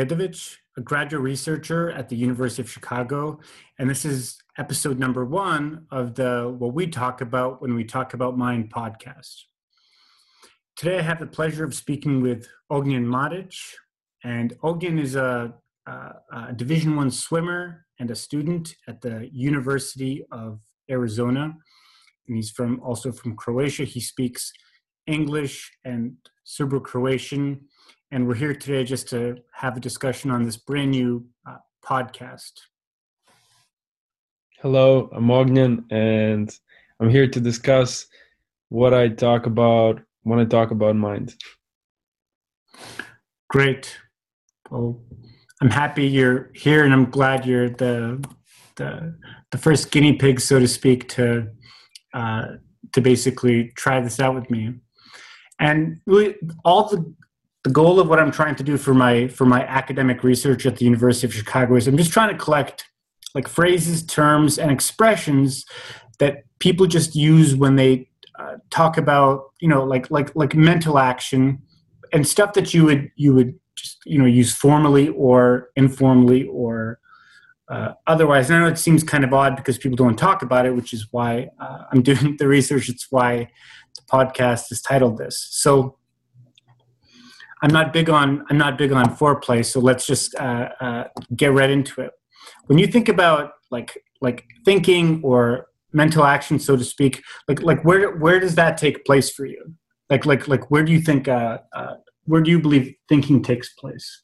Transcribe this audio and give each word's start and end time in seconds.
A 0.00 0.80
graduate 0.80 1.24
researcher 1.24 1.90
at 1.90 2.08
the 2.08 2.14
University 2.14 2.62
of 2.62 2.70
Chicago, 2.70 3.40
and 3.80 3.90
this 3.90 4.04
is 4.04 4.38
episode 4.56 4.96
number 4.96 5.24
one 5.24 5.86
of 5.90 6.14
the 6.14 6.54
What 6.56 6.72
We 6.72 6.86
Talk 6.86 7.20
About 7.20 7.60
When 7.60 7.74
We 7.74 7.82
Talk 7.82 8.14
About 8.14 8.38
Mind 8.38 8.72
podcast. 8.72 9.34
Today 10.76 11.00
I 11.00 11.02
have 11.02 11.18
the 11.18 11.26
pleasure 11.26 11.64
of 11.64 11.74
speaking 11.74 12.22
with 12.22 12.46
Ognjen 12.70 13.06
Marić, 13.06 13.56
and 14.22 14.56
Ognjen 14.60 15.00
is 15.00 15.16
a, 15.16 15.52
a, 15.88 16.12
a 16.32 16.52
Division 16.54 16.94
One 16.94 17.10
swimmer 17.10 17.84
and 17.98 18.08
a 18.12 18.14
student 18.14 18.76
at 18.86 19.00
the 19.00 19.28
University 19.32 20.24
of 20.30 20.60
Arizona, 20.88 21.56
and 22.28 22.36
he's 22.36 22.52
from 22.52 22.78
also 22.84 23.10
from 23.10 23.34
Croatia. 23.34 23.82
He 23.82 23.98
speaks 23.98 24.52
English 25.08 25.72
and 25.84 26.14
Serbo-Croatian 26.44 27.62
and 28.10 28.26
we're 28.26 28.34
here 28.34 28.54
today 28.54 28.84
just 28.84 29.08
to 29.10 29.36
have 29.52 29.76
a 29.76 29.80
discussion 29.80 30.30
on 30.30 30.42
this 30.42 30.56
brand 30.56 30.90
new 30.90 31.26
uh, 31.46 31.56
podcast. 31.84 32.52
Hello, 34.60 35.10
I'm 35.12 35.26
Ognjen, 35.26 35.84
and 35.90 36.50
I'm 37.00 37.10
here 37.10 37.28
to 37.28 37.40
discuss 37.40 38.06
what 38.70 38.94
I 38.94 39.08
talk 39.08 39.46
about 39.46 40.00
when 40.22 40.38
I 40.38 40.44
talk 40.44 40.70
about 40.70 40.96
mind. 40.96 41.34
Great. 43.50 43.96
Well, 44.70 45.00
I'm 45.60 45.70
happy 45.70 46.06
you're 46.06 46.50
here, 46.54 46.84
and 46.84 46.92
I'm 46.92 47.10
glad 47.10 47.46
you're 47.46 47.70
the 47.70 48.24
the 48.76 49.14
the 49.50 49.58
first 49.58 49.90
guinea 49.90 50.14
pig, 50.14 50.40
so 50.40 50.58
to 50.58 50.68
speak, 50.68 51.08
to 51.10 51.48
uh, 52.14 52.46
to 52.92 53.00
basically 53.00 53.72
try 53.76 54.00
this 54.00 54.18
out 54.18 54.34
with 54.34 54.50
me. 54.50 54.74
And 55.60 56.00
really, 56.06 56.36
all 56.64 56.88
the 56.88 57.14
the 57.68 57.74
goal 57.74 58.00
of 58.00 58.08
what 58.08 58.18
I'm 58.18 58.30
trying 58.30 58.54
to 58.54 58.62
do 58.62 58.78
for 58.78 58.94
my 58.94 59.28
for 59.28 59.44
my 59.44 59.62
academic 59.62 60.24
research 60.24 60.64
at 60.64 60.76
the 60.76 60.86
University 60.86 61.26
of 61.26 61.34
Chicago 61.34 61.76
is 61.76 61.86
I'm 61.86 61.98
just 61.98 62.12
trying 62.12 62.30
to 62.30 62.42
collect 62.42 62.86
like 63.34 63.46
phrases, 63.46 64.02
terms, 64.06 64.58
and 64.58 64.70
expressions 64.70 65.66
that 66.18 66.44
people 66.60 66.86
just 66.86 67.14
use 67.14 67.54
when 67.54 67.76
they 67.76 68.08
uh, 68.38 68.56
talk 68.70 68.96
about 68.96 69.52
you 69.60 69.68
know 69.68 69.84
like 69.84 70.10
like 70.10 70.34
like 70.34 70.54
mental 70.54 70.98
action 70.98 71.60
and 72.10 72.26
stuff 72.26 72.54
that 72.54 72.72
you 72.72 72.86
would 72.86 73.10
you 73.16 73.34
would 73.34 73.60
just 73.74 73.98
you 74.06 74.18
know 74.18 74.24
use 74.24 74.54
formally 74.54 75.10
or 75.10 75.68
informally 75.76 76.44
or 76.44 76.98
uh, 77.68 77.92
otherwise. 78.06 78.48
And 78.48 78.56
I 78.56 78.62
know 78.62 78.68
it 78.68 78.78
seems 78.78 79.04
kind 79.04 79.24
of 79.24 79.34
odd 79.34 79.56
because 79.56 79.76
people 79.76 79.96
don't 79.96 80.16
talk 80.16 80.40
about 80.40 80.64
it, 80.64 80.74
which 80.74 80.94
is 80.94 81.06
why 81.10 81.50
uh, 81.60 81.80
I'm 81.92 82.00
doing 82.00 82.36
the 82.38 82.48
research. 82.48 82.88
It's 82.88 83.08
why 83.10 83.50
the 83.94 84.02
podcast 84.10 84.72
is 84.72 84.80
titled 84.80 85.18
this. 85.18 85.46
So 85.50 85.97
I'm 87.62 87.70
not 87.70 87.92
big 87.92 88.08
on 88.08 88.44
I'm 88.50 88.58
not 88.58 88.78
big 88.78 88.92
on 88.92 89.16
foreplay, 89.16 89.64
so 89.64 89.80
let's 89.80 90.06
just 90.06 90.34
uh, 90.36 90.68
uh, 90.80 91.04
get 91.36 91.52
right 91.52 91.70
into 91.70 92.00
it. 92.00 92.12
When 92.66 92.78
you 92.78 92.86
think 92.86 93.08
about 93.08 93.52
like 93.70 93.98
like 94.20 94.44
thinking 94.64 95.20
or 95.22 95.66
mental 95.92 96.24
action, 96.24 96.58
so 96.58 96.76
to 96.76 96.84
speak, 96.84 97.22
like 97.48 97.62
like 97.62 97.84
where 97.84 98.16
where 98.16 98.38
does 98.40 98.54
that 98.54 98.78
take 98.78 99.04
place 99.04 99.30
for 99.30 99.46
you? 99.46 99.74
Like 100.10 100.24
like 100.26 100.48
like 100.48 100.70
where 100.70 100.84
do 100.84 100.92
you 100.92 101.00
think 101.00 101.28
uh, 101.28 101.58
uh, 101.72 101.94
where 102.24 102.40
do 102.40 102.50
you 102.50 102.60
believe 102.60 102.94
thinking 103.08 103.42
takes 103.42 103.72
place? 103.74 104.22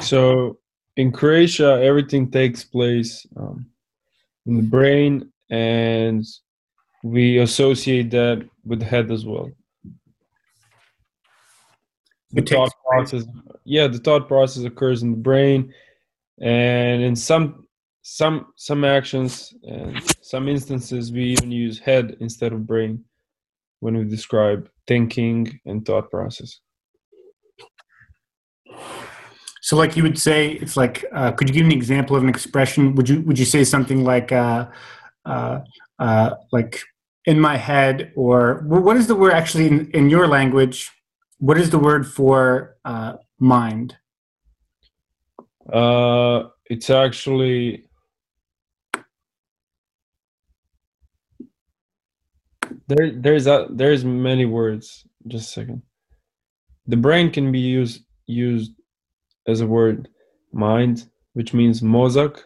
So 0.00 0.58
in 0.96 1.12
Croatia, 1.12 1.80
everything 1.82 2.30
takes 2.30 2.64
place 2.64 3.26
um, 3.36 3.66
in 4.46 4.56
the 4.56 4.62
brain, 4.62 5.30
and 5.50 6.24
we 7.04 7.38
associate 7.38 8.10
that 8.12 8.48
with 8.64 8.80
the 8.80 8.86
head 8.86 9.10
as 9.10 9.26
well 9.26 9.50
the 12.32 12.42
thought 12.42 12.72
process 12.88 13.24
yeah 13.64 13.86
the 13.86 13.98
thought 13.98 14.26
process 14.26 14.64
occurs 14.64 15.02
in 15.02 15.10
the 15.10 15.16
brain 15.16 15.72
and 16.40 17.02
in 17.02 17.14
some 17.14 17.66
some 18.02 18.52
some 18.56 18.84
actions 18.84 19.54
and 19.62 20.02
some 20.20 20.48
instances 20.48 21.12
we 21.12 21.24
even 21.24 21.50
use 21.50 21.78
head 21.78 22.16
instead 22.20 22.52
of 22.52 22.66
brain 22.66 23.04
when 23.80 23.96
we 23.96 24.04
describe 24.04 24.68
thinking 24.86 25.60
and 25.66 25.86
thought 25.86 26.10
process. 26.10 26.60
So 29.60 29.76
like 29.76 29.96
you 29.96 30.02
would 30.02 30.18
say 30.18 30.52
it's 30.52 30.76
like 30.76 31.04
uh, 31.12 31.30
could 31.32 31.48
you 31.48 31.54
give 31.54 31.66
an 31.66 31.72
example 31.72 32.16
of 32.16 32.24
an 32.24 32.28
expression? 32.28 32.96
Would 32.96 33.08
you 33.08 33.20
would 33.22 33.38
you 33.38 33.44
say 33.44 33.62
something 33.62 34.04
like 34.04 34.32
uh, 34.32 34.66
uh, 35.24 35.60
uh 36.00 36.30
like 36.50 36.80
in 37.26 37.38
my 37.38 37.56
head 37.56 38.12
or 38.16 38.64
what 38.66 38.96
is 38.96 39.06
the 39.06 39.14
word 39.14 39.32
actually 39.32 39.68
in, 39.68 39.88
in 39.92 40.10
your 40.10 40.26
language 40.26 40.90
what 41.42 41.58
is 41.58 41.70
the 41.70 41.78
word 41.78 42.06
for 42.06 42.76
uh, 42.84 43.14
mind? 43.40 43.96
Uh, 45.72 46.44
it's 46.66 46.88
actually 46.88 47.86
there. 52.86 53.10
There's 53.10 53.48
a 53.48 53.66
there's 53.70 54.04
many 54.04 54.44
words. 54.46 55.04
Just 55.26 55.48
a 55.48 55.52
second. 55.52 55.82
The 56.86 56.96
brain 56.96 57.32
can 57.32 57.50
be 57.50 57.58
used 57.58 58.04
used 58.26 58.70
as 59.48 59.60
a 59.62 59.66
word 59.66 60.06
mind, 60.52 61.08
which 61.32 61.52
means 61.52 61.80
mozak, 61.80 62.38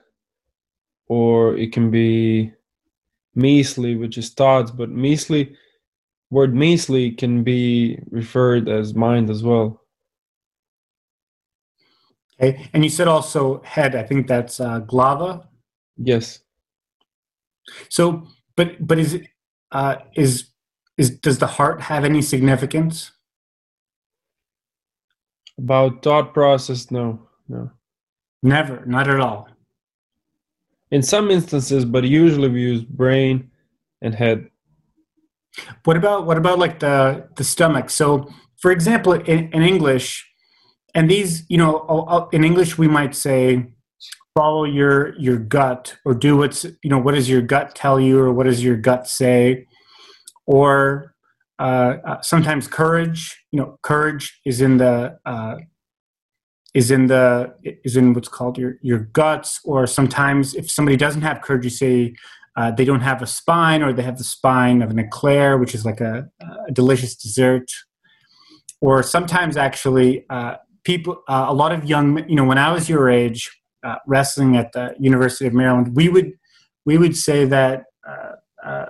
or 1.06 1.54
it 1.58 1.70
can 1.70 1.90
be 1.90 2.50
misli, 3.36 4.00
which 4.00 4.16
is 4.16 4.30
thoughts. 4.30 4.70
But 4.70 4.88
misli 4.88 5.54
word 6.30 6.54
misli 6.54 7.16
can 7.16 7.42
be 7.42 7.98
referred 8.10 8.68
as 8.68 8.94
mind 8.94 9.30
as 9.30 9.42
well. 9.42 9.80
Okay, 12.38 12.68
and 12.72 12.84
you 12.84 12.90
said 12.90 13.08
also 13.08 13.62
head. 13.62 13.94
I 13.94 14.02
think 14.02 14.26
that's 14.26 14.60
uh, 14.60 14.80
glava. 14.80 15.46
Yes. 15.96 16.40
So, 17.88 18.26
but 18.56 18.86
but 18.86 18.98
is 18.98 19.22
uh, 19.72 19.96
is 20.14 20.50
is 20.98 21.10
does 21.10 21.38
the 21.38 21.46
heart 21.46 21.80
have 21.80 22.04
any 22.04 22.22
significance? 22.22 23.12
About 25.58 26.02
thought 26.02 26.34
process, 26.34 26.90
no, 26.90 27.26
no. 27.48 27.70
Never, 28.42 28.84
not 28.84 29.08
at 29.08 29.20
all. 29.20 29.48
In 30.90 31.02
some 31.02 31.30
instances, 31.30 31.86
but 31.86 32.04
usually 32.04 32.48
we 32.48 32.60
use 32.60 32.82
brain 32.82 33.50
and 34.02 34.14
head. 34.14 34.50
What 35.84 35.96
about 35.96 36.26
what 36.26 36.36
about 36.36 36.58
like 36.58 36.80
the 36.80 37.28
the 37.36 37.44
stomach? 37.44 37.90
So, 37.90 38.28
for 38.58 38.70
example, 38.70 39.12
in, 39.12 39.50
in 39.52 39.62
English, 39.62 40.28
and 40.94 41.10
these, 41.10 41.44
you 41.48 41.58
know, 41.58 42.28
in 42.32 42.44
English 42.44 42.78
we 42.78 42.88
might 42.88 43.14
say, 43.14 43.66
follow 44.36 44.64
your 44.64 45.18
your 45.18 45.38
gut, 45.38 45.96
or 46.04 46.14
do 46.14 46.36
what's 46.36 46.64
you 46.64 46.90
know 46.90 46.98
what 46.98 47.14
does 47.14 47.28
your 47.28 47.42
gut 47.42 47.74
tell 47.74 47.98
you, 47.98 48.18
or 48.18 48.32
what 48.32 48.44
does 48.44 48.62
your 48.62 48.76
gut 48.76 49.08
say, 49.08 49.66
or 50.46 51.14
uh, 51.58 51.96
uh, 52.06 52.20
sometimes 52.20 52.68
courage. 52.68 53.44
You 53.50 53.60
know, 53.60 53.78
courage 53.82 54.40
is 54.44 54.60
in 54.60 54.76
the 54.76 55.18
uh, 55.24 55.56
is 56.74 56.90
in 56.90 57.06
the 57.06 57.54
is 57.84 57.96
in 57.96 58.12
what's 58.12 58.28
called 58.28 58.58
your 58.58 58.74
your 58.82 58.98
guts, 58.98 59.60
or 59.64 59.86
sometimes 59.86 60.54
if 60.54 60.70
somebody 60.70 60.96
doesn't 60.96 61.22
have 61.22 61.40
courage, 61.40 61.64
you 61.64 61.70
say 61.70 62.14
uh, 62.56 62.70
they 62.70 62.84
don't 62.84 63.02
have 63.02 63.20
a 63.20 63.26
spine, 63.26 63.82
or 63.82 63.92
they 63.92 64.02
have 64.02 64.16
the 64.16 64.24
spine 64.24 64.80
of 64.80 64.90
an 64.90 64.98
eclair, 64.98 65.58
which 65.58 65.74
is 65.74 65.84
like 65.84 66.00
a, 66.00 66.26
a 66.68 66.72
delicious 66.72 67.14
dessert. 67.14 67.70
Or 68.80 69.02
sometimes, 69.02 69.56
actually, 69.56 70.24
uh, 70.30 70.56
people, 70.84 71.22
uh, 71.28 71.46
a 71.48 71.54
lot 71.54 71.72
of 71.72 71.84
young, 71.84 72.26
you 72.28 72.34
know, 72.34 72.44
when 72.44 72.58
I 72.58 72.72
was 72.72 72.88
your 72.88 73.10
age, 73.10 73.50
uh, 73.84 73.96
wrestling 74.06 74.56
at 74.56 74.72
the 74.72 74.94
University 74.98 75.46
of 75.46 75.52
Maryland, 75.52 75.94
we 75.94 76.08
would 76.08 76.32
we 76.86 76.96
would 76.96 77.16
say 77.16 77.44
that 77.44 77.84
uh, 78.08 78.32
uh, 78.64 78.86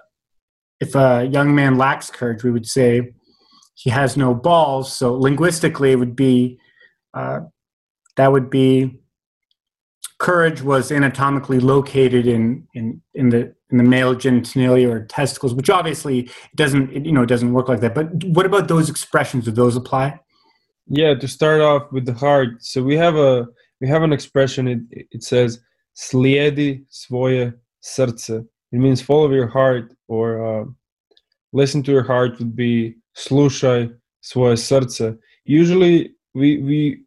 if 0.80 0.94
a 0.94 1.28
young 1.30 1.54
man 1.54 1.76
lacks 1.76 2.08
courage, 2.10 2.44
we 2.44 2.50
would 2.50 2.66
say 2.66 3.12
he 3.74 3.90
has 3.90 4.16
no 4.16 4.34
balls. 4.34 4.92
So 4.92 5.14
linguistically, 5.14 5.92
it 5.92 5.96
would 5.96 6.14
be 6.14 6.58
that 7.14 8.32
would 8.32 8.48
be 8.48 9.00
courage 10.18 10.62
was 10.62 10.90
anatomically 10.90 11.60
located 11.60 12.26
in 12.26 12.66
in 12.74 13.02
in 13.14 13.30
the 13.30 13.55
in 13.70 13.78
the 13.78 13.84
male 13.84 14.14
genitalia 14.14 14.88
or 14.88 15.04
testicles, 15.06 15.54
which 15.54 15.70
obviously 15.70 16.30
doesn't 16.54 16.92
it, 16.92 17.04
you 17.04 17.12
know 17.12 17.22
it 17.22 17.28
doesn't 17.28 17.52
work 17.52 17.68
like 17.68 17.80
that. 17.80 17.94
But 17.94 18.24
what 18.24 18.46
about 18.46 18.68
those 18.68 18.88
expressions? 18.88 19.44
Do 19.44 19.50
those 19.50 19.76
apply? 19.76 20.18
Yeah, 20.86 21.14
to 21.14 21.28
start 21.28 21.60
off 21.60 21.90
with 21.90 22.06
the 22.06 22.14
heart. 22.14 22.62
So 22.62 22.82
we 22.82 22.96
have 22.96 23.16
a 23.16 23.46
we 23.80 23.88
have 23.88 24.02
an 24.02 24.12
expression. 24.12 24.68
It 24.68 25.06
it 25.10 25.22
says 25.24 25.60
"slijedi 25.96 26.84
svoje 26.90 27.54
srce." 27.82 28.46
It 28.72 28.78
means 28.78 29.00
follow 29.00 29.30
your 29.32 29.48
heart 29.48 29.94
or 30.08 30.26
uh, 30.44 30.64
listen 31.52 31.82
to 31.84 31.92
your 31.92 32.04
heart. 32.04 32.38
Would 32.38 32.54
be 32.54 32.96
slušaj 33.14 33.90
svoje 34.22 34.56
srce. 34.56 35.18
Usually, 35.44 36.14
we 36.34 36.58
we 36.58 37.02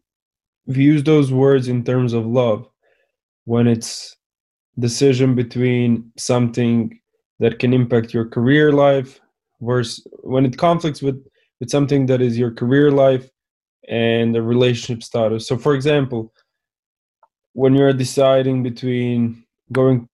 we 0.66 0.84
use 0.84 1.04
those 1.04 1.32
words 1.32 1.68
in 1.68 1.84
terms 1.84 2.14
of 2.14 2.26
love 2.26 2.68
when 3.46 3.68
it's 3.68 4.19
decision 4.80 5.36
between 5.36 6.12
something 6.18 7.00
that 7.40 7.60
can 7.60 7.74
impact 7.74 8.14
your 8.14 8.26
career 8.26 8.72
life 8.72 9.20
versus 9.62 10.06
when 10.24 10.46
it 10.46 10.58
conflicts 10.58 11.02
with 11.02 11.24
with 11.60 11.70
something 11.70 12.06
that 12.06 12.22
is 12.22 12.38
your 12.38 12.52
career 12.52 12.90
life 12.92 13.30
and 13.90 14.34
the 14.34 14.42
relationship 14.42 15.04
status. 15.04 15.48
So 15.48 15.58
for 15.58 15.76
example 15.76 16.32
when 17.54 17.74
you're 17.74 17.94
deciding 17.94 18.64
between 18.64 19.44
going 19.72 20.08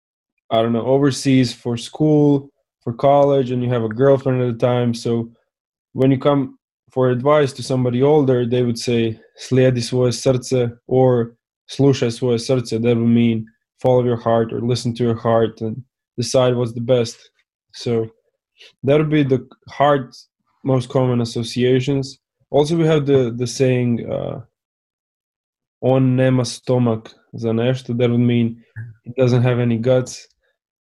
i 0.50 0.62
don't 0.62 0.74
know 0.74 0.86
overseas 0.86 1.54
for 1.54 1.78
school 1.78 2.50
for 2.82 2.94
college 2.94 3.52
and 3.52 3.64
you 3.64 3.70
have 3.70 3.84
a 3.84 3.90
girlfriend 3.90 4.42
at 4.42 4.58
the 4.58 4.66
time 4.66 4.94
so 4.94 5.30
when 5.94 6.12
you 6.12 6.18
come 6.18 6.58
for 6.90 7.10
advice 7.10 7.52
to 7.54 7.64
somebody 7.64 8.02
older 8.02 8.46
they 8.46 8.64
would 8.64 8.80
say 8.80 9.20
or 10.88 11.36
slušaj 11.68 12.14
svoje 12.14 12.40
srce 12.40 12.82
that 12.82 12.98
would 12.98 13.16
mean 13.24 13.46
follow 13.82 14.04
your 14.04 14.20
heart 14.20 14.54
or 14.54 14.62
listen 14.62 14.94
to 14.96 15.04
your 15.04 15.16
heart 15.16 15.62
and 15.62 15.84
decide 16.18 16.56
what's 16.56 16.74
the 16.74 16.82
best. 16.82 17.18
So 17.74 18.08
that 18.84 18.98
would 18.98 19.10
be 19.10 19.24
the 19.24 19.48
heart 19.70 20.16
most 20.64 20.90
common 20.90 21.22
associations. 21.22 22.20
Also 22.50 22.76
we 22.76 22.86
have 22.86 23.06
the 23.06 23.34
the 23.36 23.48
saying 23.48 24.10
uh, 24.10 24.42
on 25.82 26.16
nema 26.18 26.46
stomach 26.46 27.14
za 27.38 27.54
nešto 27.54 27.98
that 27.98 28.10
would 28.10 28.20
mean 28.20 28.64
it 29.04 29.16
doesn't 29.16 29.44
have 29.44 29.60
any 29.60 29.78
guts. 29.78 30.28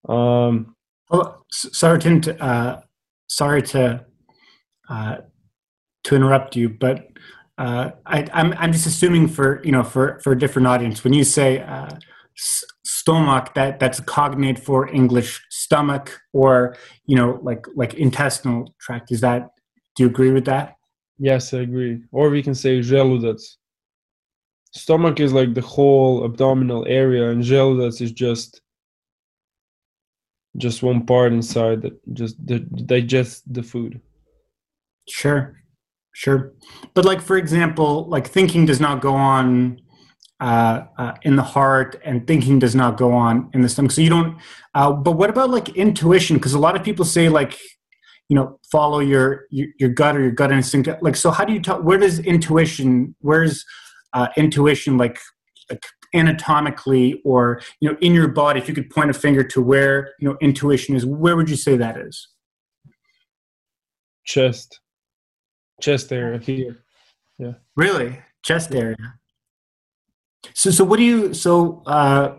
Um, 0.07 0.75
well, 1.09 1.45
sorry 1.49 1.99
to 1.99 2.43
uh, 2.43 2.81
sorry 3.27 3.61
to 3.63 4.05
uh, 4.89 5.17
to 6.03 6.15
interrupt 6.15 6.55
you, 6.55 6.69
but 6.69 7.07
uh, 7.57 7.91
I, 8.05 8.19
am 8.19 8.29
I'm, 8.33 8.53
I'm 8.57 8.71
just 8.73 8.87
assuming 8.87 9.27
for 9.27 9.61
you 9.63 9.71
know 9.71 9.83
for 9.83 10.19
for 10.23 10.33
a 10.33 10.39
different 10.39 10.67
audience. 10.67 11.03
When 11.03 11.13
you 11.13 11.23
say 11.23 11.59
uh, 11.59 11.89
stomach 12.83 13.53
that 13.53 13.79
that's 13.79 13.99
a 13.99 14.03
cognate 14.03 14.57
for 14.57 14.87
English 14.89 15.39
stomach 15.49 16.19
or 16.33 16.75
you 17.05 17.15
know 17.15 17.39
like 17.43 17.65
like 17.75 17.93
intestinal 17.95 18.73
tract. 18.79 19.11
Is 19.11 19.21
that 19.21 19.49
do 19.95 20.03
you 20.03 20.09
agree 20.09 20.31
with 20.31 20.45
that? 20.45 20.75
Yes, 21.17 21.53
I 21.53 21.59
agree. 21.59 22.01
Or 22.11 22.29
we 22.29 22.41
can 22.41 22.55
say 22.55 22.79
želudac. 22.79 23.39
Stomach 24.73 25.19
is 25.19 25.33
like 25.33 25.53
the 25.53 25.61
whole 25.61 26.23
abdominal 26.23 26.85
area, 26.87 27.29
and 27.29 27.43
želudac 27.43 28.01
is 28.01 28.11
just 28.11 28.61
just 30.57 30.83
one 30.83 31.05
part 31.05 31.33
inside 31.33 31.81
that 31.81 32.13
just 32.13 32.43
digest 32.87 33.53
the 33.53 33.63
food. 33.63 34.01
Sure, 35.07 35.55
sure. 36.13 36.53
But 36.93 37.05
like 37.05 37.21
for 37.21 37.37
example, 37.37 38.07
like 38.07 38.27
thinking 38.27 38.65
does 38.65 38.79
not 38.79 39.01
go 39.01 39.13
on 39.13 39.80
uh, 40.41 40.85
uh, 40.97 41.13
in 41.21 41.35
the 41.35 41.43
heart, 41.43 42.01
and 42.03 42.25
thinking 42.25 42.57
does 42.57 42.73
not 42.73 42.97
go 42.97 43.13
on 43.13 43.47
in 43.53 43.61
the 43.61 43.69
stomach. 43.69 43.91
So 43.91 44.01
you 44.01 44.09
don't. 44.09 44.37
Uh, 44.73 44.91
but 44.91 45.11
what 45.11 45.29
about 45.29 45.51
like 45.51 45.69
intuition? 45.69 46.37
Because 46.37 46.53
a 46.53 46.59
lot 46.59 46.75
of 46.75 46.83
people 46.83 47.05
say 47.05 47.29
like 47.29 47.59
you 48.27 48.35
know 48.35 48.59
follow 48.71 48.99
your, 48.99 49.45
your 49.51 49.67
your, 49.77 49.89
gut 49.89 50.17
or 50.17 50.21
your 50.21 50.31
gut 50.31 50.51
instinct. 50.51 50.89
Like 51.01 51.15
so 51.15 51.29
how 51.29 51.45
do 51.45 51.53
you 51.53 51.61
tell 51.61 51.81
where 51.81 51.99
does 51.99 52.17
intuition 52.19 53.15
where's 53.19 53.63
uh, 54.13 54.29
intuition 54.35 54.97
like 54.97 55.19
like 55.69 55.85
anatomically 56.15 57.21
or 57.23 57.61
you 57.79 57.91
know 57.91 57.97
in 58.01 58.13
your 58.13 58.27
body 58.27 58.59
if 58.59 58.67
you 58.67 58.73
could 58.73 58.89
point 58.89 59.11
a 59.11 59.13
finger 59.13 59.43
to 59.43 59.61
where 59.61 60.11
you 60.19 60.27
know 60.27 60.37
intuition 60.41 60.95
is 60.95 61.05
where 61.05 61.35
would 61.35 61.51
you 61.51 61.55
say 61.55 61.77
that 61.77 61.97
is? 61.97 62.29
Chest. 64.25 64.79
Chest 65.81 66.11
area 66.11 66.39
here. 66.39 66.83
Yeah. 67.37 67.53
Really? 67.75 68.19
Chest 68.43 68.73
area 68.73 68.97
so 70.53 70.71
so 70.71 70.83
what 70.83 70.97
do 70.97 71.03
you 71.03 71.33
so 71.33 71.81
uh 71.85 72.35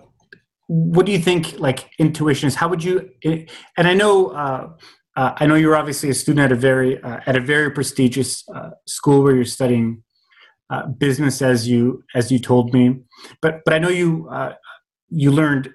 what 0.69 1.07
do 1.07 1.13
you 1.13 1.19
think 1.19 1.59
like 1.59 1.91
intuition 1.99 2.47
is 2.47 2.55
how 2.55 2.69
would 2.69 2.83
you 2.83 3.11
and 3.25 3.89
i 3.89 3.95
know 3.95 4.29
uh 4.29 4.69
uh, 5.17 5.33
I 5.37 5.47
know 5.47 5.57
you're 5.57 5.77
obviously 5.77 6.09
a 6.09 6.15
student 6.15 6.45
at 6.45 6.53
a 6.53 6.57
very 6.57 7.03
uh, 7.03 7.21
at 7.27 7.37
a 7.37 7.41
very 7.41 7.71
prestigious 7.71 8.45
uh, 8.49 8.71
school 8.87 9.23
where 9.23 9.35
you're 9.35 9.45
studying 9.45 10.03
uh, 10.71 10.87
business, 10.87 11.43
as 11.43 11.69
you 11.69 12.03
as 12.15 12.33
you 12.33 12.39
told 12.39 12.73
me. 12.73 13.01
But 13.43 13.61
but 13.65 13.75
I 13.75 13.79
know 13.79 13.91
you 13.91 14.29
uh, 14.31 14.55
you 15.11 15.31
learned 15.31 15.71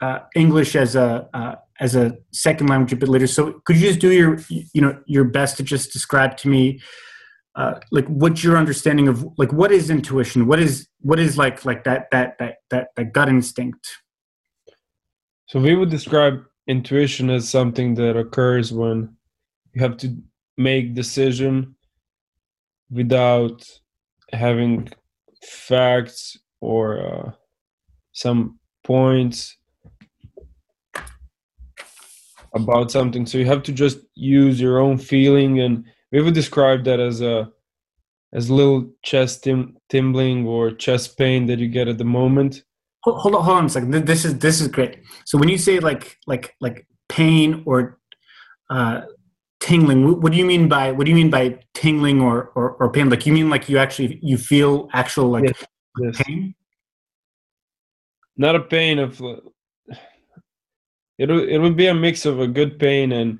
uh, 0.00 0.20
English 0.36 0.76
as 0.76 0.94
a 0.94 1.58
as 1.80 1.96
a 1.96 2.16
second 2.32 2.68
language 2.68 2.92
a 2.92 2.96
bit 2.96 3.08
later. 3.08 3.26
So 3.26 3.60
could 3.64 3.76
you 3.76 3.88
just 3.88 3.98
do 3.98 4.12
your 4.12 4.38
you 4.48 4.80
know 4.80 5.00
your 5.06 5.24
best 5.24 5.56
to 5.56 5.64
just 5.64 5.92
describe 5.92 6.36
to 6.38 6.48
me 6.48 6.80
like 7.90 8.06
what's 8.06 8.42
your 8.42 8.56
understanding 8.56 9.08
of 9.08 9.26
like 9.36 9.52
what 9.52 9.72
is 9.72 9.90
intuition? 9.90 10.46
What 10.46 10.58
is 10.58 10.88
what 11.00 11.18
is 11.18 11.36
like 11.36 11.64
like 11.64 11.84
that 11.84 12.08
that 12.10 12.38
that 12.38 12.56
that, 12.70 12.88
that 12.96 13.12
gut 13.12 13.28
instinct? 13.28 13.86
So 15.46 15.60
we 15.60 15.74
would 15.74 15.90
describe 15.90 16.42
intuition 16.66 17.28
as 17.28 17.48
something 17.48 17.94
that 17.96 18.16
occurs 18.16 18.72
when 18.72 19.16
you 19.74 19.82
have 19.82 19.96
to 19.98 20.16
make 20.56 20.94
decision 20.94 21.74
without 22.90 23.68
having 24.32 24.88
facts 25.42 26.38
or 26.60 27.00
uh, 27.00 27.32
some 28.12 28.58
points 28.84 29.56
about 32.54 32.90
something 32.90 33.24
so 33.24 33.38
you 33.38 33.46
have 33.46 33.62
to 33.62 33.72
just 33.72 33.98
use 34.14 34.60
your 34.60 34.78
own 34.78 34.98
feeling 34.98 35.60
and 35.60 35.84
we 36.12 36.22
would 36.22 36.34
describe 36.34 36.84
that 36.84 37.00
as 37.00 37.20
a 37.20 37.50
as 38.34 38.50
little 38.50 38.90
chest 39.02 39.44
tim- 39.44 39.76
tingling 39.90 40.46
or 40.46 40.70
chest 40.70 41.18
pain 41.18 41.46
that 41.46 41.58
you 41.58 41.68
get 41.68 41.88
at 41.88 41.98
the 41.98 42.04
moment 42.04 42.62
hold, 43.02 43.34
on, 43.34 43.44
hold 43.44 43.58
on 43.58 43.66
a 43.66 43.68
second. 43.68 43.90
This 43.90 44.24
is 44.24 44.38
this 44.38 44.60
is 44.60 44.68
great. 44.68 44.98
So 45.24 45.38
when 45.38 45.48
you 45.48 45.58
say 45.58 45.78
like 45.78 46.18
like 46.26 46.54
like 46.60 46.86
pain 47.08 47.62
or 47.66 47.98
uh, 48.70 49.02
tingling, 49.60 50.20
what 50.20 50.32
do 50.32 50.38
you 50.38 50.46
mean 50.46 50.68
by 50.68 50.92
what 50.92 51.04
do 51.04 51.10
you 51.10 51.16
mean 51.16 51.30
by 51.30 51.58
tingling 51.74 52.20
or, 52.20 52.52
or, 52.54 52.72
or 52.72 52.90
pain? 52.90 53.10
Like 53.10 53.26
you 53.26 53.32
mean 53.32 53.50
like 53.50 53.68
you 53.68 53.78
actually 53.78 54.18
you 54.22 54.38
feel 54.38 54.88
actual 54.92 55.28
like 55.28 55.44
yes. 55.44 55.64
Yes. 55.98 56.22
pain? 56.22 56.54
Not 58.36 58.56
a 58.56 58.60
pain 58.60 58.98
of. 58.98 59.20
It 61.18 61.30
it 61.30 61.58
would 61.58 61.76
be 61.76 61.86
a 61.86 61.94
mix 61.94 62.24
of 62.24 62.40
a 62.40 62.46
good 62.46 62.78
pain 62.78 63.12
and 63.12 63.38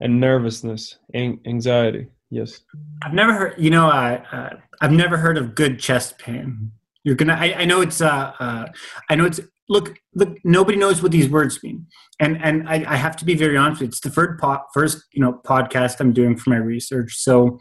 and 0.00 0.20
nervousness 0.20 0.98
and 1.14 1.38
anxiety. 1.46 2.08
Yes. 2.30 2.60
I've 3.02 3.12
never 3.12 3.32
heard. 3.32 3.54
You 3.58 3.70
know, 3.70 3.86
uh, 3.86 4.22
uh, 4.32 4.50
I've 4.80 4.92
never 4.92 5.16
heard 5.16 5.38
of 5.38 5.54
good 5.54 5.78
chest 5.78 6.18
pain. 6.18 6.72
You're 7.04 7.14
gonna. 7.14 7.34
I, 7.34 7.54
I 7.58 7.64
know 7.64 7.80
it's. 7.80 8.00
Uh, 8.00 8.32
uh, 8.38 8.66
I 9.08 9.14
know 9.14 9.24
it's. 9.24 9.40
Look, 9.68 9.98
look. 10.14 10.38
Nobody 10.44 10.76
knows 10.76 11.02
what 11.02 11.12
these 11.12 11.28
words 11.28 11.62
mean, 11.62 11.86
and 12.20 12.42
and 12.42 12.68
I, 12.68 12.84
I 12.86 12.96
have 12.96 13.16
to 13.16 13.24
be 13.24 13.34
very 13.34 13.56
honest. 13.56 13.82
It's 13.82 14.00
the 14.00 14.10
first 14.10 14.40
po- 14.40 14.62
first 14.72 15.04
you 15.12 15.20
know 15.22 15.40
podcast 15.46 16.00
I'm 16.00 16.12
doing 16.12 16.36
for 16.36 16.50
my 16.50 16.56
research, 16.56 17.14
so 17.16 17.58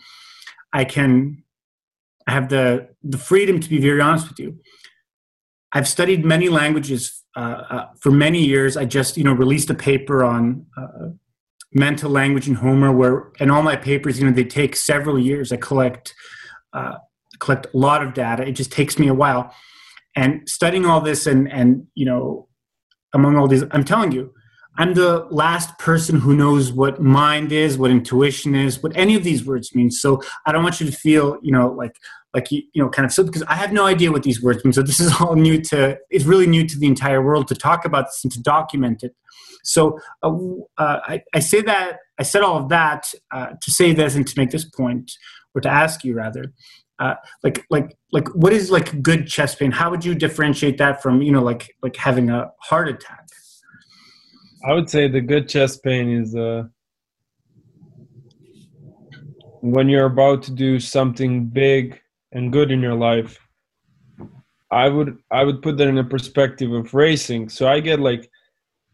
I 0.71 0.85
can. 0.85 1.43
I 2.27 2.31
have 2.31 2.49
the 2.49 2.89
the 3.03 3.17
freedom 3.17 3.59
to 3.59 3.69
be 3.69 3.79
very 3.79 4.01
honest 4.01 4.29
with 4.29 4.39
you. 4.39 4.59
I've 5.73 5.87
studied 5.87 6.23
many 6.23 6.49
languages 6.49 7.23
uh, 7.35 7.63
uh, 7.69 7.85
for 7.99 8.11
many 8.11 8.43
years. 8.43 8.77
I 8.77 8.85
just 8.85 9.17
you 9.17 9.23
know 9.23 9.33
released 9.33 9.69
a 9.69 9.75
paper 9.75 10.23
on 10.23 10.65
uh, 10.77 11.09
mental 11.73 12.09
language 12.09 12.47
in 12.47 12.55
Homer, 12.55 12.91
where 12.91 13.31
and 13.39 13.51
all 13.51 13.63
my 13.63 13.75
papers 13.75 14.19
you 14.19 14.25
know 14.25 14.31
they 14.31 14.43
take 14.43 14.75
several 14.75 15.19
years. 15.19 15.51
I 15.51 15.57
collect 15.57 16.13
uh, 16.73 16.95
collect 17.39 17.67
a 17.73 17.77
lot 17.77 18.03
of 18.03 18.13
data. 18.13 18.47
It 18.47 18.53
just 18.53 18.71
takes 18.71 18.97
me 18.97 19.07
a 19.07 19.13
while. 19.13 19.53
And 20.15 20.47
studying 20.47 20.85
all 20.85 21.01
this 21.01 21.25
and 21.27 21.51
and 21.51 21.87
you 21.95 22.05
know, 22.05 22.47
among 23.13 23.37
all 23.37 23.47
these, 23.47 23.63
I'm 23.71 23.83
telling 23.83 24.11
you, 24.11 24.33
I'm 24.77 24.93
the 24.93 25.27
last 25.29 25.77
person 25.77 26.19
who 26.19 26.35
knows 26.35 26.71
what 26.71 27.01
mind 27.01 27.51
is, 27.51 27.77
what 27.77 27.91
intuition 27.91 28.55
is, 28.55 28.81
what 28.81 28.95
any 28.95 29.15
of 29.15 29.23
these 29.23 29.45
words 29.45 29.75
mean. 29.75 29.91
So 29.91 30.21
I 30.45 30.51
don't 30.51 30.63
want 30.63 30.79
you 30.79 30.89
to 30.89 30.91
feel, 30.91 31.37
you 31.41 31.51
know, 31.51 31.71
like 31.71 31.95
like 32.33 32.51
you, 32.51 32.63
you 32.73 32.81
know, 32.81 32.89
kind 32.89 33.05
of 33.05 33.11
so 33.11 33.23
because 33.23 33.43
I 33.43 33.55
have 33.55 33.71
no 33.71 33.85
idea 33.85 34.11
what 34.11 34.23
these 34.23 34.41
words 34.41 34.63
mean. 34.63 34.73
So 34.73 34.81
this 34.81 34.99
is 34.99 35.13
all 35.21 35.35
new 35.35 35.61
to 35.63 35.97
it's 36.09 36.25
really 36.25 36.47
new 36.47 36.67
to 36.67 36.77
the 36.77 36.87
entire 36.87 37.21
world 37.21 37.47
to 37.49 37.55
talk 37.55 37.85
about 37.85 38.05
this 38.05 38.21
and 38.23 38.31
to 38.33 38.41
document 38.41 39.03
it. 39.03 39.15
So 39.63 39.99
uh, 40.23 40.33
uh, 40.77 40.99
I, 41.05 41.23
I, 41.33 41.39
say 41.39 41.61
that 41.61 41.99
I 42.19 42.23
said 42.23 42.41
all 42.41 42.57
of 42.57 42.67
that 42.69 43.05
uh, 43.31 43.51
to 43.61 43.71
say 43.71 43.93
this 43.93 44.15
and 44.15 44.27
to 44.27 44.33
make 44.35 44.51
this 44.51 44.65
point, 44.65 45.09
or 45.55 45.61
to 45.61 45.69
ask 45.69 46.03
you 46.03 46.15
rather, 46.15 46.51
uh, 46.99 47.15
like 47.43 47.65
like 47.69 47.97
like 48.11 48.27
what 48.35 48.53
is 48.53 48.71
like 48.71 49.01
good 49.01 49.27
chest 49.27 49.59
pain 49.59 49.71
how 49.71 49.89
would 49.89 50.05
you 50.05 50.13
differentiate 50.13 50.77
that 50.77 51.01
from 51.01 51.21
you 51.21 51.31
know 51.31 51.41
like 51.41 51.75
like 51.81 51.95
having 51.95 52.29
a 52.29 52.51
heart 52.59 52.87
attack 52.87 53.25
i 54.63 54.73
would 54.73 54.89
say 54.89 55.07
the 55.07 55.19
good 55.19 55.49
chest 55.49 55.83
pain 55.83 56.09
is 56.09 56.35
uh 56.35 56.63
when 59.61 59.89
you're 59.89 60.05
about 60.05 60.43
to 60.43 60.51
do 60.51 60.79
something 60.79 61.47
big 61.47 61.99
and 62.33 62.51
good 62.51 62.71
in 62.71 62.81
your 62.81 62.95
life 62.95 63.39
i 64.71 64.89
would 64.89 65.17
i 65.31 65.43
would 65.43 65.61
put 65.61 65.77
that 65.77 65.87
in 65.87 65.97
a 65.97 66.03
perspective 66.03 66.71
of 66.71 66.93
racing 66.93 67.47
so 67.49 67.67
i 67.67 67.79
get 67.79 67.99
like 67.99 68.25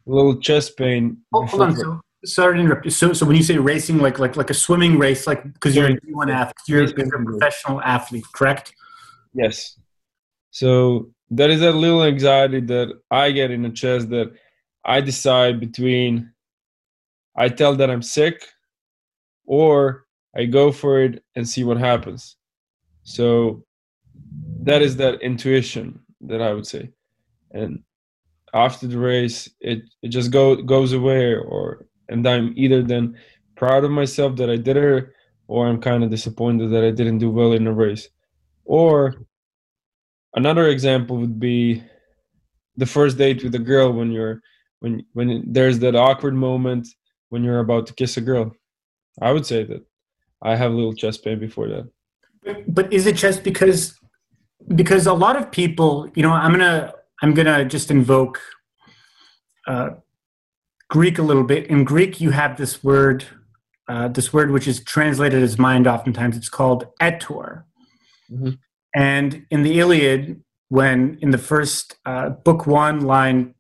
a 0.08 0.12
little 0.12 0.40
chest 0.40 0.78
pain 0.78 1.18
oh, 1.34 1.46
hold 1.46 1.62
on 1.64 1.76
so 1.76 2.02
sorry 2.26 2.56
to 2.56 2.62
interrupt 2.62 2.86
you. 2.86 2.92
So, 2.92 3.14
so 3.14 3.26
when 3.26 3.36
you 3.36 3.44
say 3.44 3.58
racing, 3.58 4.00
like 4.00 4.20
like 4.20 4.36
like 4.36 4.50
a 4.50 4.54
swimming 4.54 4.98
race, 4.98 5.28
like 5.28 5.44
because 5.54 5.76
you're 5.76 5.90
a 5.90 5.98
one 6.12 6.30
athlete, 6.30 6.56
you're, 6.68 6.84
you're 6.84 7.22
a 7.22 7.26
professional 7.26 7.82
athlete, 7.82 8.26
correct? 8.34 8.74
Yes. 9.34 9.78
So 10.52 11.12
that 11.32 11.50
is 11.50 11.62
a 11.62 11.72
little 11.72 12.04
anxiety 12.04 12.60
that 12.62 12.90
I 13.12 13.32
get 13.32 13.52
in 13.52 13.62
the 13.62 13.70
chest 13.70 14.10
that 14.10 14.32
I 14.84 15.02
decide 15.02 15.60
between 15.60 16.32
I 17.36 17.50
tell 17.50 17.76
that 17.76 17.90
I'm 17.90 18.02
sick 18.02 18.46
or 19.46 20.06
I 20.36 20.46
go 20.46 20.72
for 20.72 21.02
it 21.02 21.24
and 21.36 21.48
see 21.48 21.64
what 21.64 21.78
happens. 21.78 22.36
So 23.16 23.64
that 24.64 24.82
is 24.82 24.96
that 24.98 25.22
intuition 25.22 26.00
that 26.30 26.42
I 26.42 26.54
would 26.54 26.68
say. 26.68 26.84
and 27.52 27.74
after 28.54 28.88
the 28.88 28.98
race 28.98 29.50
it, 29.62 29.80
it 30.04 30.10
just 30.10 30.32
go 30.32 30.56
goes 30.74 30.92
away 30.94 31.36
or 31.36 31.86
and 32.10 32.28
i'm 32.28 32.48
either 32.64 32.82
then 32.84 33.06
proud 33.62 33.84
of 33.86 33.92
myself 33.92 34.32
that 34.38 34.50
i 34.50 34.58
did 34.68 34.78
it 34.78 35.08
or 35.48 35.68
i'm 35.68 35.80
kind 35.82 36.04
of 36.04 36.10
disappointed 36.10 36.70
that 36.72 36.84
i 36.84 36.92
didn't 36.92 37.20
do 37.20 37.30
well 37.32 37.54
in 37.54 37.66
the 37.66 37.74
race. 37.86 38.06
Or 38.66 38.98
another 40.36 40.68
example 40.70 41.18
would 41.18 41.40
be 41.40 41.84
the 42.78 42.86
first 42.86 43.18
date 43.18 43.44
with 43.44 43.56
a 43.56 43.60
girl 43.72 43.92
when 43.94 44.12
you're 44.12 44.42
when 44.82 44.94
when 45.14 45.28
there's 45.58 45.80
that 45.80 45.96
awkward 45.96 46.36
moment 46.36 46.84
when 47.32 47.44
you're 47.44 47.60
about 47.66 47.88
to 47.88 47.94
kiss 47.94 48.18
a 48.18 48.22
girl. 48.22 48.46
I 49.22 49.32
would 49.34 49.46
say 49.46 49.62
that 49.72 49.84
i 50.50 50.56
have 50.62 50.72
a 50.72 50.76
little 50.80 50.94
chest 51.02 51.24
pain 51.24 51.40
before 51.40 51.68
that 51.74 51.88
but 52.68 52.92
is 52.92 53.06
it 53.06 53.16
just 53.16 53.44
because 53.44 54.00
because 54.76 55.08
a 55.08 55.14
lot 55.14 55.36
of 55.36 55.52
people 55.52 56.10
you 56.16 56.24
know 56.24 56.32
i'm 56.32 56.52
gonna 56.52 56.94
i'm 57.22 57.34
gonna 57.34 57.66
just 57.66 57.92
invoke 57.92 58.40
uh, 59.68 59.90
greek 60.90 61.20
a 61.20 61.22
little 61.22 61.44
bit. 61.44 61.68
In 61.68 61.84
greek 61.84 62.20
you 62.20 62.32
have 62.32 62.58
this 62.58 62.84
word 62.84 63.24
uh, 63.88 64.08
this 64.08 64.34
word 64.34 64.50
which 64.52 64.68
is 64.68 64.84
translated 64.84 65.42
as 65.42 65.58
mind 65.58 65.88
oftentimes. 65.88 66.38
It's 66.38 66.50
called 66.50 66.86
etor. 67.02 67.64
Mm-hmm. 68.32 68.52
and 68.96 69.46
in 69.50 69.64
the 69.64 69.80
iliad 69.80 70.44
when 70.68 71.18
in 71.22 71.32
the 71.32 71.40
first 71.40 71.98
uh, 72.06 72.30
book 72.30 72.68
one 72.68 73.02
line 73.02 73.56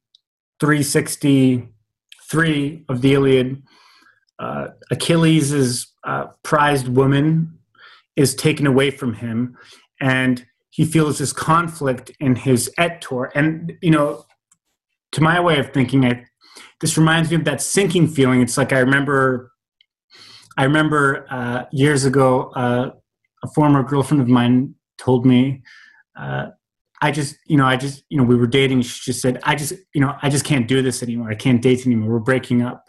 363 0.59 2.85
of 2.87 3.01
the 3.01 3.13
iliad 3.13 3.63
uh, 4.37 4.67
achilles' 4.91 5.87
uh, 6.03 6.27
prized 6.43 6.87
woman 6.87 7.58
is 8.19 8.35
taken 8.35 8.67
away 8.67 8.91
from 8.91 9.13
him 9.13 9.57
and 10.01 10.45
he 10.71 10.83
feels 10.83 11.17
this 11.17 11.31
conflict 11.31 12.11
in 12.19 12.35
his 12.35 12.69
etor. 12.77 13.29
And 13.33 13.77
you 13.81 13.91
know 13.91 14.25
to 15.13 15.23
my 15.23 15.39
way 15.39 15.57
of 15.57 15.73
thinking 15.73 16.05
I, 16.05 16.25
this 16.81 16.97
reminds 16.97 17.31
me 17.31 17.37
of 17.37 17.45
that 17.45 17.61
sinking 17.61 18.07
feeling. 18.07 18.41
It's 18.41 18.57
like 18.57 18.73
i 18.73 18.79
remember 18.79 19.51
i 20.57 20.63
remember 20.65 21.25
uh, 21.29 21.63
years 21.71 22.03
ago 22.05 22.51
uh, 22.63 22.91
a 23.43 23.47
former 23.55 23.81
girlfriend 23.83 24.21
of 24.21 24.27
mine 24.27 24.75
told 24.97 25.25
me 25.25 25.63
uh, 26.19 26.47
i 27.01 27.09
just 27.11 27.37
you 27.45 27.55
know 27.55 27.65
i 27.65 27.77
just 27.77 28.03
you 28.09 28.17
know 28.17 28.25
we 28.31 28.35
were 28.35 28.51
dating. 28.59 28.81
She 28.81 29.11
just 29.11 29.21
said 29.21 29.39
i 29.43 29.55
just 29.55 29.73
you 29.95 30.01
know 30.01 30.11
i 30.21 30.29
just 30.29 30.43
can't 30.43 30.67
do 30.67 30.81
this 30.81 31.01
anymore. 31.01 31.31
I 31.31 31.35
can't 31.35 31.61
date 31.61 31.85
anymore. 31.85 32.09
We're 32.11 32.27
breaking 32.31 32.61
up 32.61 32.83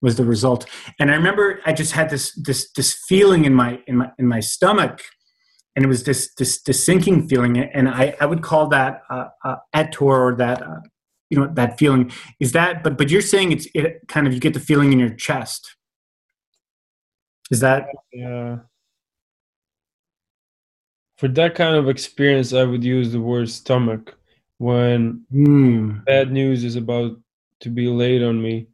was 0.00 0.16
the 0.16 0.24
result. 0.24 0.66
And 0.98 1.10
I 1.10 1.14
remember 1.14 1.60
I 1.66 1.72
just 1.72 1.92
had 1.92 2.10
this 2.10 2.32
this 2.34 2.70
this 2.72 2.94
feeling 3.08 3.44
in 3.44 3.54
my 3.54 3.80
in 3.86 3.96
my 3.96 4.10
in 4.18 4.26
my 4.26 4.40
stomach, 4.40 5.02
and 5.74 5.84
it 5.84 5.88
was 5.88 6.04
this 6.04 6.32
this 6.34 6.62
this 6.62 6.84
sinking 6.84 7.28
feeling. 7.28 7.58
And 7.58 7.88
I 7.88 8.14
I 8.20 8.26
would 8.26 8.42
call 8.42 8.68
that 8.68 9.02
uh, 9.10 9.28
uh, 9.44 9.56
etor 9.74 10.02
or 10.02 10.36
that 10.36 10.62
uh, 10.62 10.80
you 11.30 11.38
know 11.38 11.50
that 11.54 11.78
feeling. 11.78 12.10
Is 12.40 12.52
that 12.52 12.82
but 12.82 12.96
but 12.96 13.10
you're 13.10 13.22
saying 13.22 13.52
it's 13.52 13.66
it 13.74 14.00
kind 14.08 14.26
of 14.26 14.34
you 14.34 14.40
get 14.40 14.54
the 14.54 14.60
feeling 14.60 14.92
in 14.92 14.98
your 14.98 15.10
chest. 15.10 15.76
Is 17.50 17.60
that 17.60 17.86
yeah? 18.12 18.58
For 21.16 21.26
that 21.26 21.56
kind 21.56 21.74
of 21.74 21.88
experience, 21.88 22.52
I 22.52 22.62
would 22.62 22.84
use 22.84 23.10
the 23.10 23.20
word 23.20 23.50
stomach 23.50 24.16
when 24.58 25.24
mm. 25.32 26.04
bad 26.04 26.30
news 26.30 26.62
is 26.62 26.76
about 26.76 27.16
to 27.60 27.70
be 27.70 27.88
laid 27.88 28.22
on 28.22 28.40
me. 28.40 28.68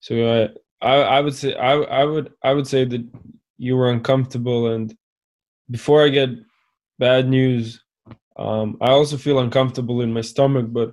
So 0.00 0.14
I 0.14 0.48
I, 0.80 0.94
I 0.94 1.20
would 1.20 1.34
say 1.34 1.54
I, 1.54 1.72
I 1.72 2.04
would 2.04 2.32
I 2.42 2.52
would 2.52 2.66
say 2.66 2.84
that 2.84 3.04
you 3.56 3.76
were 3.76 3.90
uncomfortable 3.90 4.68
and 4.68 4.94
before 5.70 6.04
I 6.04 6.08
get 6.08 6.30
bad 6.98 7.28
news, 7.28 7.82
um, 8.36 8.76
I 8.80 8.90
also 8.90 9.16
feel 9.16 9.40
uncomfortable 9.40 10.00
in 10.00 10.12
my 10.12 10.20
stomach. 10.20 10.66
But 10.70 10.92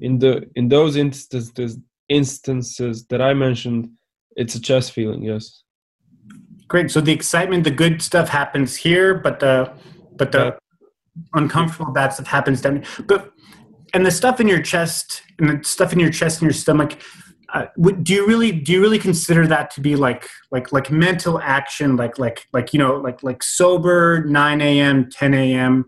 in 0.00 0.18
the 0.18 0.48
in 0.56 0.68
those 0.68 0.96
instances 0.96 1.78
instances 2.08 3.06
that 3.06 3.20
I 3.20 3.34
mentioned, 3.34 3.90
it's 4.36 4.54
a 4.54 4.60
chest 4.60 4.92
feeling. 4.92 5.22
Yes. 5.22 5.62
Great. 6.68 6.90
So 6.90 7.00
the 7.00 7.12
excitement, 7.12 7.64
the 7.64 7.70
good 7.70 8.00
stuff 8.00 8.28
happens 8.28 8.76
here, 8.76 9.14
but 9.14 9.40
the 9.40 9.72
but 10.16 10.32
the 10.32 10.44
yeah. 10.44 11.22
uncomfortable 11.34 11.92
bad 11.92 12.12
stuff 12.12 12.26
happens 12.26 12.60
down. 12.60 12.84
But 13.06 13.32
and 13.94 14.06
the 14.06 14.10
stuff 14.10 14.40
in 14.40 14.48
your 14.48 14.62
chest 14.62 15.22
and 15.38 15.50
the 15.50 15.64
stuff 15.64 15.92
in 15.92 16.00
your 16.00 16.10
chest 16.10 16.40
and 16.40 16.46
your 16.46 16.54
stomach 16.54 16.98
uh, 17.52 17.66
do 18.02 18.14
you 18.14 18.26
really 18.26 18.50
do 18.50 18.72
you 18.72 18.80
really 18.80 18.98
consider 18.98 19.46
that 19.46 19.70
to 19.70 19.80
be 19.80 19.94
like 19.94 20.26
like 20.50 20.72
like 20.72 20.90
mental 20.90 21.38
action 21.40 21.96
like 21.96 22.18
like 22.18 22.46
like 22.52 22.72
you 22.72 22.78
know 22.78 22.96
like 22.96 23.22
like 23.22 23.42
sober 23.42 24.24
9 24.24 24.60
a.m 24.60 25.10
10 25.10 25.34
a.m 25.34 25.84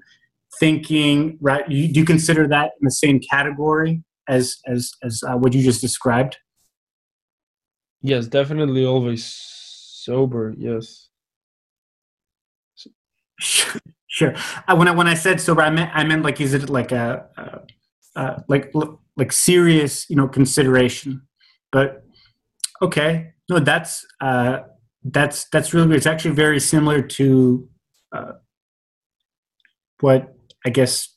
thinking 0.60 1.38
right? 1.40 1.68
You, 1.68 1.92
do 1.92 2.00
you 2.00 2.06
consider 2.06 2.46
that 2.48 2.72
in 2.80 2.84
the 2.84 2.90
same 2.90 3.18
category 3.18 4.02
as 4.28 4.56
as 4.66 4.92
as 5.02 5.22
uh, 5.26 5.36
what 5.36 5.54
you 5.54 5.62
just 5.62 5.80
described? 5.80 6.36
Yes 8.02 8.26
definitely 8.26 8.84
always 8.84 9.24
sober 9.24 10.54
yes. 10.58 11.08
Sure. 14.06 14.32
Uh, 14.68 14.76
when 14.76 14.86
i 14.86 14.92
when 14.92 15.08
i 15.08 15.14
said 15.14 15.40
sober 15.40 15.60
i 15.60 15.70
meant 15.70 15.90
i 15.92 16.04
meant 16.04 16.22
like 16.22 16.40
is 16.40 16.54
it 16.54 16.70
like 16.70 16.92
a, 16.92 17.26
a 18.14 18.44
like 18.46 18.72
like 19.16 19.32
serious 19.32 20.08
you 20.08 20.14
know 20.14 20.28
consideration 20.28 21.20
but 21.74 22.04
okay, 22.80 23.32
no, 23.50 23.58
that's 23.58 24.06
uh, 24.20 24.60
that's 25.02 25.48
that's 25.50 25.74
really 25.74 25.88
good. 25.88 25.96
It's 25.96 26.06
actually 26.06 26.36
very 26.36 26.60
similar 26.60 27.02
to 27.02 27.68
uh, 28.14 28.32
what 29.98 30.36
I 30.64 30.70
guess 30.70 31.08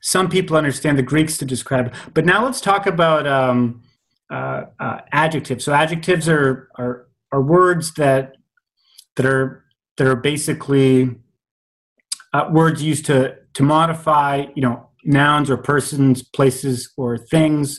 some 0.00 0.30
people 0.30 0.56
understand 0.56 0.96
the 0.96 1.02
Greeks 1.02 1.36
to 1.36 1.44
describe. 1.44 1.92
But 2.14 2.24
now 2.24 2.42
let's 2.42 2.62
talk 2.62 2.86
about 2.86 3.26
um, 3.26 3.82
uh, 4.30 4.62
uh, 4.80 5.00
adjectives. 5.12 5.66
So 5.66 5.74
adjectives 5.74 6.30
are, 6.30 6.70
are 6.78 7.06
are 7.30 7.42
words 7.42 7.92
that 7.94 8.38
that 9.16 9.26
are 9.26 9.66
that 9.98 10.06
are 10.06 10.16
basically 10.16 11.14
uh, 12.32 12.48
words 12.50 12.82
used 12.82 13.04
to 13.04 13.36
to 13.52 13.62
modify, 13.62 14.46
you 14.54 14.62
know, 14.62 14.88
nouns 15.04 15.50
or 15.50 15.58
persons, 15.58 16.22
places, 16.22 16.90
or 16.96 17.18
things. 17.18 17.78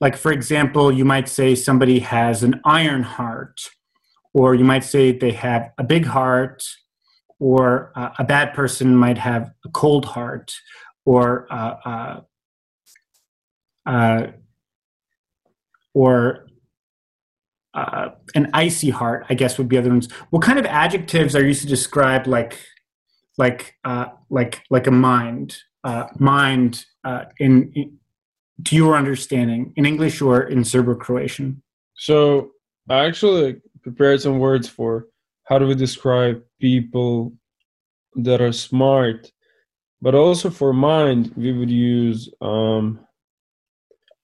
Like, 0.00 0.16
for 0.16 0.32
example, 0.32 0.90
you 0.90 1.04
might 1.04 1.28
say 1.28 1.54
somebody 1.54 1.98
has 2.00 2.42
an 2.42 2.60
iron 2.64 3.02
heart, 3.02 3.60
or 4.32 4.54
you 4.54 4.64
might 4.64 4.84
say 4.84 5.12
they 5.12 5.32
have 5.32 5.70
a 5.78 5.84
big 5.84 6.06
heart, 6.06 6.64
or 7.38 7.92
uh, 7.94 8.10
a 8.18 8.24
bad 8.24 8.54
person 8.54 8.96
might 8.96 9.18
have 9.18 9.52
a 9.64 9.68
cold 9.68 10.06
heart, 10.06 10.52
or 11.04 11.46
uh, 11.52 11.76
uh, 11.84 12.20
uh 13.86 14.26
or 15.92 16.46
uh, 17.74 18.10
an 18.34 18.48
icy 18.54 18.90
heart, 18.90 19.26
I 19.28 19.34
guess 19.34 19.58
would 19.58 19.68
be 19.68 19.76
other 19.76 19.90
ones. 19.90 20.10
What 20.30 20.42
kind 20.42 20.58
of 20.58 20.64
adjectives 20.66 21.36
are 21.36 21.44
used 21.44 21.62
to 21.62 21.66
describe 21.66 22.26
like 22.26 22.58
like 23.36 23.74
uh, 23.84 24.06
like 24.30 24.62
like 24.70 24.86
a 24.86 24.90
mind 24.90 25.58
mind 26.18 26.84
in, 27.38 27.72
in 27.74 27.99
to 28.64 28.76
your 28.76 28.96
understanding 28.96 29.72
in 29.76 29.86
English 29.86 30.20
or 30.20 30.42
in 30.42 30.64
Serbo-Croatian? 30.64 31.62
So 31.94 32.52
I 32.88 33.04
actually 33.06 33.60
prepared 33.82 34.20
some 34.20 34.38
words 34.38 34.68
for 34.68 35.06
how 35.44 35.58
do 35.58 35.66
we 35.66 35.74
describe 35.74 36.42
people 36.60 37.32
that 38.16 38.40
are 38.40 38.52
smart, 38.52 39.30
but 40.00 40.14
also 40.14 40.50
for 40.50 40.72
mind 40.72 41.32
we 41.36 41.52
would 41.52 41.70
use 41.70 42.28
um, 42.40 43.00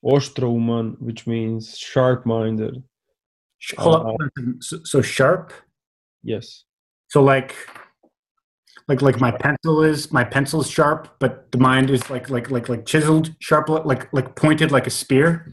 Ostrouman, 0.04 1.00
which 1.00 1.26
means 1.26 1.76
sharp-minded. 1.76 2.82
Uh, 3.78 4.12
so, 4.60 4.80
so 4.84 5.02
sharp. 5.02 5.52
Yes. 6.22 6.64
So 7.08 7.22
like 7.22 7.54
like 8.88 9.02
like 9.02 9.20
my 9.20 9.30
pencil 9.30 9.82
is 9.82 10.12
my 10.12 10.24
pencil 10.24 10.60
is 10.60 10.70
sharp 10.70 11.08
but 11.18 11.50
the 11.52 11.58
mind 11.58 11.90
is 11.90 12.08
like 12.08 12.30
like 12.30 12.50
like 12.50 12.68
like 12.68 12.86
chiseled 12.86 13.34
sharp 13.40 13.68
like 13.68 14.12
like 14.12 14.34
pointed 14.36 14.70
like 14.70 14.86
a 14.86 14.90
spear 14.90 15.52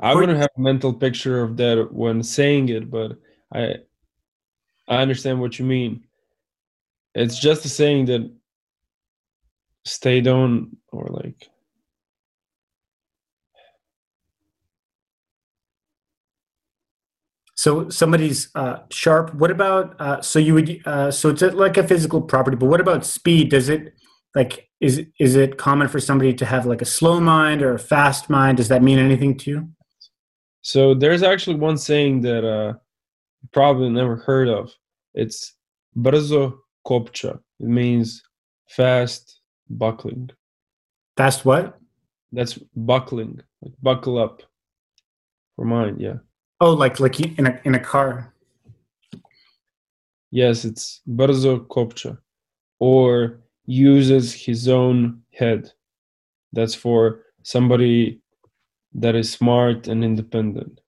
I 0.00 0.14
wouldn't 0.14 0.38
have 0.38 0.50
a 0.56 0.60
mental 0.60 0.92
picture 0.92 1.42
of 1.42 1.56
that 1.56 1.92
when 1.92 2.22
saying 2.22 2.68
it, 2.68 2.90
but 2.90 3.18
I 3.52 3.76
I 4.86 4.98
understand 4.98 5.40
what 5.40 5.58
you 5.58 5.64
mean. 5.64 6.04
It's 7.14 7.38
just 7.38 7.64
a 7.64 7.68
saying 7.68 8.06
that 8.06 8.30
stay 9.84 10.20
down 10.20 10.76
or 10.92 11.08
like 11.10 11.48
So 17.58 17.88
somebody's 17.88 18.50
uh, 18.54 18.82
sharp. 18.88 19.34
What 19.34 19.50
about 19.50 20.00
uh, 20.00 20.20
so 20.22 20.38
you 20.38 20.54
would 20.54 20.80
uh, 20.86 21.10
so 21.10 21.30
it's 21.30 21.42
like 21.42 21.76
a 21.76 21.82
physical 21.82 22.22
property, 22.22 22.56
but 22.56 22.66
what 22.66 22.80
about 22.80 23.04
speed? 23.04 23.50
Does 23.50 23.68
it 23.68 23.94
like 24.36 24.68
is 24.80 25.02
is 25.18 25.34
it 25.34 25.58
common 25.58 25.88
for 25.88 25.98
somebody 25.98 26.32
to 26.34 26.46
have 26.46 26.66
like 26.66 26.82
a 26.82 26.84
slow 26.84 27.18
mind 27.18 27.60
or 27.62 27.74
a 27.74 27.78
fast 27.80 28.30
mind? 28.30 28.58
Does 28.58 28.68
that 28.68 28.80
mean 28.80 29.00
anything 29.00 29.36
to 29.38 29.50
you? 29.50 29.68
So 30.60 30.94
there's 30.94 31.24
actually 31.24 31.56
one 31.56 31.78
saying 31.78 32.20
that 32.20 32.44
uh, 32.48 32.74
you 33.42 33.48
probably 33.52 33.90
never 33.90 34.14
heard 34.14 34.46
of. 34.46 34.72
It's 35.14 35.52
brzo 35.96 36.58
kopcha. 36.86 37.40
It 37.58 37.66
means 37.66 38.22
fast 38.68 39.40
buckling. 39.68 40.30
Fast 41.16 41.44
what? 41.44 41.76
That's 42.30 42.56
buckling, 42.76 43.40
like 43.62 43.74
buckle 43.82 44.16
up. 44.16 44.44
For 45.56 45.64
mine, 45.64 45.96
yeah. 45.98 46.18
Oh, 46.60 46.72
like 46.72 47.00
like 47.00 47.20
in 47.20 47.46
a 47.46 47.60
in 47.64 47.74
a 47.74 47.80
car. 47.80 48.34
Yes, 50.30 50.64
it's 50.64 51.00
brzo 51.08 51.66
kopcha, 51.66 52.18
or 52.78 53.40
uses 53.66 54.34
his 54.34 54.68
own 54.68 55.22
head. 55.32 55.72
That's 56.52 56.74
for 56.74 57.22
somebody 57.42 58.20
that 58.94 59.14
is 59.14 59.30
smart 59.30 59.88
and 59.88 60.04
independent. 60.04 60.80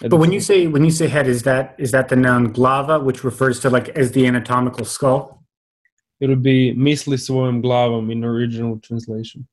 But 0.00 0.16
when 0.16 0.32
you 0.32 0.40
say 0.40 0.66
when 0.66 0.84
you 0.84 0.90
say 0.90 1.08
head, 1.08 1.26
is 1.26 1.42
that 1.42 1.74
is 1.78 1.90
that 1.90 2.08
the 2.08 2.16
noun 2.16 2.52
glava, 2.52 3.02
which 3.02 3.22
refers 3.22 3.60
to 3.60 3.70
like 3.70 3.90
as 3.90 4.12
the 4.12 4.26
anatomical 4.26 4.84
skull? 4.84 5.40
it 6.20 6.28
would 6.28 6.42
be 6.42 6.74
misli 6.74 7.16
svojom 7.16 7.62
glavom 7.62 8.12
in 8.12 8.24
original 8.24 8.78
translation. 8.78 9.48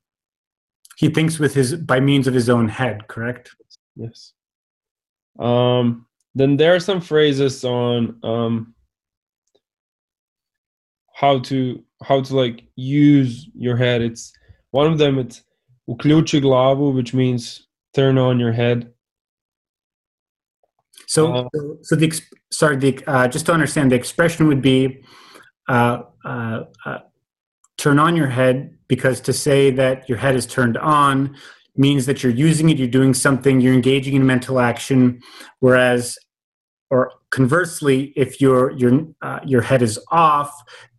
He 0.98 1.10
thinks 1.10 1.40
with 1.40 1.54
his 1.54 1.76
by 1.76 2.00
means 2.00 2.28
of 2.28 2.34
his 2.34 2.50
own 2.50 2.68
head, 2.68 3.08
correct? 3.08 3.56
Yes. 3.96 4.34
Um, 5.40 6.06
then 6.36 6.58
there 6.58 6.76
are 6.76 6.80
some 6.80 7.02
phrases 7.02 7.64
on 7.64 8.20
um, 8.24 8.76
how 11.14 11.40
to 11.40 11.84
how 12.04 12.22
to 12.22 12.36
like 12.36 12.64
use 12.76 13.50
your 13.56 13.76
head. 13.76 14.02
It's 14.02 14.32
one 14.72 14.92
of 14.92 14.98
them. 14.98 15.18
It's 15.18 15.42
uključi 15.90 16.42
glavu, 16.42 16.94
which 16.94 17.14
means 17.14 17.68
turn 17.96 18.18
on 18.18 18.40
your 18.40 18.52
head. 18.52 18.94
So, 21.08 21.34
Uh, 21.34 21.48
so, 21.56 21.78
so 21.82 21.96
the 21.96 22.22
sorry, 22.52 22.78
the 22.78 23.00
uh, 23.08 23.28
just 23.28 23.46
to 23.48 23.54
understand, 23.54 23.92
the 23.92 23.96
expression 23.96 24.48
would 24.48 24.62
be 24.62 25.04
uh, 25.68 26.04
uh, 26.26 26.64
uh, 26.86 27.00
turn 27.78 27.98
on 28.00 28.16
your 28.16 28.28
head 28.28 28.78
because 28.88 29.22
to 29.22 29.34
say 29.34 29.72
that 29.72 30.08
your 30.10 30.18
head 30.18 30.36
is 30.36 30.46
turned 30.46 30.78
on 30.78 31.36
means 31.78 32.06
that 32.06 32.24
you're 32.24 32.32
using 32.34 32.70
it, 32.70 32.78
you're 32.78 32.88
doing 32.88 33.14
something, 33.14 33.62
you're 33.62 33.74
engaging 33.74 34.16
in 34.16 34.26
mental 34.26 34.60
action, 34.60 35.22
whereas, 35.60 36.18
or 36.90 37.12
conversely, 37.32 38.14
if 38.16 38.40
your 38.40 38.72
your 38.72 39.08
uh, 39.22 39.40
your 39.46 39.62
head 39.62 39.82
is 39.82 40.00
off, 40.12 40.52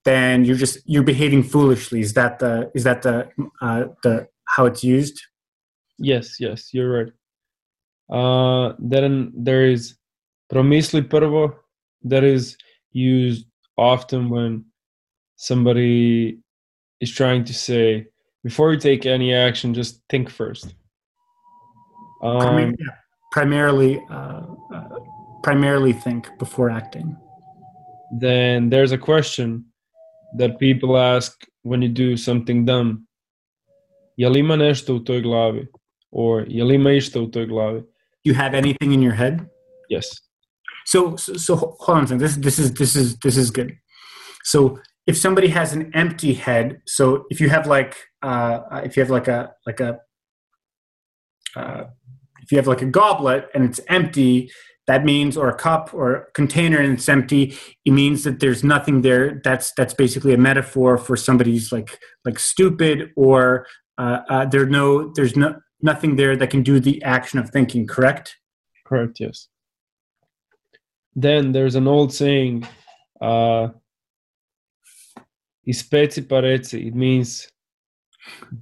then 0.05 0.45
you're 0.45 0.57
just 0.57 0.79
you're 0.85 1.03
behaving 1.03 1.43
foolishly. 1.43 2.01
Is 2.01 2.13
that 2.15 2.39
the 2.39 2.71
is 2.75 2.85
that 2.85 3.03
the 3.03 3.29
uh, 3.61 3.85
the 4.03 4.29
how 4.45 4.67
it's 4.67 4.85
used? 4.85 5.21
Yes, 5.99 6.39
yes, 6.39 6.73
you're 6.73 7.05
right. 7.05 7.13
Uh, 8.11 8.75
then 8.79 9.33
there 9.35 9.67
is 9.67 9.97
promisli 10.53 11.03
prvo, 11.03 11.55
that 12.03 12.25
is 12.25 12.57
used 12.93 13.47
often 13.77 14.31
when 14.31 14.65
somebody 15.37 16.39
is 17.01 17.11
trying 17.11 17.45
to 17.45 17.55
say, 17.55 18.07
before 18.49 18.69
you 18.73 18.81
take 18.91 19.03
any 19.17 19.29
action, 19.35 19.75
just 19.75 19.93
think 20.11 20.27
first. 20.31 20.67
Primar- 22.23 22.69
Um, 22.69 22.75
yeah, 22.85 22.95
primarily, 23.37 23.93
uh, 24.17 24.43
uh, 24.77 24.89
primarily 25.43 25.93
think 26.05 26.23
before 26.39 26.69
acting. 26.81 27.09
then 28.21 28.71
there's 28.71 28.93
a 28.93 28.99
question 29.11 29.49
that 30.39 30.59
people 30.59 30.97
ask 31.15 31.33
when 31.63 31.83
you 31.83 31.91
do 32.05 32.17
something 32.17 32.65
dumb. 32.65 32.91
Li 34.17 34.43
nešto 34.43 34.95
u 34.95 35.01
toj 35.05 35.23
glavi? 35.23 35.67
Or 36.11 36.35
li 36.49 36.97
išta 36.97 37.21
u 37.21 37.27
toj 37.31 37.47
glavi? 37.47 37.83
You 38.25 38.35
have 38.35 38.55
anything 38.63 38.93
in 38.93 39.03
your 39.03 39.15
head? 39.15 39.35
Yes. 39.91 40.07
So, 40.87 41.17
so, 41.17 41.33
so 41.37 41.57
hold 41.57 41.99
on 41.99 42.05
a 42.05 42.07
second. 42.07 42.21
This, 42.25 42.37
this 42.37 42.59
is, 42.59 42.73
this 42.81 42.97
is, 42.97 43.19
this 43.25 43.37
is 43.37 43.51
good. 43.51 43.71
So, 44.45 44.79
if 45.09 45.17
somebody 45.17 45.49
has 45.49 45.73
an 45.73 45.91
empty 45.95 46.35
head, 46.35 46.83
so 46.87 47.25
if 47.31 47.41
you 47.41 47.49
have 47.49 47.67
like, 47.67 47.97
uh, 48.21 48.61
if 48.85 48.95
you 48.95 49.03
have 49.03 49.11
like 49.11 49.27
a, 49.27 49.55
like 49.67 49.81
a, 49.81 50.01
uh, 51.57 51.85
if 52.43 52.53
you 52.53 52.59
have 52.59 52.67
like 52.67 52.83
a 52.83 52.87
goblet 52.87 53.49
and 53.55 53.65
it's 53.65 53.81
empty, 53.89 54.51
that 54.87 55.07
means, 55.07 55.35
or 55.37 55.49
a 55.49 55.55
cup 55.55 55.95
or 55.95 56.15
a 56.15 56.33
container 56.33 56.79
and 56.79 56.93
it's 56.93 57.09
empty, 57.09 57.57
it 57.87 57.91
means 57.91 58.23
that 58.25 58.41
there's 58.41 58.63
nothing 58.63 59.01
there. 59.01 59.41
That's 59.45 59.73
that's 59.77 59.95
basically 59.95 60.35
a 60.35 60.39
metaphor 60.39 60.99
for 60.99 61.17
somebody's 61.17 61.73
like 61.73 61.99
like 62.25 62.39
stupid 62.39 63.11
or 63.17 63.67
uh, 63.97 64.21
uh, 64.29 64.45
there 64.45 64.67
no 64.67 65.13
there's 65.15 65.37
no 65.37 65.57
nothing 65.81 66.17
there 66.17 66.37
that 66.37 66.51
can 66.51 66.63
do 66.63 66.81
the 66.81 67.03
action 67.03 67.39
of 67.39 67.51
thinking. 67.51 67.87
Correct? 67.87 68.37
Correct, 68.87 69.21
yes. 69.21 69.49
Then 71.15 71.53
there's 71.53 71.75
an 71.75 71.87
old 71.87 72.13
saying, 72.15 72.67
uh, 73.21 73.69
ispeci 75.69 76.23
pareci. 76.27 76.87
It 76.89 76.95
means 76.95 77.49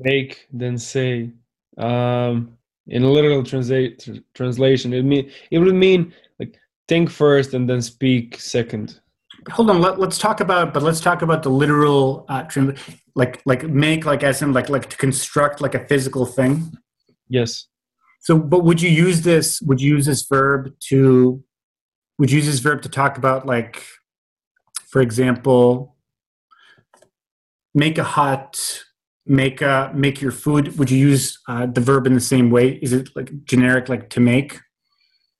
bake, 0.03 0.47
then 0.53 0.79
say. 0.79 1.31
Um, 1.79 2.57
in 2.88 3.03
a 3.03 3.11
literal 3.11 3.42
translate, 3.42 3.99
tr- 4.01 4.23
translation, 4.35 4.92
it 4.92 5.05
mean 5.05 5.31
it 5.51 5.59
would 5.59 5.75
mean 5.75 6.12
like 6.38 6.57
think 6.88 7.11
first 7.11 7.55
and 7.55 7.69
then 7.69 7.83
speak 7.83 8.40
second. 8.40 9.01
hold 9.51 9.71
on 9.71 9.81
let, 9.81 9.99
let's 10.01 10.19
talk 10.19 10.40
about 10.40 10.73
but 10.75 10.83
let's 10.83 11.01
talk 11.01 11.23
about 11.23 11.42
the 11.42 11.51
literal 11.51 12.25
uh 12.29 12.45
like 13.14 13.40
like 13.45 13.62
make 13.69 14.05
like 14.05 14.23
as 14.25 14.42
in 14.42 14.53
like 14.53 14.69
like 14.69 14.88
to 14.88 14.97
construct 14.97 15.61
like 15.61 15.75
a 15.75 15.87
physical 15.87 16.25
thing 16.27 16.53
Yes. 17.29 17.66
so 18.21 18.38
but 18.38 18.64
would 18.64 18.81
you 18.83 18.90
use 19.07 19.23
this 19.23 19.61
would 19.62 19.81
you 19.81 19.97
use 19.97 20.07
this 20.07 20.23
verb 20.27 20.73
to 20.88 21.42
would 22.19 22.31
you 22.31 22.38
use 22.38 22.47
this 22.47 22.61
verb 22.61 22.83
to 22.83 22.88
talk 22.88 23.19
about 23.19 23.47
like 23.47 23.83
for 24.92 25.01
example 25.03 25.95
make 27.76 27.96
a 27.98 28.04
hut 28.04 28.52
make 29.26 29.60
a 29.60 29.90
make 29.94 30.20
your 30.20 30.32
food 30.32 30.76
would 30.78 30.90
you 30.90 30.98
use 31.10 31.24
uh, 31.48 31.66
the 31.66 31.80
verb 31.80 32.06
in 32.06 32.14
the 32.14 32.20
same 32.34 32.48
way 32.50 32.66
is 32.82 32.92
it 32.92 33.08
like 33.16 33.30
generic 33.44 33.88
like 33.88 34.08
to 34.10 34.20
make 34.20 34.58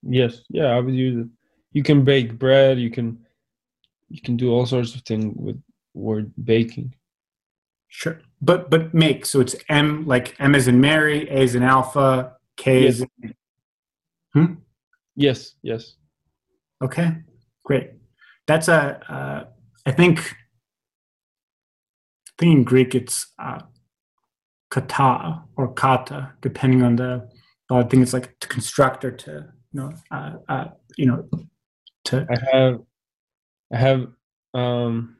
Yes. 0.09 0.41
Yeah, 0.49 0.67
I 0.67 0.79
would 0.79 0.93
use 0.93 1.25
it. 1.25 1.27
You 1.73 1.83
can 1.83 2.03
bake 2.05 2.37
bread. 2.39 2.79
You 2.79 2.89
can 2.91 3.25
you 4.09 4.21
can 4.21 4.37
do 4.37 4.51
all 4.53 4.65
sorts 4.65 4.95
of 4.95 5.01
things 5.01 5.33
with 5.35 5.61
word 5.93 6.31
baking. 6.41 6.93
Sure. 7.89 8.21
But 8.41 8.69
but 8.69 8.93
make 8.93 9.25
so 9.25 9.39
it's 9.41 9.55
M 9.69 10.05
like 10.05 10.35
M 10.39 10.55
is 10.55 10.67
in 10.67 10.79
Mary, 10.79 11.27
A 11.29 11.41
is 11.41 11.55
in 11.55 11.63
Alpha, 11.63 12.33
K 12.55 12.83
Yes. 12.83 13.01
as 13.01 13.07
in 14.35 14.57
Yes. 15.15 15.55
Yes. 15.63 15.95
okay, 16.83 17.09
great. 17.65 17.91
That's 18.45 18.67
a 18.67 18.79
uh, 19.11 19.43
I 19.85 19.91
think 19.91 20.35
think 22.37 22.57
in 22.57 22.63
Greek 22.63 22.95
it's 22.95 23.33
uh, 23.39 23.59
kata 24.69 25.43
or 25.55 25.73
kata, 25.73 26.33
depending 26.41 26.83
on 26.83 26.95
the. 26.95 27.29
I 27.69 27.83
think 27.83 28.01
it's 28.03 28.13
like 28.13 28.39
to 28.39 28.47
construct 28.47 29.03
or 29.03 29.11
to 29.11 29.31
you 29.73 29.79
know 29.81 29.91
uh, 30.11 30.33
uh, 30.47 30.67
you 30.97 31.05
know 31.05 31.27
to 32.05 32.25
I 32.29 32.57
have 32.57 32.79
I 33.73 33.77
have 33.77 34.07
um 34.53 35.17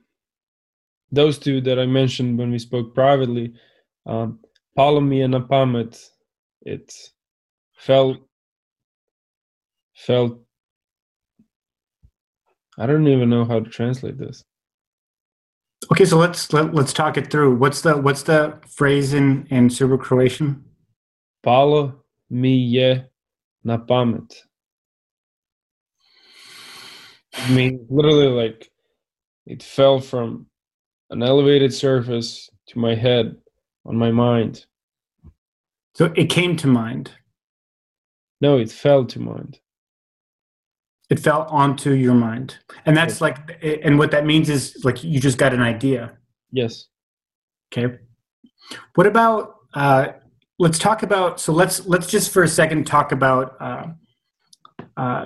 those 1.12 1.38
two 1.38 1.60
that 1.62 1.80
I 1.80 1.86
mentioned 1.86 2.38
when 2.38 2.52
we 2.52 2.60
spoke 2.60 2.94
privately. 2.96 3.54
Um 4.06 4.40
Palomi 4.78 5.26
and 5.26 5.34
Apamet, 5.34 6.00
it 6.62 6.94
felt 7.76 8.18
felt 9.96 10.40
I 12.78 12.86
don't 12.86 13.08
even 13.08 13.30
know 13.30 13.44
how 13.44 13.60
to 13.60 13.70
translate 13.70 14.20
this. 14.20 14.44
Okay. 15.92 16.06
So 16.06 16.18
let's 16.18 16.52
let, 16.54 16.74
let's 16.74 16.94
talk 16.94 17.18
it 17.18 17.32
through. 17.32 17.56
What's 17.56 17.82
the 17.82 17.98
what's 17.98 18.24
the 18.24 18.58
phrase 18.68 19.14
in 19.14 19.48
in 19.50 19.70
Serbo 19.70 19.98
Croatian? 19.98 20.64
Palo 21.44 22.04
mi 22.30 22.72
je 22.74 23.06
na 23.64 23.78
pamet. 23.78 24.44
I 27.34 27.52
mean, 27.52 27.86
literally, 27.90 28.28
like 28.28 28.70
it 29.46 29.64
fell 29.64 30.00
from 30.00 30.48
an 31.10 31.24
elevated 31.24 31.74
surface 31.74 32.50
to 32.68 32.80
my 32.80 32.96
head 32.96 33.36
on 33.86 33.96
my 33.96 34.12
mind. 34.12 34.66
So 35.94 36.12
it 36.16 36.30
came 36.30 36.56
to 36.58 36.68
mind. 36.68 37.12
No, 38.42 38.58
it 38.58 38.72
fell 38.72 39.06
to 39.06 39.20
mind. 39.20 39.60
It 41.10 41.20
fell 41.20 41.44
onto 41.44 41.92
your 41.92 42.14
mind. 42.14 42.58
And 42.86 42.96
that's 42.96 43.22
like 43.22 43.64
and 43.64 43.98
what 43.98 44.12
that 44.12 44.26
means 44.26 44.50
is 44.50 44.82
like 44.84 45.04
you 45.04 45.20
just 45.20 45.38
got 45.38 45.54
an 45.54 45.62
idea. 45.62 46.18
Yes. 46.52 46.88
okay. 47.72 47.98
What 48.96 49.08
about 49.08 49.56
uh 49.74 50.08
let's 50.60 50.80
talk 50.80 51.04
about 51.04 51.40
so 51.40 51.54
let's 51.54 51.86
let's 51.86 52.08
just 52.08 52.32
for 52.32 52.44
a 52.44 52.48
second 52.48 52.86
talk 52.86 53.12
about 53.12 53.56
uh 53.62 53.88
uh 54.98 55.26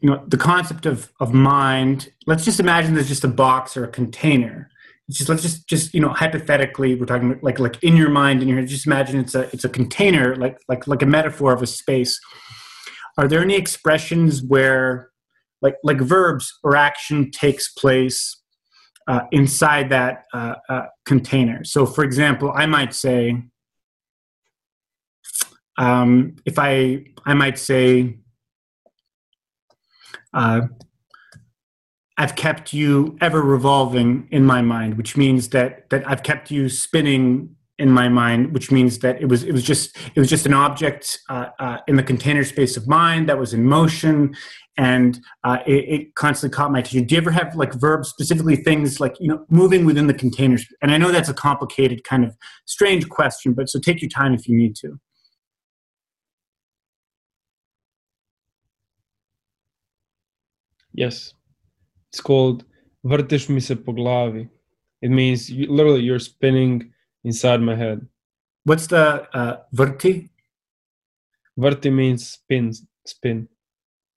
you 0.00 0.10
know 0.10 0.24
the 0.26 0.36
concept 0.36 0.86
of 0.86 1.12
of 1.20 1.34
mind. 1.34 2.12
Let's 2.26 2.44
just 2.44 2.60
imagine 2.60 2.94
there's 2.94 3.08
just 3.08 3.24
a 3.24 3.28
box 3.28 3.76
or 3.76 3.84
a 3.84 3.88
container. 3.88 4.70
It's 5.08 5.18
just 5.18 5.28
let's 5.28 5.42
just 5.42 5.66
just 5.66 5.92
you 5.92 6.00
know 6.00 6.10
hypothetically 6.10 6.94
we're 6.94 7.06
talking 7.06 7.36
like 7.42 7.58
like 7.58 7.82
in 7.82 7.96
your 7.96 8.10
mind 8.10 8.42
in 8.42 8.48
your 8.48 8.58
head 8.58 8.68
just 8.68 8.86
imagine 8.86 9.18
it's 9.18 9.34
a 9.34 9.42
it's 9.52 9.64
a 9.64 9.68
container 9.68 10.36
like 10.36 10.58
like 10.68 10.86
like 10.86 11.02
a 11.02 11.06
metaphor 11.06 11.52
of 11.52 11.62
a 11.62 11.66
space 11.66 12.20
are 13.20 13.28
there 13.28 13.42
any 13.42 13.54
expressions 13.54 14.42
where 14.42 15.10
like 15.60 15.76
like 15.84 15.98
verbs 16.00 16.58
or 16.64 16.74
action 16.74 17.30
takes 17.30 17.70
place 17.70 18.40
uh, 19.06 19.20
inside 19.30 19.90
that 19.90 20.24
uh, 20.32 20.54
uh, 20.70 20.86
container? 21.04 21.62
So 21.64 21.84
for 21.84 22.02
example 22.02 22.50
i 22.56 22.64
might 22.64 22.94
say 22.94 23.42
um, 25.76 26.36
if 26.46 26.58
i 26.58 27.04
i 27.26 27.34
might 27.34 27.58
say 27.58 28.16
uh, 30.32 30.62
I've 32.16 32.36
kept 32.36 32.72
you 32.72 33.16
ever 33.20 33.42
revolving 33.42 34.28
in 34.30 34.44
my 34.44 34.62
mind, 34.62 34.96
which 34.96 35.16
means 35.16 35.48
that 35.50 35.90
that 35.90 36.08
I've 36.08 36.22
kept 36.22 36.50
you 36.50 36.68
spinning 36.68 37.56
in 37.80 37.90
my 37.90 38.08
mind, 38.08 38.52
which 38.52 38.70
means 38.70 38.98
that 39.00 39.20
it 39.20 39.26
was 39.26 39.42
it 39.42 39.52
was 39.52 39.64
just 39.64 39.96
it 40.14 40.20
was 40.20 40.28
just 40.28 40.46
an 40.46 40.54
object 40.54 41.18
uh, 41.28 41.46
uh, 41.58 41.78
in 41.88 41.96
the 41.96 42.02
container 42.02 42.44
space 42.44 42.76
of 42.76 42.86
mind 42.86 43.28
that 43.28 43.38
was 43.38 43.54
in 43.54 43.64
motion, 43.64 44.34
and 44.76 45.18
uh, 45.44 45.58
it, 45.66 45.84
it, 45.94 46.14
constantly 46.14 46.54
caught 46.54 46.70
my 46.70 46.80
attention. 46.80 47.04
Do 47.06 47.14
you 47.14 47.20
ever 47.20 47.30
have 47.30 47.56
like 47.56 47.72
verbs, 47.74 48.08
specifically 48.08 48.56
things 48.56 49.00
like 49.00 49.16
you 49.18 49.28
know 49.28 49.46
moving 49.48 49.84
within 49.86 50.06
the 50.06 50.14
containers? 50.14 50.66
And 50.82 50.92
I 50.92 50.98
know 50.98 51.10
that's 51.10 51.30
a 51.30 51.34
complicated 51.34 52.04
kind 52.04 52.24
of 52.24 52.36
strange 52.66 53.08
question, 53.08 53.54
but 53.54 53.68
so 53.68 53.80
take 53.80 54.02
your 54.02 54.10
time 54.10 54.34
if 54.34 54.46
you 54.46 54.56
need 54.56 54.76
to. 54.76 55.00
Yes, 60.92 61.32
it's 62.10 62.20
called 62.20 62.64
vrtiš 63.04 63.48
mi 63.48 63.60
se 63.60 63.74
po 63.76 63.92
glavi. 63.92 64.48
It 65.02 65.10
means 65.10 65.50
you, 65.50 65.66
literally 65.72 66.02
you're 66.02 66.18
spinning 66.18 66.92
inside 67.24 67.60
my 67.60 67.74
head. 67.74 68.06
What's 68.64 68.86
the 68.86 69.26
uh, 69.34 69.62
verti? 69.74 70.28
Vrti 71.58 71.92
means 71.92 72.28
spin, 72.28 72.72
spin. 73.06 73.48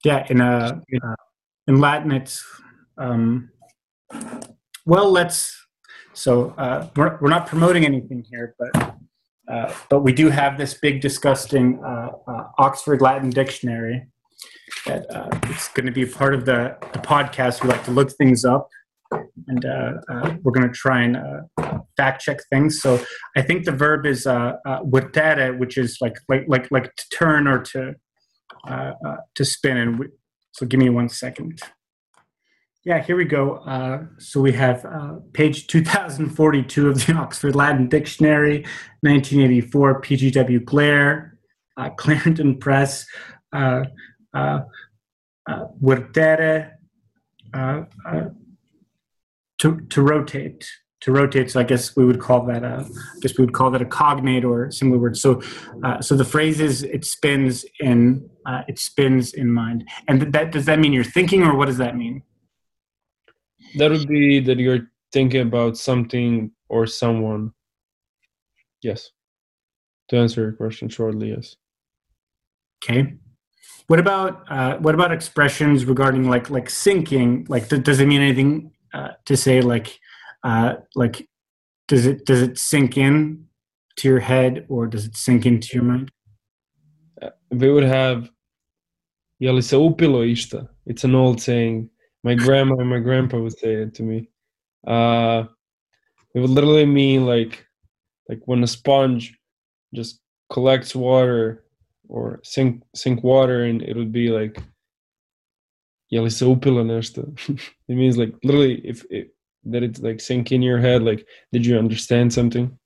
Yeah, 0.04 0.26
in 0.30 0.42
uh, 0.42 0.80
uh 1.02 1.16
in 1.68 1.80
Latin 1.80 2.12
it's 2.12 2.44
um, 2.98 3.50
well. 4.86 5.10
Let's 5.12 5.56
so 6.14 6.54
uh, 6.58 6.90
we're 6.96 7.18
we're 7.22 7.30
not 7.30 7.48
promoting 7.48 7.86
anything 7.86 8.26
here, 8.30 8.56
but 8.60 8.98
uh, 9.48 9.74
but 9.90 10.02
we 10.02 10.14
do 10.14 10.30
have 10.30 10.58
this 10.58 10.76
big 10.76 11.02
disgusting 11.02 11.84
uh, 11.84 12.12
uh, 12.28 12.44
Oxford 12.60 13.02
Latin 13.02 13.30
dictionary 13.30 14.08
that 14.86 15.10
uh, 15.14 15.30
it's 15.44 15.68
going 15.70 15.86
to 15.86 15.92
be 15.92 16.06
part 16.06 16.34
of 16.34 16.46
the, 16.46 16.78
the, 16.94 17.00
podcast. 17.00 17.62
We 17.62 17.70
like 17.70 17.84
to 17.86 17.92
look 17.92 18.12
things 18.12 18.46
up, 18.46 18.70
and 19.48 19.66
uh, 19.66 19.94
uh, 20.10 20.36
we're 20.44 20.52
going 20.52 20.68
to 20.68 20.74
try 20.74 21.02
and 21.02 21.18
uh, 21.18 21.80
fact 21.98 22.22
check 22.22 22.40
things. 22.50 22.82
So 22.82 23.04
I 23.36 23.42
think 23.42 23.66
the 23.66 23.72
verb 23.72 24.06
is 24.06 24.26
uh, 24.26 24.54
uh 24.66 24.80
which 24.82 25.78
is 25.78 25.98
like 26.02 26.16
like 26.30 26.46
like 26.48 26.68
like 26.72 26.96
to 26.96 27.10
turn 27.18 27.48
or 27.48 27.62
to 27.62 27.96
uh, 28.68 28.92
to 29.36 29.46
spin. 29.46 29.78
And 29.78 30.00
we, 30.00 30.08
so 30.52 30.66
give 30.66 30.80
me 30.80 30.90
one 30.90 31.10
second. 31.10 31.60
Yeah, 32.86 33.02
here 33.02 33.16
we 33.16 33.26
go. 33.26 34.10
so 34.20 34.42
we 34.42 34.52
have 34.54 34.86
page 35.34 35.68
2042 35.68 36.90
of 36.90 37.06
the 37.06 37.14
Oxford 37.18 37.56
Latin 37.56 37.88
Dictionary, 37.88 38.66
1984, 39.02 40.02
PGW 40.02 40.66
Glare, 40.66 41.38
Clarendon 41.98 42.60
Press. 42.60 43.06
Uh, 43.54 43.84
uh, 45.48 45.62
uh, 47.54 47.84
uh, 48.08 48.30
to, 49.64 49.80
to 49.90 50.02
rotate 50.02 50.70
to 51.04 51.12
rotate. 51.12 51.52
So 51.52 51.60
I 51.60 51.64
guess 51.64 51.98
we 51.98 52.06
would 52.06 52.22
call 52.22 52.46
that 52.46 52.64
a, 52.64 52.86
I 52.88 53.20
guess 53.20 53.38
we 53.38 53.44
would 53.44 53.54
call 53.54 53.70
that 53.72 53.82
a 53.82 53.86
cognate 53.86 54.46
or 54.46 54.72
similar 54.72 54.98
word. 54.98 55.18
So, 55.18 55.42
uh, 55.84 56.00
so 56.00 56.16
the 56.16 56.24
phrase 56.24 56.62
is 56.62 56.84
it 56.84 57.04
spins 57.04 57.66
in, 57.82 58.30
uh, 58.46 58.62
it 58.70 58.80
spins 58.80 59.34
in 59.34 59.52
mind. 59.52 59.84
And 60.08 60.34
that 60.34 60.54
does 60.54 60.66
that 60.66 60.80
mean 60.80 60.94
you're 60.94 61.04
thinking, 61.04 61.44
or 61.44 61.58
what 61.58 61.66
does 61.66 61.78
that 61.80 61.98
mean? 61.98 62.24
That 63.76 63.92
would 63.92 64.08
be 64.08 64.40
that 64.42 64.60
you're 64.60 64.88
thinking 65.12 65.42
about 65.42 65.76
something 65.76 66.52
or 66.70 66.88
someone. 66.88 67.52
Yes. 68.82 69.12
To 70.08 70.18
answer 70.18 70.42
your 70.42 70.54
question 70.54 70.88
shortly, 70.88 71.32
yes. 71.32 71.58
Okay. 72.82 73.16
What 73.88 74.00
about 74.00 74.50
uh, 74.50 74.78
what 74.78 74.96
about 74.96 75.12
expressions 75.12 75.84
regarding 75.84 76.30
like 76.30 76.50
like 76.50 76.70
sinking? 76.70 77.46
Like, 77.50 77.68
th- 77.68 77.84
does 77.84 78.00
it 78.00 78.08
mean 78.08 78.22
anything 78.22 78.72
uh, 78.94 79.10
to 79.26 79.36
say 79.36 79.62
like 79.62 80.00
uh, 80.44 80.76
like 80.96 81.28
does 81.88 82.06
it 82.06 82.26
does 82.26 82.42
it 82.42 82.58
sink 82.58 82.98
in 82.98 83.46
to 83.98 84.08
your 84.08 84.20
head 84.20 84.66
or 84.70 84.88
does 84.88 85.06
it 85.06 85.16
sink 85.16 85.46
into 85.46 85.70
your 85.74 85.84
mind? 85.84 86.12
We 87.52 87.72
would 87.72 87.84
have 87.84 88.30
"Jeli 89.42 89.64
se 89.64 89.78
upilo 89.78 90.24
išta." 90.26 90.68
It's 90.86 91.04
an 91.04 91.16
old 91.16 91.42
saying. 91.42 91.90
My 92.24 92.36
grandma 92.36 92.76
and 92.76 92.90
my 92.90 93.00
grandpa 93.00 93.38
would 93.38 93.58
say 93.58 93.74
it 93.74 93.94
to 93.96 94.04
me. 94.04 94.30
Uh, 94.88 95.44
it 96.34 96.40
would 96.40 96.50
literally 96.50 96.86
mean 96.86 97.26
like 97.26 97.66
like 98.30 98.42
when 98.46 98.64
a 98.64 98.68
sponge 98.68 99.38
just 99.94 100.22
collects 100.52 100.96
water 100.96 101.66
or 102.08 102.40
sink 102.44 102.84
sink 102.96 103.24
water 103.24 103.64
and 103.64 103.82
it 103.82 103.96
would 103.96 104.12
be 104.12 104.30
like 104.30 104.62
yeah 106.14 106.30
se 106.30 106.46
upilo 106.46 106.84
nešto 106.84 107.22
it 107.88 107.98
means 107.98 108.18
like 108.18 108.34
literally 108.44 108.82
if 108.84 109.06
it, 109.10 109.34
that 109.66 109.84
it's 109.84 110.00
like 110.00 110.20
sink 110.20 110.52
in 110.52 110.62
your 110.62 110.80
head 110.80 111.04
like 111.04 111.26
did 111.52 111.66
you 111.66 111.78
understand 111.78 112.34
something? 112.34 112.78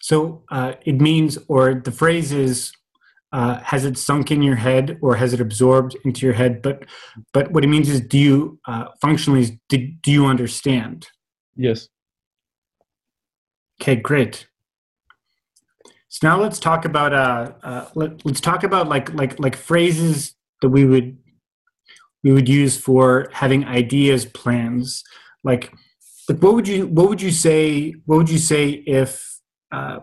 So 0.00 0.42
uh, 0.50 0.74
it 0.84 1.00
means 1.00 1.38
or 1.48 1.74
the 1.74 1.92
phrase 1.92 2.32
is 2.32 2.72
uh, 3.32 3.58
has 3.60 3.84
it 3.84 3.98
sunk 3.98 4.30
in 4.30 4.42
your 4.42 4.56
head 4.56 4.98
or 5.02 5.16
has 5.16 5.32
it 5.32 5.40
absorbed 5.40 5.96
into 6.04 6.26
your 6.26 6.34
head? 6.34 6.62
But 6.62 6.84
but 7.32 7.50
what 7.52 7.64
it 7.64 7.68
means 7.68 7.88
is 7.88 8.00
do 8.00 8.18
you 8.18 8.58
uh, 8.66 8.86
functionally 9.00 9.60
do, 9.68 9.78
do 10.02 10.12
you 10.12 10.26
understand? 10.26 11.06
Yes. 11.56 11.88
Okay 13.80 13.96
great. 13.96 14.46
So 16.08 16.28
now 16.28 16.40
let's 16.40 16.60
talk 16.60 16.84
about 16.84 17.12
uh, 17.12 17.52
uh 17.62 17.88
let, 17.94 18.24
let's 18.24 18.40
talk 18.40 18.62
about 18.62 18.88
like 18.88 19.12
like 19.14 19.40
like 19.40 19.56
phrases 19.56 20.34
that 20.60 20.68
we 20.68 20.84
would 20.84 21.16
we 22.24 22.32
would 22.32 22.48
use 22.48 22.76
for 22.76 23.28
having 23.32 23.64
ideas 23.66 24.24
plans. 24.24 25.04
Like 25.44 25.72
like 26.28 26.42
what 26.42 26.54
would 26.54 26.66
you 26.66 26.86
what 26.86 27.08
would 27.08 27.22
you 27.22 27.30
say 27.30 27.94
what 28.06 28.16
would 28.16 28.30
you 28.30 28.38
say 28.38 28.70
if 28.86 29.40
uh, 29.70 30.00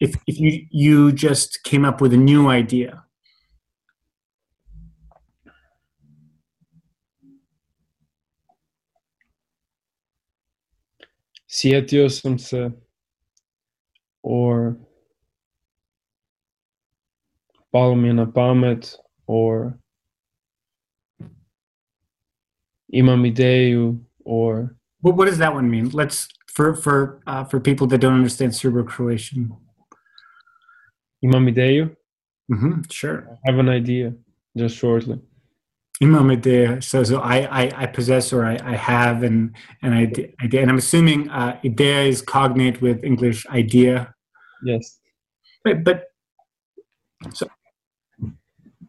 if 0.00 0.14
if 0.26 0.38
you 0.38 0.66
you 0.70 1.12
just 1.12 1.64
came 1.64 1.84
up 1.84 2.00
with 2.00 2.14
a 2.14 2.16
new 2.16 2.48
idea? 2.48 3.02
Sjetio 11.50 12.08
sam 12.10 12.74
or 14.22 14.76
palo 17.72 17.94
mi 17.94 18.26
pamet 18.32 18.96
or 19.26 19.78
imam 22.94 23.22
ideju 23.24 23.98
or 24.24 24.76
what, 25.00 25.16
what 25.16 25.26
does 25.26 25.38
that 25.38 25.52
one 25.52 25.70
mean? 25.70 25.90
Let's 25.90 26.28
for 26.48 26.74
for 26.74 27.20
uh, 27.26 27.44
for 27.44 27.60
people 27.60 27.86
that 27.88 27.98
don't 27.98 28.14
understand 28.14 28.54
Serbo-Croatian 28.54 29.54
imam 31.24 31.46
ideju 31.46 31.94
mm-hmm, 32.50 32.80
sure. 32.90 33.28
I 33.46 33.50
have 33.50 33.58
an 33.58 33.68
idea 33.68 34.14
just 34.56 34.76
shortly. 34.76 35.20
Imam 36.02 36.30
idea 36.30 36.82
so 36.82 37.04
so 37.04 37.20
I, 37.20 37.62
I 37.62 37.82
i 37.82 37.86
possess 37.86 38.32
or 38.32 38.44
i 38.44 38.58
i 38.64 38.74
have 38.74 39.22
and 39.22 39.54
and 39.82 39.94
i 39.94 40.00
idea. 40.42 40.60
And 40.60 40.70
i'm 40.70 40.78
assuming 40.78 41.30
uh 41.30 41.58
idea 41.64 42.02
is 42.02 42.20
cognate 42.20 42.80
with 42.80 43.04
english 43.04 43.46
idea. 43.46 44.12
Yes. 44.64 44.98
But 45.62 45.84
but 45.84 46.04
so 47.32 47.46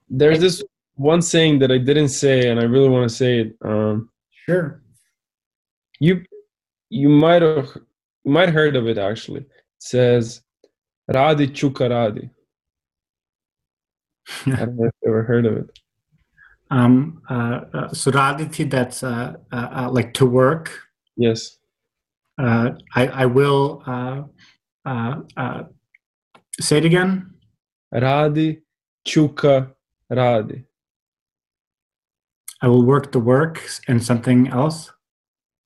there's 0.10 0.40
this 0.40 0.64
one 0.96 1.22
saying 1.22 1.60
that 1.60 1.72
I 1.72 1.78
didn't 1.78 2.10
say, 2.10 2.50
and 2.50 2.60
I 2.60 2.64
really 2.64 2.90
want 2.90 3.10
to 3.10 3.16
say 3.16 3.40
it. 3.40 3.58
Um, 3.64 4.10
sure. 4.46 4.82
You 6.00 6.24
you 6.90 7.10
might 7.10 7.42
have 7.42 7.70
you 8.24 8.32
might 8.32 8.50
heard 8.50 8.76
of 8.76 8.88
it 8.88 8.98
actually. 8.98 9.42
It 9.42 9.50
says 9.80 10.42
Radi 11.12 11.48
Chuka 11.48 11.90
Radi. 11.90 12.30
I 14.48 14.66
don't 14.66 14.78
know 14.78 14.86
if 14.86 14.94
you 15.04 15.10
ever 15.10 15.24
heard 15.24 15.46
of 15.46 15.58
it. 15.58 15.80
Um, 16.72 17.22
uh, 17.30 17.62
uh, 17.74 17.94
so 17.94 18.10
raditi, 18.10 18.68
that's 18.68 19.04
uh, 19.04 19.36
uh, 19.52 19.56
uh, 19.56 19.90
like 19.92 20.16
to 20.16 20.26
work. 20.26 20.82
Yes. 21.16 21.58
Uh, 22.40 22.72
I, 22.96 23.08
I 23.08 23.26
will 23.28 23.84
uh, 23.86 24.24
uh, 24.84 25.22
uh, 25.38 25.64
say 26.60 26.80
it 26.80 26.86
again. 26.86 27.36
Radi 27.94 28.62
Chuka 29.08 29.72
radi. 30.12 30.66
I 32.66 32.68
will 32.68 32.84
work 32.84 33.12
the 33.12 33.20
works 33.20 33.80
and 33.88 34.04
something 34.04 34.48
else? 34.48 34.92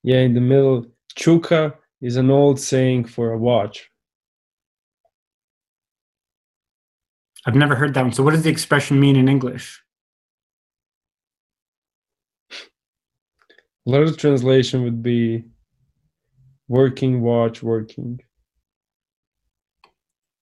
Yeah, 0.03 0.19
in 0.19 0.33
the 0.33 0.41
middle. 0.41 0.85
Chuka 1.15 1.73
is 2.01 2.17
an 2.17 2.29
old 2.29 2.59
saying 2.59 3.05
for 3.05 3.31
a 3.31 3.37
watch. 3.37 3.89
I've 7.45 7.55
never 7.55 7.73
heard 7.73 7.93
that 7.93 8.01
one. 8.01 8.11
So, 8.11 8.21
what 8.21 8.31
does 8.31 8.43
the 8.43 8.49
expression 8.49 8.99
mean 8.99 9.15
in 9.15 9.29
English? 9.29 9.81
Literal 13.85 14.13
translation 14.13 14.83
would 14.83 15.01
be 15.01 15.45
working, 16.67 17.21
watch, 17.21 17.63
working. 17.63 18.19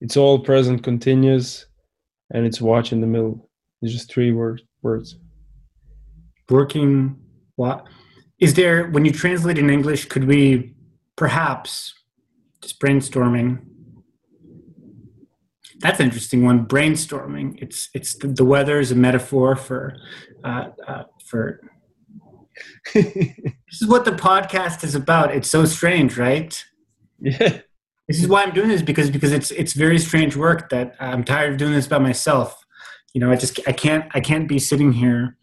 It's 0.02 0.18
all 0.18 0.40
present 0.40 0.82
continuous 0.82 1.68
and 2.32 2.48
it's 2.48 2.60
watch 2.60 2.94
in 2.94 3.00
the 3.00 3.06
middle. 3.06 3.48
It's 3.84 3.94
just 3.94 4.12
three 4.12 4.32
word, 4.32 4.64
words. 4.82 5.18
Working, 6.50 7.18
what? 7.56 7.86
Is 8.40 8.54
there, 8.54 8.88
when 8.90 9.06
you 9.06 9.12
translate 9.12 9.58
in 9.58 9.70
English, 9.70 10.06
could 10.06 10.26
we 10.26 10.76
perhaps, 11.16 11.94
just 12.62 12.80
brainstorming, 12.80 13.62
that's 15.80 16.00
an 16.00 16.06
interesting 16.06 16.44
one. 16.44 16.66
Brainstorming. 16.66 17.62
It's 17.62 17.90
it's 17.94 18.16
the, 18.16 18.28
the 18.28 18.46
weather 18.46 18.80
is 18.80 18.92
a 18.92 18.96
metaphor 18.96 19.56
for 19.56 19.98
uh, 20.44 20.70
uh, 20.88 21.04
for. 21.24 21.62
this 22.94 23.82
is 23.82 23.88
what 23.88 24.04
the 24.04 24.12
podcast 24.12 24.84
is 24.84 24.96
about. 24.96 25.36
It's 25.36 25.50
so 25.50 25.66
strange, 25.66 26.18
right? 26.18 26.64
Yeah. 27.20 27.60
This 28.08 28.22
is 28.22 28.28
why 28.28 28.44
I'm 28.44 28.54
doing 28.54 28.70
this 28.70 28.82
because 28.82 29.12
because 29.12 29.32
it's 29.32 29.52
it's 29.52 29.74
very 29.74 30.00
strange 30.00 30.36
work 30.36 30.70
that 30.70 30.96
I'm 31.00 31.24
tired 31.24 31.54
of 31.54 31.58
doing 31.58 31.74
this 31.74 31.88
by 31.88 32.00
myself. 32.00 32.66
You 33.14 33.22
know, 33.22 33.32
I 33.32 33.36
just 33.36 33.60
I 33.68 33.74
can't 33.74 34.06
I 34.16 34.20
can't 34.20 34.48
be 34.48 34.60
sitting 34.60 34.94
here 34.94 35.38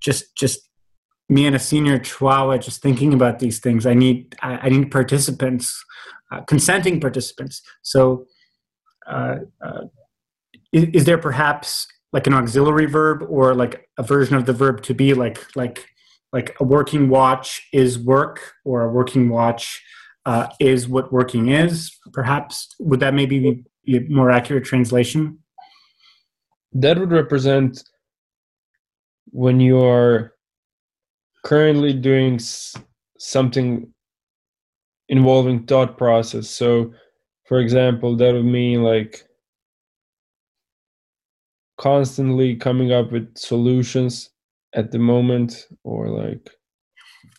just 0.00 0.36
just 0.36 0.68
me 1.28 1.46
and 1.46 1.54
a 1.54 1.58
senior 1.58 1.98
chihuahua 1.98 2.56
just 2.58 2.82
thinking 2.82 3.12
about 3.12 3.38
these 3.38 3.58
things. 3.58 3.86
I 3.86 3.94
need 3.94 4.34
I, 4.42 4.58
I 4.62 4.68
need 4.68 4.90
participants, 4.90 5.84
uh, 6.32 6.40
consenting 6.42 7.00
participants. 7.00 7.62
So 7.82 8.26
uh, 9.06 9.36
uh, 9.64 9.82
is, 10.72 10.84
is, 10.92 11.04
there 11.04 11.18
perhaps 11.18 11.86
like 12.12 12.26
an 12.26 12.34
auxiliary 12.34 12.86
verb 12.86 13.22
or 13.28 13.54
like 13.54 13.88
a 13.96 14.02
version 14.02 14.36
of 14.36 14.46
the 14.46 14.52
verb 14.52 14.82
to 14.82 14.94
be 14.94 15.14
like 15.14 15.44
like 15.56 15.86
like 16.32 16.56
a 16.60 16.64
working 16.64 17.08
watch 17.08 17.66
is 17.72 17.98
work 17.98 18.52
or 18.64 18.82
a 18.82 18.90
working 18.90 19.30
watch 19.30 19.82
uh, 20.26 20.48
is 20.60 20.88
what 20.88 21.12
working 21.12 21.48
is 21.48 21.96
perhaps 22.12 22.74
would 22.80 23.00
that 23.00 23.14
maybe 23.14 23.64
be 23.84 23.96
a 23.96 24.00
more 24.10 24.30
accurate 24.30 24.64
translation 24.64 25.38
that 26.72 26.98
would 26.98 27.10
represent 27.10 27.82
when 29.30 29.60
you 29.60 29.84
are 29.84 30.34
currently 31.44 31.92
doing 31.92 32.38
something 33.18 33.92
involving 35.08 35.64
thought 35.64 35.96
process. 35.96 36.48
So 36.50 36.92
for 37.46 37.60
example, 37.60 38.16
that 38.16 38.34
would 38.34 38.44
mean 38.44 38.82
like 38.82 39.24
constantly 41.78 42.56
coming 42.56 42.92
up 42.92 43.10
with 43.12 43.36
solutions 43.36 44.30
at 44.74 44.90
the 44.90 44.98
moment 44.98 45.66
or 45.84 46.08
like 46.08 46.50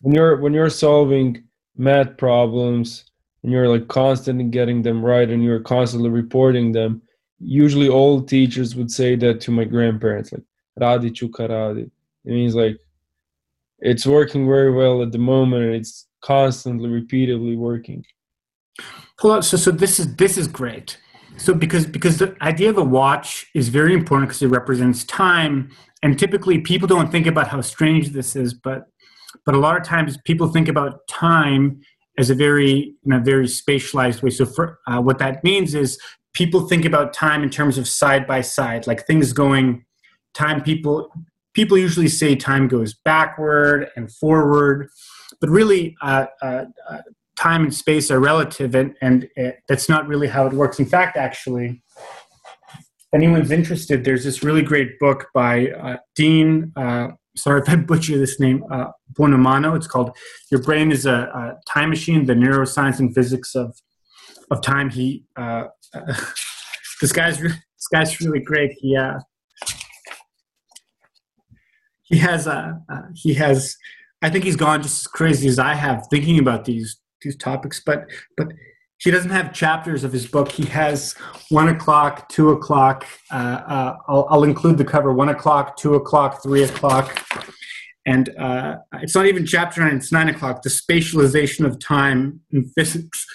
when 0.02 0.16
you're 0.16 0.40
when 0.42 0.54
you're 0.54 0.70
solving 0.70 1.44
math 1.78 2.18
problems 2.18 3.06
and 3.44 3.52
you're 3.52 3.68
like 3.68 3.88
constantly 3.88 4.46
getting 4.46 4.82
them 4.82 5.06
right 5.06 5.30
and 5.30 5.44
you're 5.44 5.60
constantly 5.60 6.10
reporting 6.10 6.72
them 6.72 7.02
usually 7.40 7.88
all 7.88 8.22
teachers 8.22 8.76
would 8.76 8.90
say 8.90 9.16
that 9.16 9.40
to 9.42 9.52
my 9.52 9.64
grandparents 9.64 10.32
like 10.32 10.42
radi 10.80 11.12
chukaradi 11.12 11.90
it 12.26 12.32
means 12.32 12.56
like 12.56 12.78
it's 13.80 14.06
working 14.06 14.46
very 14.46 14.72
well 14.72 15.02
at 15.02 15.12
the 15.12 15.18
moment 15.18 15.64
and 15.64 15.76
it's 15.76 16.08
constantly 16.22 16.90
repeatedly 16.90 17.56
working 17.56 18.04
Hold 19.20 19.36
on. 19.36 19.44
so 19.44 19.58
so 19.58 19.72
this 19.72 20.00
is 20.00 20.16
this 20.16 20.38
is 20.38 20.48
great. 20.48 20.98
So 21.38 21.54
because 21.54 21.86
because 21.86 22.18
the 22.18 22.36
idea 22.42 22.70
of 22.70 22.78
a 22.78 22.84
watch 22.84 23.48
is 23.54 23.70
very 23.70 23.94
important 23.94 24.30
because 24.30 24.42
it 24.42 24.48
represents 24.48 25.04
time, 25.04 25.72
and 26.04 26.18
typically 26.18 26.60
people 26.60 26.88
don't 26.88 27.12
think 27.12 27.28
about 27.28 27.50
how 27.50 27.62
strange 27.62 28.10
this 28.10 28.36
is, 28.36 28.54
but 28.54 28.86
but 29.46 29.56
a 29.56 29.58
lot 29.58 29.78
of 29.78 29.84
times 29.84 30.18
people 30.26 30.48
think 30.48 30.68
about 30.68 31.08
time 31.08 31.82
as 32.18 32.30
a 32.30 32.36
very 32.36 32.94
in 33.06 33.12
a 33.12 33.20
very 33.20 33.46
spatialized 33.46 34.22
way. 34.22 34.30
So 34.30 34.46
for 34.46 34.80
uh, 34.88 35.02
what 35.02 35.20
that 35.20 35.44
means 35.44 35.76
is 35.76 36.00
people 36.34 36.68
think 36.68 36.86
about 36.86 37.14
time 37.14 37.44
in 37.44 37.50
terms 37.50 37.78
of 37.78 37.88
side 37.88 38.26
by 38.26 38.42
side, 38.42 38.88
like 38.88 39.06
things 39.06 39.34
going 39.34 39.84
time. 40.34 40.62
People 40.62 41.12
people 41.54 41.78
usually 41.78 42.08
say 42.08 42.36
time 42.36 42.68
goes 42.68 42.94
backward 42.94 43.90
and 43.96 44.12
forward, 44.14 44.90
but 45.42 45.50
really 45.50 45.96
uh, 46.02 46.26
uh, 46.42 46.66
uh 46.90 46.98
time 47.40 47.64
and 47.64 47.74
space 47.74 48.12
are 48.12 48.20
relative, 48.20 48.76
and, 48.76 48.96
and 49.02 49.28
it, 49.36 49.60
that's 49.68 49.88
not 49.88 50.08
really 50.08 50.28
how 50.28 50.46
it 50.46 50.54
works. 50.54 50.78
In 50.78 50.86
fact, 50.86 51.16
actually, 51.16 51.82
if 52.78 53.14
anyone's 53.14 53.50
interested, 53.50 54.04
there's 54.04 54.26
this 54.26 54.44
really 54.44 54.62
great 54.62 55.00
book 55.00 55.28
by 55.34 55.70
uh, 55.70 55.98
Dean. 56.16 56.74
Uh, 56.76 57.10
sorry 57.38 57.62
if 57.62 57.70
I 57.70 57.76
butcher 57.92 58.18
this 58.18 58.40
name, 58.40 58.64
uh, 58.70 58.88
Buonomano. 59.14 59.76
It's 59.76 59.88
called 59.88 60.16
"Your 60.52 60.62
Brain 60.62 60.92
Is 60.92 61.06
a, 61.06 61.14
a, 61.14 61.54
Time 61.72 61.90
Machine: 61.90 62.26
The 62.26 62.34
Neuroscience 62.34 63.00
and 63.00 63.16
Physics 63.16 63.56
of 63.56 63.76
of 64.52 64.62
Time." 64.62 64.90
He 64.90 65.24
uh, 65.38 65.66
this 67.02 67.14
guy's 67.14 67.40
this 67.40 67.88
guy's 67.92 68.20
really 68.20 68.42
great. 68.42 68.74
He 68.80 68.98
uh, 68.98 69.20
he 72.10 72.18
has 72.18 72.48
uh, 72.48 72.74
uh, 72.92 73.02
he 73.14 73.34
has 73.36 73.78
I 74.22 74.30
think 74.30 74.44
he's 74.44 74.56
gone 74.56 74.82
just 74.82 75.02
as 75.02 75.08
crazy 75.08 75.48
as 75.48 75.60
I 75.60 75.76
have 75.76 76.08
thinking 76.10 76.40
about 76.40 76.66
these 76.66 76.98
these 77.22 77.36
topics, 77.36 77.82
but 77.86 78.06
but 78.38 78.48
he 78.98 79.12
doesn't 79.12 79.30
have 79.30 79.54
chapters 79.54 80.04
of 80.04 80.12
his 80.12 80.28
book. 80.28 80.52
He 80.52 80.66
has 80.66 81.14
one 81.50 81.70
o'clock, 81.70 82.28
two 82.28 82.50
o'clock. 82.50 83.06
Uh, 83.32 83.36
uh, 83.36 83.98
I'll, 84.10 84.28
I'll, 84.30 84.44
include 84.44 84.78
the 84.78 84.84
cover: 84.84 85.14
one 85.14 85.30
o'clock, 85.30 85.78
two 85.78 85.96
o'clock, 85.96 86.44
three 86.44 86.64
o'clock, 86.64 87.26
and 88.06 88.30
uh, 88.38 88.78
it's 88.96 89.16
not 89.16 89.26
even 89.26 89.46
chapter 89.46 89.82
nine. 89.82 89.96
It's 89.96 90.12
nine 90.12 90.28
o'clock. 90.28 90.64
The 90.64 90.70
spatialization 90.70 91.66
of 91.66 91.80
time 91.80 92.42
in 92.52 92.68
physics. 92.70 93.26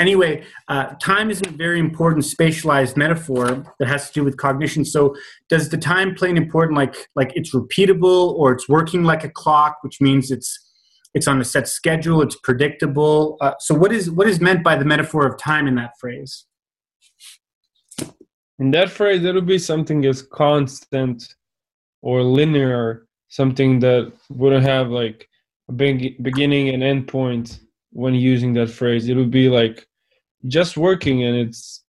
Anyway, 0.00 0.44
uh, 0.68 0.86
time 1.02 1.30
is 1.30 1.42
a 1.42 1.50
very 1.50 1.78
important 1.78 2.24
spatialized 2.24 2.96
metaphor 2.96 3.64
that 3.78 3.88
has 3.88 4.08
to 4.08 4.12
do 4.12 4.24
with 4.24 4.36
cognition. 4.36 4.84
So, 4.84 5.14
does 5.48 5.68
the 5.68 5.78
time 5.78 6.14
play 6.14 6.30
an 6.30 6.36
important 6.36 6.76
like 6.76 6.94
like 7.14 7.32
it's 7.34 7.54
repeatable 7.54 8.32
or 8.34 8.52
it's 8.52 8.68
working 8.68 9.04
like 9.04 9.24
a 9.24 9.30
clock, 9.30 9.78
which 9.82 10.00
means 10.00 10.30
it's 10.30 10.58
it's 11.14 11.26
on 11.26 11.40
a 11.40 11.44
set 11.44 11.68
schedule 11.68 12.22
it's 12.22 12.36
predictable? 12.36 13.36
Uh, 13.40 13.52
so 13.58 13.74
what 13.74 13.92
is 13.92 14.10
what 14.10 14.28
is 14.28 14.40
meant 14.40 14.62
by 14.62 14.76
the 14.76 14.84
metaphor 14.84 15.26
of 15.26 15.38
time 15.38 15.66
in 15.66 15.74
that 15.76 15.92
phrase? 15.98 16.46
In 18.58 18.70
that 18.70 18.90
phrase 18.90 19.24
it'll 19.24 19.42
be 19.42 19.58
something 19.58 20.04
as 20.04 20.22
constant 20.22 21.34
or 22.02 22.22
linear 22.22 23.06
something 23.28 23.80
that 23.80 24.12
wouldn't 24.30 24.64
have 24.64 24.88
like 24.88 25.28
a 25.68 25.72
big 25.72 26.22
beginning 26.22 26.68
and 26.68 26.82
end 26.82 27.08
point 27.08 27.60
when 27.96 28.14
using 28.14 28.52
that 28.52 28.68
phrase 28.68 29.08
it 29.08 29.14
would 29.14 29.30
be 29.30 29.48
like 29.48 29.86
just 30.46 30.76
working 30.76 31.24
and 31.24 31.34
it's 31.34 31.82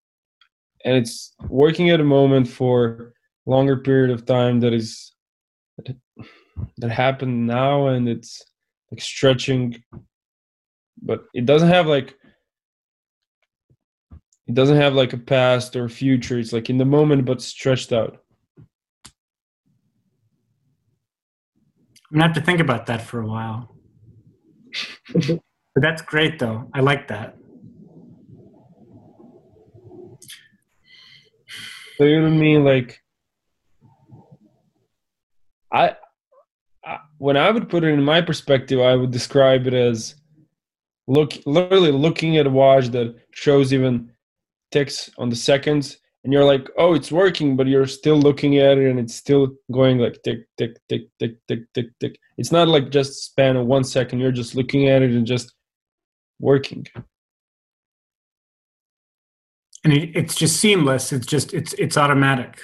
and 0.85 0.95
it's 0.95 1.35
working 1.49 1.89
at 1.89 1.99
a 1.99 2.11
moment 2.17 2.47
for 2.47 3.13
longer 3.45 3.75
period 3.75 4.09
of 4.09 4.25
time 4.25 4.59
that 4.61 4.73
is 4.73 5.13
that 6.77 6.89
happened 6.89 7.45
now 7.45 7.87
and 7.87 8.07
it's 8.07 8.41
like 8.89 9.01
stretching 9.01 9.83
but 11.01 11.25
it 11.33 11.45
doesn't 11.45 11.69
have 11.69 11.87
like 11.87 12.15
it 14.47 14.53
doesn't 14.53 14.77
have 14.77 14.93
like 14.93 15.11
a 15.11 15.17
past 15.17 15.75
or 15.75 15.89
future. 15.89 16.39
It's 16.39 16.53
like 16.53 16.69
in 16.69 16.77
the 16.77 16.85
moment 16.85 17.25
but 17.25 17.41
stretched 17.41 17.91
out. 17.91 18.23
I'm 18.57 18.65
gonna 22.13 22.27
have 22.27 22.35
to 22.35 22.41
think 22.41 22.61
about 22.61 22.85
that 22.85 23.01
for 23.01 23.19
a 23.19 23.27
while 23.27 23.75
but 25.77 25.83
that's 25.83 26.01
great 26.01 26.39
though 26.39 26.67
i 26.73 26.79
like 26.79 27.07
that 27.07 27.37
so 31.97 32.03
you 32.03 32.21
mean 32.21 32.63
like 32.63 32.99
i 35.71 35.95
when 37.17 37.37
I 37.37 37.51
would 37.51 37.69
put 37.69 37.83
it 37.83 37.89
in 37.89 38.03
my 38.03 38.21
perspective, 38.21 38.79
I 38.79 38.95
would 38.95 39.11
describe 39.11 39.67
it 39.67 39.73
as 39.73 40.15
look 41.07 41.33
literally 41.45 41.91
looking 41.91 42.37
at 42.37 42.47
a 42.47 42.49
watch 42.49 42.87
that 42.89 43.15
shows 43.31 43.73
even 43.73 44.11
ticks 44.71 45.09
on 45.17 45.29
the 45.29 45.35
seconds, 45.35 45.97
and 46.23 46.33
you're 46.33 46.45
like, 46.45 46.69
oh, 46.77 46.93
it's 46.93 47.11
working, 47.11 47.55
but 47.55 47.67
you're 47.67 47.87
still 47.87 48.17
looking 48.17 48.57
at 48.57 48.77
it, 48.77 48.89
and 48.89 48.99
it's 48.99 49.15
still 49.15 49.55
going 49.71 49.97
like 49.97 50.21
tick, 50.23 50.39
tick, 50.57 50.77
tick, 50.89 51.03
tick, 51.19 51.37
tick, 51.47 51.61
tick, 51.73 51.87
tick. 51.99 52.19
It's 52.37 52.51
not 52.51 52.67
like 52.67 52.89
just 52.89 53.25
span 53.25 53.55
of 53.55 53.65
one 53.65 53.83
second. 53.83 54.19
You're 54.19 54.31
just 54.31 54.55
looking 54.55 54.89
at 54.89 55.01
it 55.01 55.11
and 55.11 55.25
just 55.25 55.53
working. 56.39 56.85
And 59.83 59.93
it's 59.93 60.35
just 60.35 60.57
seamless. 60.57 61.13
It's 61.13 61.25
just 61.25 61.53
it's 61.53 61.73
it's 61.73 61.97
automatic. 61.97 62.59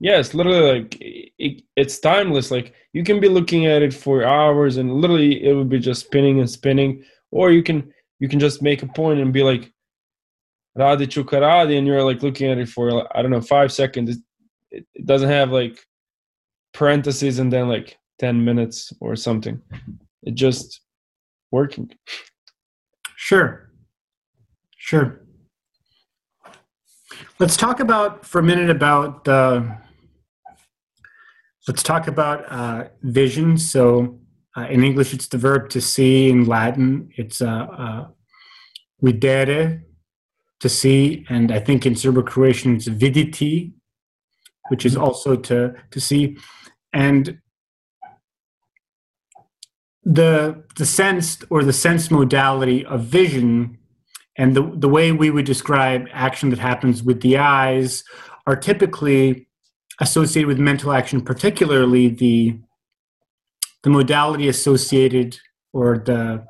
Yes, 0.00 0.34
literally, 0.34 0.80
like 0.80 0.96
it, 1.00 1.62
it's 1.76 1.98
timeless. 1.98 2.50
Like 2.50 2.74
you 2.92 3.04
can 3.04 3.20
be 3.20 3.28
looking 3.28 3.66
at 3.66 3.82
it 3.82 3.94
for 3.94 4.24
hours, 4.24 4.76
and 4.76 4.94
literally 4.94 5.44
it 5.44 5.52
would 5.54 5.68
be 5.68 5.78
just 5.78 6.06
spinning 6.06 6.40
and 6.40 6.50
spinning. 6.50 7.04
Or 7.30 7.50
you 7.50 7.62
can 7.62 7.92
you 8.18 8.28
can 8.28 8.40
just 8.40 8.62
make 8.62 8.82
a 8.82 8.86
point 8.88 9.20
and 9.20 9.32
be 9.32 9.42
like, 9.42 9.72
"Radi 10.76 11.06
chukaradi," 11.06 11.76
and 11.76 11.86
you're 11.86 12.02
like 12.02 12.22
looking 12.22 12.50
at 12.50 12.58
it 12.58 12.68
for 12.68 13.06
I 13.16 13.22
don't 13.22 13.30
know 13.30 13.40
five 13.40 13.72
seconds. 13.72 14.10
It, 14.10 14.18
it, 14.70 14.86
it 14.94 15.06
doesn't 15.06 15.28
have 15.28 15.50
like 15.50 15.78
parentheses 16.72 17.38
and 17.38 17.52
then 17.52 17.68
like 17.68 17.98
10 18.18 18.44
minutes 18.44 18.92
or 19.00 19.16
something. 19.16 19.60
It 20.22 20.34
just 20.34 20.80
working. 21.50 21.90
Sure. 23.20 23.68
Sure. 24.76 25.20
Let's 27.40 27.56
talk 27.56 27.80
about 27.80 28.24
for 28.24 28.38
a 28.38 28.44
minute 28.44 28.70
about 28.70 29.24
the. 29.24 29.76
Let's 31.66 31.82
talk 31.82 32.06
about 32.06 32.44
uh, 32.48 32.88
vision. 33.02 33.58
So, 33.58 34.20
uh, 34.56 34.68
in 34.70 34.84
English, 34.84 35.12
it's 35.12 35.26
the 35.26 35.36
verb 35.36 35.68
to 35.70 35.80
see. 35.80 36.30
In 36.30 36.46
Latin, 36.46 37.10
it's 37.16 37.42
uh, 37.42 37.66
uh, 37.84 38.06
videre, 39.02 39.82
to 40.60 40.68
see, 40.68 41.26
and 41.28 41.50
I 41.50 41.58
think 41.58 41.86
in 41.86 41.96
Serbo-Croatian 41.96 42.76
it's 42.76 42.88
viditi, 42.88 43.72
which 44.68 44.86
is 44.86 44.96
also 44.96 45.34
to 45.34 45.74
to 45.90 46.00
see, 46.00 46.38
and 46.92 47.40
the 50.08 50.64
the 50.76 50.86
sense 50.86 51.38
or 51.50 51.62
the 51.62 51.72
sense 51.72 52.10
modality 52.10 52.84
of 52.86 53.02
vision 53.02 53.76
and 54.38 54.56
the, 54.56 54.72
the 54.74 54.88
way 54.88 55.12
we 55.12 55.30
would 55.30 55.44
describe 55.44 56.06
action 56.12 56.48
that 56.48 56.58
happens 56.58 57.02
with 57.02 57.20
the 57.20 57.36
eyes 57.36 58.04
are 58.46 58.56
typically 58.56 59.48
associated 60.00 60.46
with 60.46 60.58
mental 60.58 60.92
action, 60.92 61.20
particularly 61.20 62.08
the 62.08 62.58
the 63.82 63.90
modality 63.90 64.48
associated 64.48 65.38
or 65.74 65.98
the 65.98 66.42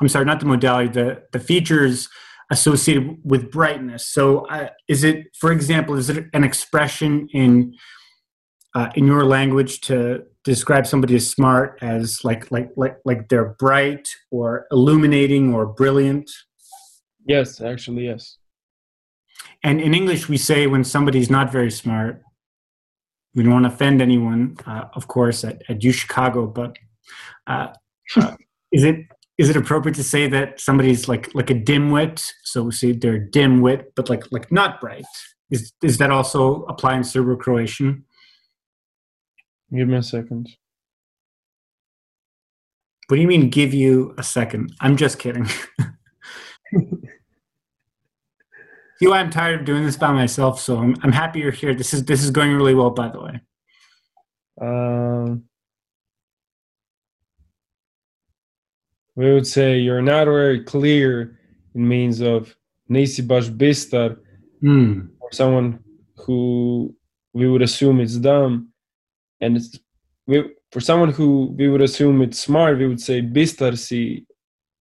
I'm 0.00 0.08
sorry, 0.08 0.24
not 0.24 0.38
the 0.38 0.46
modality, 0.46 0.88
the 0.88 1.22
the 1.32 1.40
features 1.40 2.08
associated 2.52 3.18
with 3.24 3.50
brightness. 3.50 4.06
So, 4.06 4.46
uh, 4.46 4.68
is 4.88 5.04
it, 5.04 5.36
for 5.36 5.52
example, 5.52 5.96
is 5.96 6.10
it 6.10 6.26
an 6.32 6.44
expression 6.44 7.28
in 7.32 7.74
uh, 8.76 8.90
in 8.94 9.06
your 9.06 9.24
language 9.24 9.80
to 9.82 10.22
describe 10.44 10.86
somebody 10.86 11.16
as 11.16 11.28
smart 11.28 11.78
as 11.82 12.24
like 12.24 12.50
like 12.50 12.70
like 12.76 12.96
like 13.04 13.28
they're 13.28 13.56
bright 13.58 14.08
or 14.30 14.66
illuminating 14.70 15.54
or 15.54 15.66
brilliant? 15.66 16.30
Yes, 17.26 17.60
actually, 17.60 18.06
yes. 18.06 18.38
And 19.62 19.80
in 19.80 19.94
English, 19.94 20.28
we 20.28 20.36
say 20.36 20.66
when 20.66 20.84
somebody's 20.84 21.30
not 21.30 21.52
very 21.52 21.70
smart, 21.70 22.22
we 23.34 23.42
don't 23.42 23.52
want 23.52 23.66
to 23.66 23.72
offend 23.72 24.00
anyone, 24.00 24.56
uh, 24.66 24.84
of 24.94 25.06
course, 25.06 25.44
at, 25.44 25.62
at 25.68 25.84
U 25.84 25.92
Chicago, 25.92 26.46
but 26.46 26.76
uh, 27.46 27.68
uh, 28.16 28.36
is 28.72 28.84
it 28.84 29.06
is 29.38 29.48
it 29.48 29.56
appropriate 29.56 29.94
to 29.94 30.04
say 30.04 30.26
that 30.28 30.60
somebody's 30.60 31.08
like 31.08 31.34
like 31.34 31.50
a 31.50 31.54
dimwit? 31.54 32.22
So 32.44 32.64
we 32.64 32.72
say 32.72 32.92
they're 32.92 33.26
dimwit, 33.26 33.84
but 33.96 34.08
like 34.08 34.24
like 34.32 34.50
not 34.50 34.80
bright. 34.80 35.04
Is 35.50 35.72
is 35.82 35.98
that 35.98 36.10
also 36.10 36.64
apply 36.64 36.96
in 36.96 37.04
Serbo-Croatian? 37.04 38.04
Give 39.74 39.88
me 39.88 39.96
a 39.96 40.02
second. 40.02 40.48
What 43.08 43.16
do 43.16 43.22
you 43.22 43.28
mean? 43.28 43.50
Give 43.50 43.72
you 43.74 44.14
a 44.18 44.22
second? 44.22 44.72
I'm 44.80 44.96
just 44.96 45.18
kidding. 45.18 45.46
you, 49.00 49.12
I'm 49.12 49.30
tired 49.30 49.60
of 49.60 49.66
doing 49.66 49.84
this 49.84 49.96
by 49.96 50.12
myself. 50.12 50.60
So 50.60 50.76
I'm 50.78 50.94
I'm 51.02 51.12
happy 51.12 51.40
you're 51.40 51.50
here. 51.52 51.74
This 51.74 51.92
is 51.94 52.04
this 52.04 52.22
is 52.22 52.30
going 52.30 52.52
really 52.54 52.74
well, 52.74 52.90
by 52.90 53.08
the 53.08 53.20
way. 53.20 53.40
Um, 54.60 55.44
we 59.16 59.32
would 59.32 59.46
say 59.46 59.78
you're 59.78 60.02
not 60.02 60.26
very 60.26 60.62
clear 60.64 61.38
in 61.74 61.88
means 61.88 62.20
of 62.20 62.54
nisi 62.88 63.22
baš 63.22 63.48
bistar, 63.50 64.16
Hmm. 64.60 65.00
or 65.20 65.32
someone 65.32 65.78
who 66.16 66.94
we 67.32 67.48
would 67.48 67.62
assume 67.62 68.00
is 68.00 68.18
dumb, 68.18 68.69
and 69.40 69.58
we, 70.26 70.44
for 70.72 70.80
someone 70.80 71.12
who 71.12 71.54
we 71.56 71.68
would 71.68 71.82
assume 71.82 72.22
it's 72.22 72.38
smart, 72.38 72.78
we 72.78 72.86
would 72.86 73.00
say 73.00 73.22
bistar 73.22 73.76
si. 73.76 74.26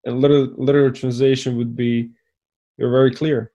A 0.08 0.12
literal, 0.12 0.54
literal 0.58 0.92
translation 0.94 1.58
would 1.58 1.76
be 1.76 2.10
you're 2.78 2.92
very 2.92 3.14
clear. 3.14 3.52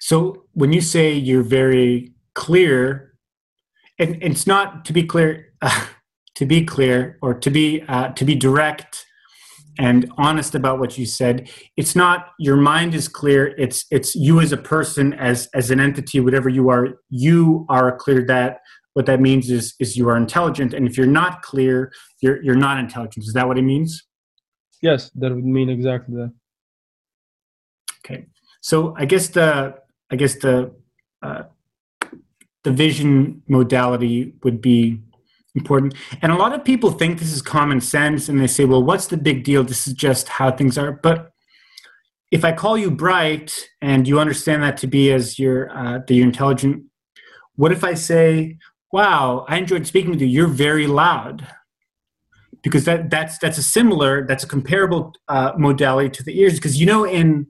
So 0.00 0.44
when 0.52 0.72
you 0.72 0.80
say 0.80 1.12
you're 1.12 1.42
very 1.42 2.14
clear, 2.34 3.14
and, 3.98 4.14
and 4.14 4.32
it's 4.32 4.46
not 4.46 4.84
to 4.86 4.92
be 4.92 5.02
clear, 5.02 5.52
uh, 5.60 5.86
to 6.36 6.46
be 6.46 6.64
clear 6.64 7.18
or 7.20 7.34
to 7.34 7.50
be 7.50 7.82
uh, 7.88 8.08
to 8.10 8.24
be 8.24 8.34
direct 8.34 9.04
and 9.78 10.10
honest 10.18 10.54
about 10.54 10.78
what 10.78 10.98
you 10.98 11.06
said. 11.06 11.48
It's 11.76 11.94
not 11.94 12.30
your 12.38 12.56
mind 12.56 12.94
is 12.94 13.08
clear. 13.08 13.54
It's 13.58 13.86
it's 13.90 14.14
you 14.14 14.40
as 14.40 14.52
a 14.52 14.56
person, 14.56 15.14
as 15.14 15.48
as 15.54 15.70
an 15.70 15.80
entity, 15.80 16.20
whatever 16.20 16.48
you 16.48 16.68
are. 16.68 17.00
You 17.10 17.66
are 17.68 17.96
clear. 17.96 18.24
That 18.24 18.60
what 18.94 19.06
that 19.06 19.20
means 19.20 19.50
is 19.50 19.74
is 19.78 19.96
you 19.96 20.08
are 20.08 20.16
intelligent. 20.16 20.74
And 20.74 20.86
if 20.86 20.96
you're 20.96 21.06
not 21.06 21.42
clear, 21.42 21.92
you're 22.20 22.42
you're 22.42 22.56
not 22.56 22.78
intelligent. 22.78 23.26
Is 23.26 23.32
that 23.34 23.46
what 23.46 23.58
it 23.58 23.62
means? 23.62 24.04
Yes, 24.82 25.10
that 25.16 25.34
would 25.34 25.44
mean 25.44 25.68
exactly 25.68 26.14
that. 26.16 26.32
Okay. 28.04 28.26
So 28.60 28.94
I 28.96 29.04
guess 29.04 29.28
the 29.28 29.74
I 30.10 30.16
guess 30.16 30.36
the 30.36 30.72
uh, 31.22 31.42
the 32.64 32.70
vision 32.70 33.42
modality 33.48 34.34
would 34.42 34.60
be 34.60 35.00
important. 35.54 35.94
And 36.22 36.32
a 36.32 36.36
lot 36.36 36.52
of 36.52 36.64
people 36.64 36.90
think 36.90 37.18
this 37.18 37.32
is 37.32 37.42
common 37.42 37.80
sense, 37.80 38.28
and 38.28 38.40
they 38.40 38.46
say, 38.46 38.64
"Well, 38.64 38.82
what's 38.82 39.06
the 39.06 39.16
big 39.16 39.44
deal? 39.44 39.64
This 39.64 39.86
is 39.86 39.94
just 39.94 40.28
how 40.28 40.50
things 40.50 40.78
are." 40.78 40.92
But 40.92 41.32
if 42.30 42.44
I 42.44 42.52
call 42.52 42.76
you 42.76 42.90
bright 42.90 43.54
and 43.80 44.06
you 44.06 44.20
understand 44.20 44.62
that 44.62 44.76
to 44.78 44.86
be 44.86 45.12
as 45.12 45.38
you're 45.38 45.70
uh, 45.76 45.98
that 46.06 46.14
you're 46.14 46.26
intelligent, 46.26 46.84
what 47.56 47.72
if 47.72 47.84
I 47.84 47.94
say, 47.94 48.58
"Wow, 48.92 49.44
I 49.48 49.58
enjoyed 49.58 49.86
speaking 49.86 50.10
with 50.10 50.20
you. 50.20 50.26
You're 50.26 50.46
very 50.46 50.86
loud." 50.86 51.46
Because 52.62 52.84
that 52.86 53.10
that's 53.10 53.38
that's 53.38 53.58
a 53.58 53.62
similar 53.62 54.26
that's 54.26 54.44
a 54.44 54.48
comparable 54.48 55.14
uh, 55.28 55.52
modality 55.56 56.10
to 56.10 56.22
the 56.22 56.38
ears. 56.40 56.54
Because 56.54 56.80
you 56.80 56.86
know 56.86 57.04
in 57.04 57.46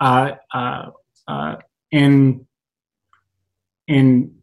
uh, 0.00 0.32
uh, 0.54 0.90
uh, 1.28 1.56
in 1.90 2.46
in 3.88 4.34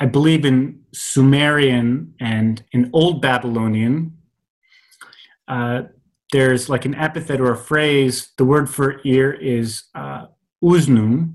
I 0.00 0.06
believe 0.06 0.44
in 0.44 0.80
Sumerian 0.92 2.14
and 2.20 2.64
in 2.72 2.90
Old 2.92 3.22
Babylonian, 3.22 4.16
uh, 5.48 5.82
there's 6.32 6.68
like 6.68 6.84
an 6.84 6.94
epithet 6.94 7.40
or 7.40 7.52
a 7.52 7.56
phrase. 7.56 8.32
The 8.38 8.44
word 8.44 8.68
for 8.68 9.00
ear 9.04 9.32
is 9.32 9.84
uh, 9.94 10.26
uznum, 10.62 11.34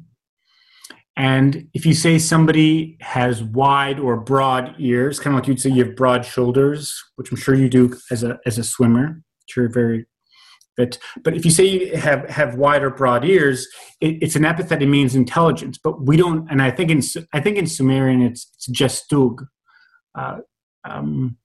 and 1.19 1.67
if 1.73 1.85
you 1.85 1.93
say 1.93 2.17
somebody 2.17 2.97
has 3.01 3.43
wide 3.43 3.99
or 3.99 4.15
broad 4.15 4.73
ears, 4.79 5.19
kind 5.19 5.35
of 5.35 5.41
like 5.41 5.49
you'd 5.49 5.59
say 5.59 5.69
you 5.69 5.83
have 5.83 5.95
broad 5.97 6.25
shoulders, 6.25 6.97
which 7.17 7.29
I'm 7.29 7.37
sure 7.37 7.55
you 7.55 7.67
do 7.67 7.97
as 8.09 8.23
a 8.23 8.39
as 8.45 8.57
a 8.57 8.63
swimmer. 8.63 9.21
You're 9.53 9.67
very 9.67 10.05
but 10.77 10.97
but 11.25 11.35
if 11.35 11.43
you 11.43 11.51
say 11.51 11.65
you 11.65 11.97
have 11.97 12.29
have 12.29 12.55
wide 12.55 12.83
or 12.83 12.89
broad 12.89 13.25
ears, 13.25 13.67
it, 13.99 14.15
it's 14.21 14.37
an 14.37 14.45
epithet. 14.45 14.81
It 14.81 14.85
means 14.85 15.13
intelligence. 15.13 15.77
But 15.77 16.05
we 16.05 16.15
don't. 16.15 16.49
And 16.49 16.61
I 16.61 16.71
think 16.71 16.89
in 16.89 17.01
I 17.33 17.41
think 17.41 17.57
in 17.57 17.67
Sumerian 17.67 18.21
it's 18.21 18.49
it's 18.53 18.69
jestug. 18.69 19.45
Uh, 20.17 20.37
um, 20.85 21.35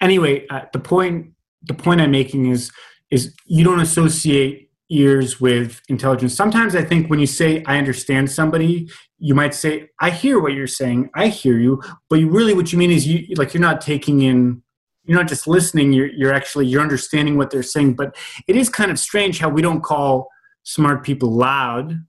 anyway, 0.00 0.44
uh, 0.48 0.62
the 0.72 0.80
point 0.80 1.34
the 1.62 1.74
point 1.74 2.00
I'm 2.00 2.10
making 2.10 2.50
is 2.50 2.72
is 3.12 3.32
you 3.46 3.62
don't 3.62 3.78
associate 3.78 4.67
ears 4.90 5.40
with 5.40 5.80
intelligence. 5.88 6.34
Sometimes 6.34 6.74
I 6.74 6.82
think 6.82 7.10
when 7.10 7.18
you 7.18 7.26
say 7.26 7.62
I 7.66 7.78
understand 7.78 8.30
somebody, 8.30 8.88
you 9.18 9.34
might 9.34 9.54
say 9.54 9.88
I 10.00 10.10
hear 10.10 10.40
what 10.40 10.54
you're 10.54 10.66
saying. 10.66 11.10
I 11.14 11.28
hear 11.28 11.58
you, 11.58 11.82
but 12.08 12.20
you 12.20 12.30
really 12.30 12.54
what 12.54 12.72
you 12.72 12.78
mean 12.78 12.90
is 12.90 13.06
you 13.06 13.34
like 13.36 13.54
you're 13.54 13.60
not 13.60 13.80
taking 13.80 14.20
in 14.22 14.62
you're 15.08 15.18
not 15.18 15.26
just 15.26 15.48
listening 15.48 15.92
you're, 15.92 16.08
you're 16.08 16.32
actually 16.32 16.66
you're 16.66 16.82
understanding 16.82 17.36
what 17.36 17.50
they're 17.50 17.62
saying 17.62 17.94
but 17.94 18.14
it 18.46 18.54
is 18.54 18.68
kind 18.68 18.90
of 18.90 18.98
strange 18.98 19.38
how 19.38 19.48
we 19.48 19.62
don't 19.62 19.80
call 19.80 20.28
smart 20.62 21.02
people 21.02 21.32
loud 21.32 22.04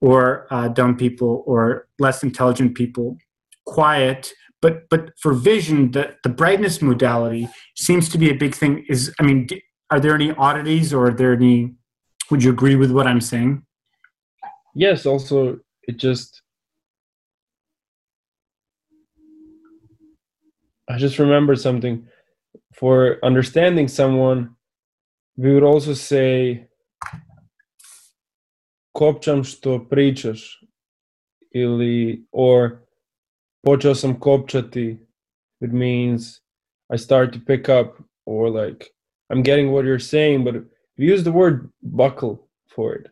or 0.00 0.46
uh, 0.50 0.68
dumb 0.68 0.96
people 0.96 1.42
or 1.46 1.88
less 1.98 2.22
intelligent 2.22 2.74
people 2.74 3.18
quiet 3.66 4.32
but 4.62 4.88
but 4.88 5.10
for 5.18 5.34
vision 5.34 5.90
the 5.90 6.14
the 6.22 6.28
brightness 6.28 6.80
modality 6.80 7.48
seems 7.76 8.08
to 8.08 8.16
be 8.16 8.30
a 8.30 8.34
big 8.34 8.54
thing 8.54 8.84
is 8.88 9.12
i 9.18 9.22
mean 9.22 9.46
are 9.90 10.00
there 10.00 10.14
any 10.14 10.30
oddities 10.32 10.92
or 10.92 11.08
are 11.08 11.14
there 11.14 11.32
any 11.32 11.74
would 12.30 12.42
you 12.42 12.50
agree 12.50 12.76
with 12.76 12.90
what 12.90 13.06
i'm 13.06 13.20
saying 13.20 13.62
yes 14.74 15.06
also 15.06 15.58
it 15.88 15.96
just 15.96 16.44
I 20.88 20.98
just 20.98 21.18
remembered 21.18 21.58
something. 21.60 22.06
For 22.74 23.18
understanding 23.24 23.88
someone, 23.88 24.56
we 25.36 25.52
would 25.54 25.62
also 25.62 25.94
say 25.94 26.66
kopčam 28.96 29.44
što 29.44 29.86
pričaš 29.90 30.60
ili 31.50 32.26
or 32.32 32.70
počeo 33.62 33.94
sam 33.94 34.20
kopčati 34.20 34.98
it 35.60 35.72
means 35.72 36.40
I 36.94 36.98
start 36.98 37.32
to 37.32 37.38
pick 37.46 37.68
up 37.68 37.98
or 38.26 38.50
like 38.50 38.86
I'm 39.32 39.42
getting 39.42 39.72
what 39.72 39.84
you're 39.84 39.98
saying 39.98 40.44
but 40.44 40.54
we 40.98 41.06
use 41.06 41.24
the 41.24 41.32
word 41.32 41.70
buckle 41.82 42.48
for 42.68 42.94
it 42.94 43.06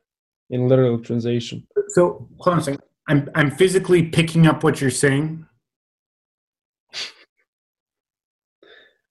in 0.50 0.68
literal 0.68 0.98
translation. 0.98 1.66
so 1.88 2.28
hold 2.38 2.54
on 2.54 2.58
a 2.58 2.62
second 2.62 2.80
i'm 3.08 3.28
i'm 3.34 3.50
physically 3.50 4.02
picking 4.04 4.46
up 4.46 4.62
what 4.64 4.80
you're 4.80 4.90
saying 4.90 5.46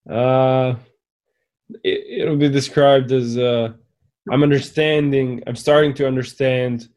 Uh, 0.09 0.75
it, 1.83 2.21
it'll 2.21 2.37
be 2.37 2.49
described 2.49 3.11
as 3.11 3.37
uh, 3.37 3.69
I'm 4.31 4.43
understanding, 4.43 5.41
I'm 5.47 5.55
starting 5.55 5.93
to 5.95 6.07
understand, 6.07 6.89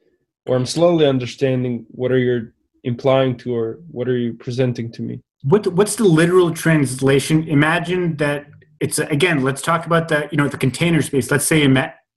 or 0.47 0.57
I'm 0.57 0.67
slowly 0.67 1.07
understanding 1.07 1.87
what 1.91 2.13
are 2.13 2.19
you 2.19 2.51
implying 2.85 3.37
to, 3.39 3.55
or 3.55 3.79
what 3.91 4.09
are 4.09 4.17
you 4.17 4.35
presenting 4.35 4.91
to 4.93 5.03
me. 5.03 5.21
What 5.43 5.67
what's 5.69 5.97
the 5.97 6.05
literal 6.05 6.53
translation? 6.53 7.45
Imagine 7.45 8.17
that 8.17 8.47
it's 8.85 8.99
again. 8.99 9.43
Let's 9.43 9.63
talk 9.63 9.87
about 9.87 10.09
the 10.09 10.29
you 10.31 10.37
know 10.37 10.47
the 10.47 10.59
container 10.59 11.01
space. 11.01 11.31
Let's 11.31 11.47
say 11.47 11.67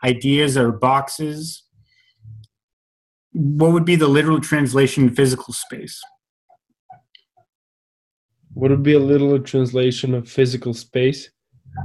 ideas 0.03 0.57
or 0.57 0.71
boxes. 0.73 1.63
What 3.31 3.71
would 3.71 3.85
be 3.85 3.95
the 3.95 4.07
literal 4.07 4.41
translation 4.41 5.15
physical 5.15 5.53
space? 5.53 6.01
What 8.53 8.69
would 8.71 8.83
be 8.83 8.93
a 8.93 8.99
literal 8.99 9.39
translation 9.39 10.13
of 10.13 10.27
physical 10.27 10.73
space? 10.73 11.29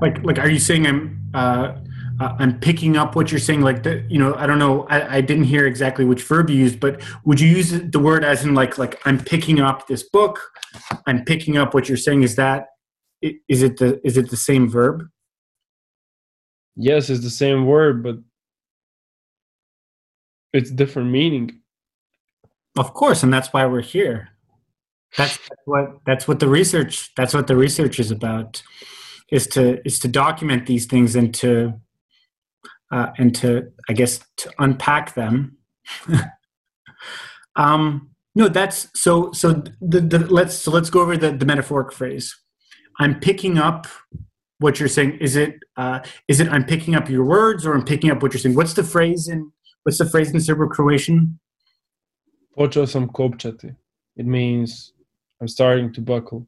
Like 0.00 0.24
like, 0.24 0.38
are 0.40 0.50
you 0.50 0.58
saying 0.58 0.84
I'm? 0.86 1.30
Uh, 1.32 1.76
uh, 2.20 2.36
I'm 2.38 2.58
picking 2.58 2.96
up 2.96 3.14
what 3.14 3.30
you're 3.30 3.40
saying. 3.40 3.62
Like 3.62 3.84
the, 3.84 4.04
you 4.08 4.18
know, 4.18 4.34
I 4.34 4.46
don't 4.46 4.58
know. 4.58 4.86
I, 4.88 5.16
I, 5.16 5.20
didn't 5.22 5.44
hear 5.44 5.66
exactly 5.66 6.04
which 6.04 6.22
verb 6.22 6.50
you 6.50 6.56
used, 6.56 6.78
but 6.78 7.00
would 7.24 7.40
you 7.40 7.48
use 7.48 7.70
the 7.70 7.98
word 7.98 8.22
as 8.22 8.44
in 8.44 8.54
like 8.54 8.76
like 8.78 9.00
I'm 9.06 9.18
picking 9.18 9.60
up 9.60 9.86
this 9.86 10.02
book? 10.02 10.40
I'm 11.06 11.24
picking 11.24 11.56
up 11.56 11.72
what 11.72 11.88
you're 11.88 11.96
saying. 11.96 12.22
Is 12.22 12.36
that 12.36 12.66
is 13.22 13.62
it 13.62 13.78
the 13.78 14.00
is 14.06 14.16
it 14.16 14.30
the 14.30 14.36
same 14.36 14.68
verb? 14.68 15.08
Yes, 16.76 17.10
it's 17.10 17.22
the 17.22 17.30
same 17.30 17.66
word, 17.66 18.02
but 18.02 18.16
it's 20.52 20.70
different 20.70 21.10
meaning. 21.10 21.60
Of 22.76 22.94
course, 22.94 23.22
and 23.22 23.32
that's 23.32 23.52
why 23.52 23.66
we're 23.66 23.82
here. 23.82 24.30
That's, 25.16 25.36
that's 25.36 25.62
what 25.66 25.98
that's 26.06 26.26
what 26.26 26.40
the 26.40 26.48
research 26.48 27.14
that's 27.16 27.34
what 27.34 27.46
the 27.46 27.56
research 27.56 28.00
is 28.00 28.10
about 28.10 28.62
is 29.30 29.46
to 29.48 29.86
is 29.86 29.98
to 30.00 30.08
document 30.08 30.66
these 30.66 30.86
things 30.86 31.14
and 31.14 31.34
to 31.34 31.74
uh, 32.90 33.10
and 33.18 33.34
to 33.36 33.72
I 33.88 33.92
guess 33.92 34.20
to 34.38 34.52
unpack 34.58 35.14
them. 35.14 35.58
um, 37.56 38.10
no, 38.34 38.48
that's 38.48 38.88
so. 38.94 39.32
So 39.32 39.62
the, 39.80 40.00
the 40.00 40.18
let's 40.18 40.54
so 40.54 40.70
let's 40.70 40.90
go 40.90 41.00
over 41.00 41.16
the, 41.16 41.32
the 41.32 41.46
metaphoric 41.46 41.92
phrase. 41.92 42.36
I'm 42.98 43.20
picking 43.20 43.58
up 43.58 43.86
what 44.58 44.78
you're 44.78 44.88
saying. 44.88 45.18
Is 45.20 45.36
it 45.36 45.56
uh, 45.76 46.00
is 46.28 46.40
it 46.40 46.48
I'm 46.48 46.64
picking 46.64 46.94
up 46.94 47.08
your 47.08 47.24
words 47.24 47.66
or 47.66 47.74
I'm 47.74 47.84
picking 47.84 48.10
up 48.10 48.22
what 48.22 48.32
you're 48.32 48.40
saying? 48.40 48.54
What's 48.54 48.74
the 48.74 48.84
Phrase 48.84 49.28
in 49.28 49.52
what's 49.82 49.98
the 49.98 50.08
phrase 50.08 50.30
in 50.30 50.40
Serbo-Croatian? 50.40 51.38
Počeo 52.56 52.88
sam 52.88 53.08
kopčati. 53.08 53.74
It 54.16 54.26
means 54.26 54.92
I'm 55.40 55.48
starting 55.48 55.92
to 55.94 56.00
buckle. 56.00 56.46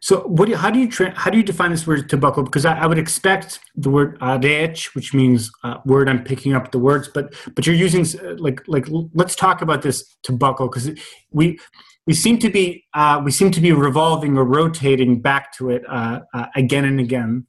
So, 0.00 0.20
what 0.20 0.46
do 0.46 0.52
you, 0.52 0.56
how 0.56 0.70
do 0.70 0.78
you 0.78 0.88
tra- 0.88 1.14
how 1.18 1.30
do 1.30 1.36
you 1.36 1.42
define 1.42 1.70
this 1.70 1.86
word 1.86 2.08
to 2.08 2.16
buckle? 2.16 2.42
Because 2.42 2.64
I, 2.64 2.78
I 2.78 2.86
would 2.86 2.98
expect 2.98 3.60
the 3.74 3.90
word 3.90 4.18
adech, 4.20 4.94
which 4.94 5.12
means 5.12 5.50
uh, 5.64 5.78
word. 5.84 6.08
I'm 6.08 6.22
picking 6.22 6.54
up 6.54 6.70
the 6.70 6.78
words, 6.78 7.08
but 7.08 7.34
but 7.54 7.66
you're 7.66 7.76
using 7.76 8.06
uh, 8.20 8.36
like 8.38 8.62
like 8.66 8.86
let's 9.14 9.34
talk 9.34 9.62
about 9.62 9.82
this 9.82 10.16
to 10.24 10.32
buckle 10.32 10.68
because 10.68 10.90
we 11.30 11.58
we 12.06 12.14
seem 12.14 12.38
to 12.38 12.50
be 12.50 12.84
uh, 12.94 13.20
we 13.24 13.30
seem 13.30 13.50
to 13.50 13.60
be 13.60 13.72
revolving 13.72 14.38
or 14.38 14.44
rotating 14.44 15.20
back 15.20 15.52
to 15.58 15.70
it 15.70 15.82
uh, 15.88 16.20
uh, 16.34 16.46
again 16.56 16.84
and 16.84 17.00
again. 17.00 17.46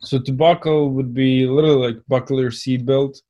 So 0.00 0.20
to 0.20 0.32
buckle 0.32 0.90
would 0.90 1.14
be 1.14 1.46
literally 1.46 1.92
like 1.92 2.02
buckle 2.08 2.40
your 2.40 2.50
seatbelt, 2.50 3.22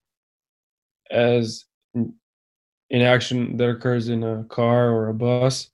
as 1.11 1.65
in 1.95 3.03
action 3.03 3.57
that 3.57 3.69
occurs 3.69 4.09
in 4.09 4.23
a 4.23 4.45
car 4.45 4.91
or 4.91 5.09
a 5.09 5.15
bus 5.15 5.71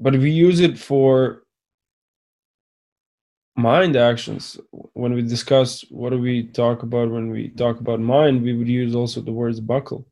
but 0.00 0.16
we 0.16 0.30
use 0.30 0.60
it 0.60 0.78
for 0.78 1.42
mind 3.56 3.94
actions 3.94 4.58
when 4.94 5.12
we 5.12 5.22
discuss 5.22 5.84
what 5.90 6.10
do 6.10 6.18
we 6.18 6.44
talk 6.44 6.82
about 6.82 7.10
when 7.10 7.30
we 7.30 7.48
talk 7.50 7.78
about 7.78 8.00
mind 8.00 8.42
we 8.42 8.56
would 8.56 8.68
use 8.68 8.94
also 8.94 9.20
the 9.20 9.32
words 9.32 9.60
buckle. 9.60 10.06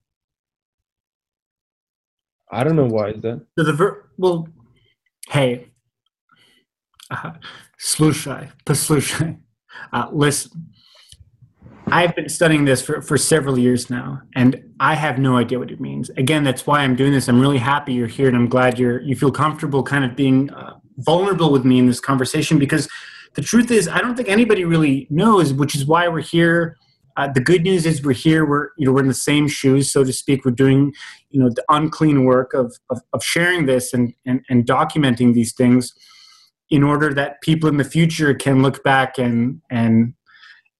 I 2.51 2.65
don't 2.65 2.77
know 2.77 2.87
why 2.87 3.11
is 3.11 3.23
that. 3.23 3.45
So 3.59 3.65
the 3.65 3.73
ver- 3.73 4.11
well 4.19 4.49
hey 5.29 5.69
uh, 7.11 7.33
slushai 7.81 8.53
poslushai 8.67 9.39
uh, 9.93 10.09
listen 10.13 10.71
I've 11.93 12.15
been 12.15 12.29
studying 12.29 12.65
this 12.65 12.83
for, 12.83 13.01
for 13.01 13.17
several 13.17 13.59
years 13.59 13.91
now, 13.91 14.23
and 14.35 14.63
I 14.81 14.95
have 14.95 15.19
no 15.19 15.37
idea 15.37 15.59
what 15.59 15.71
it 15.71 15.81
means. 15.81 16.11
Again, 16.11 16.45
that's 16.45 16.67
why 16.67 16.81
I'm 16.81 16.97
doing 16.97 17.13
this. 17.13 17.29
I'm 17.29 17.41
really 17.41 17.59
happy 17.59 17.93
you're 17.93 18.07
here, 18.07 18.29
and 18.29 18.37
I'm 18.37 18.49
glad 18.49 18.79
you're 18.79 19.01
you 19.01 19.17
feel 19.17 19.31
comfortable 19.31 19.83
kind 19.83 20.05
of 20.05 20.17
being 20.17 20.51
uh, 20.51 20.79
vulnerable 20.99 21.51
with 21.51 21.65
me 21.65 21.79
in 21.79 21.87
this 21.87 22.01
conversation 22.01 22.59
because 22.59 22.89
the 23.35 23.43
truth 23.43 23.71
is, 23.71 23.89
I 23.89 23.99
don't 23.99 24.17
think 24.17 24.29
anybody 24.29 24.65
really 24.65 25.07
knows, 25.11 25.53
which 25.53 25.75
is 25.75 25.87
why 25.87 26.09
we're 26.09 26.21
here. 26.21 26.77
Uh, 27.17 27.29
the 27.33 27.41
good 27.41 27.63
news 27.63 27.85
is 27.85 28.03
we're 28.05 28.13
here. 28.13 28.45
We're 28.47 28.69
you 28.77 28.87
know 28.87 28.93
we're 28.93 29.03
in 29.03 29.09
the 29.09 29.15
same 29.15 29.49
shoes, 29.49 29.91
so 29.91 30.05
to 30.05 30.13
speak. 30.13 30.45
We're 30.45 30.53
doing 30.53 30.93
you 31.31 31.41
know 31.41 31.51
the 31.51 31.65
unclean 31.69 32.25
work 32.25 32.55
of 32.55 32.77
of, 32.91 33.01
of 33.13 33.25
sharing 33.25 33.67
this 33.67 33.93
and, 33.93 34.15
and 34.27 34.41
and 34.49 34.67
documenting 34.67 35.35
these 35.35 35.53
things 35.53 35.95
in 36.71 36.83
order 36.83 37.15
that 37.15 37.41
people 37.41 37.69
in 37.69 37.79
the 37.79 37.85
future 37.85 38.35
can 38.35 38.63
look 38.63 38.85
back 38.85 39.19
and 39.19 39.61
and 39.71 40.15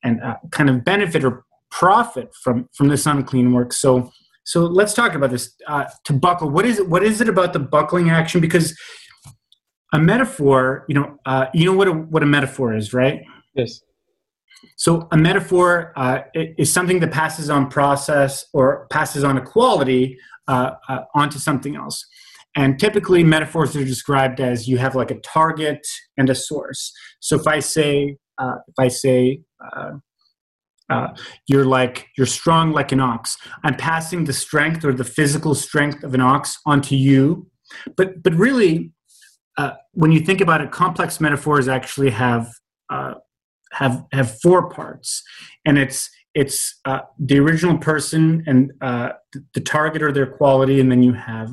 and 0.03 0.23
uh, 0.23 0.37
kind 0.51 0.71
of 0.71 0.85
benefit 0.85 1.25
or 1.25 1.45
profit 1.71 2.31
from 2.43 2.69
from 2.75 2.89
this 2.89 3.07
unclean 3.07 3.53
work. 3.53 3.73
So 3.73 4.11
so 4.45 4.65
let's 4.65 4.95
talk 4.95 5.15
about 5.15 5.31
this. 5.31 5.55
Uh, 5.67 5.85
to 6.05 6.15
buckle, 6.15 6.49
what 6.49 6.65
is 6.65 6.79
it? 6.79 6.89
What 6.89 7.03
is 7.03 7.21
it 7.21 7.29
about 7.29 7.53
the 7.53 7.59
buckling 7.59 8.09
action? 8.11 8.41
Because 8.41 8.75
a 9.93 9.99
metaphor, 9.99 10.85
you 10.89 10.95
know, 10.95 11.19
uh, 11.27 11.47
you 11.53 11.65
know 11.65 11.75
what 11.75 11.89
a, 11.89 11.93
what 11.93 12.23
a 12.23 12.27
metaphor 12.27 12.75
is, 12.75 12.93
right? 12.93 13.21
Yes. 13.55 13.81
So 14.77 15.07
a 15.13 15.17
metaphor 15.17 15.93
uh, 15.97 16.21
is 16.35 16.73
something 16.73 17.01
that 17.01 17.13
passes 17.13 17.51
on 17.51 17.69
process 17.69 18.45
or 18.53 18.87
passes 18.91 19.23
on 19.23 19.37
a 19.37 19.41
quality 19.41 20.17
uh, 20.47 20.73
uh, 20.89 21.01
onto 21.15 21.39
something 21.39 21.77
else. 21.77 22.05
And 22.57 22.79
typically, 22.79 23.23
metaphors 23.23 23.77
are 23.77 23.85
described 23.85 24.41
as 24.41 24.67
you 24.67 24.79
have 24.79 24.95
like 24.95 25.11
a 25.11 25.21
target 25.21 25.87
and 26.17 26.29
a 26.31 26.35
source. 26.35 26.93
So 27.21 27.37
if 27.37 27.47
I 27.47 27.61
say, 27.61 28.17
uh, 28.39 28.57
if 28.67 28.75
I 28.79 28.89
say, 28.89 29.43
uh, 29.61 29.93
uh, 30.91 31.09
you're 31.47 31.67
like 31.67 32.09
you're 32.17 32.27
strong 32.27 32.73
like 32.73 32.93
an 32.93 33.01
ox. 33.01 33.37
I'm 33.63 33.77
passing 33.77 34.25
the 34.25 34.33
strength 34.33 34.85
or 34.85 34.93
the 34.93 35.05
physical 35.05 35.55
strength 35.55 36.03
of 36.03 36.15
an 36.15 36.21
ox 36.21 36.59
onto 36.65 36.95
you, 36.95 37.51
but 37.97 38.23
but 38.23 38.35
really, 38.35 38.93
uh, 39.59 39.73
when 39.93 40.13
you 40.13 40.21
think 40.21 40.41
about 40.41 40.61
it, 40.61 40.71
complex 40.71 41.21
metaphors 41.21 41.69
actually 41.69 42.11
have 42.11 42.49
uh, 42.89 43.15
have 43.73 44.05
have 44.13 44.41
four 44.41 44.71
parts, 44.71 45.23
and 45.67 45.77
it's 45.77 46.09
it's 46.35 46.81
uh, 46.87 47.01
the 47.19 47.39
original 47.39 47.77
person 47.77 48.43
and 48.47 48.73
the 48.81 49.61
target 49.61 50.03
or 50.03 50.11
their 50.11 50.27
quality, 50.27 50.81
and 50.81 50.91
then 50.91 51.03
you 51.03 51.13
have 51.13 51.51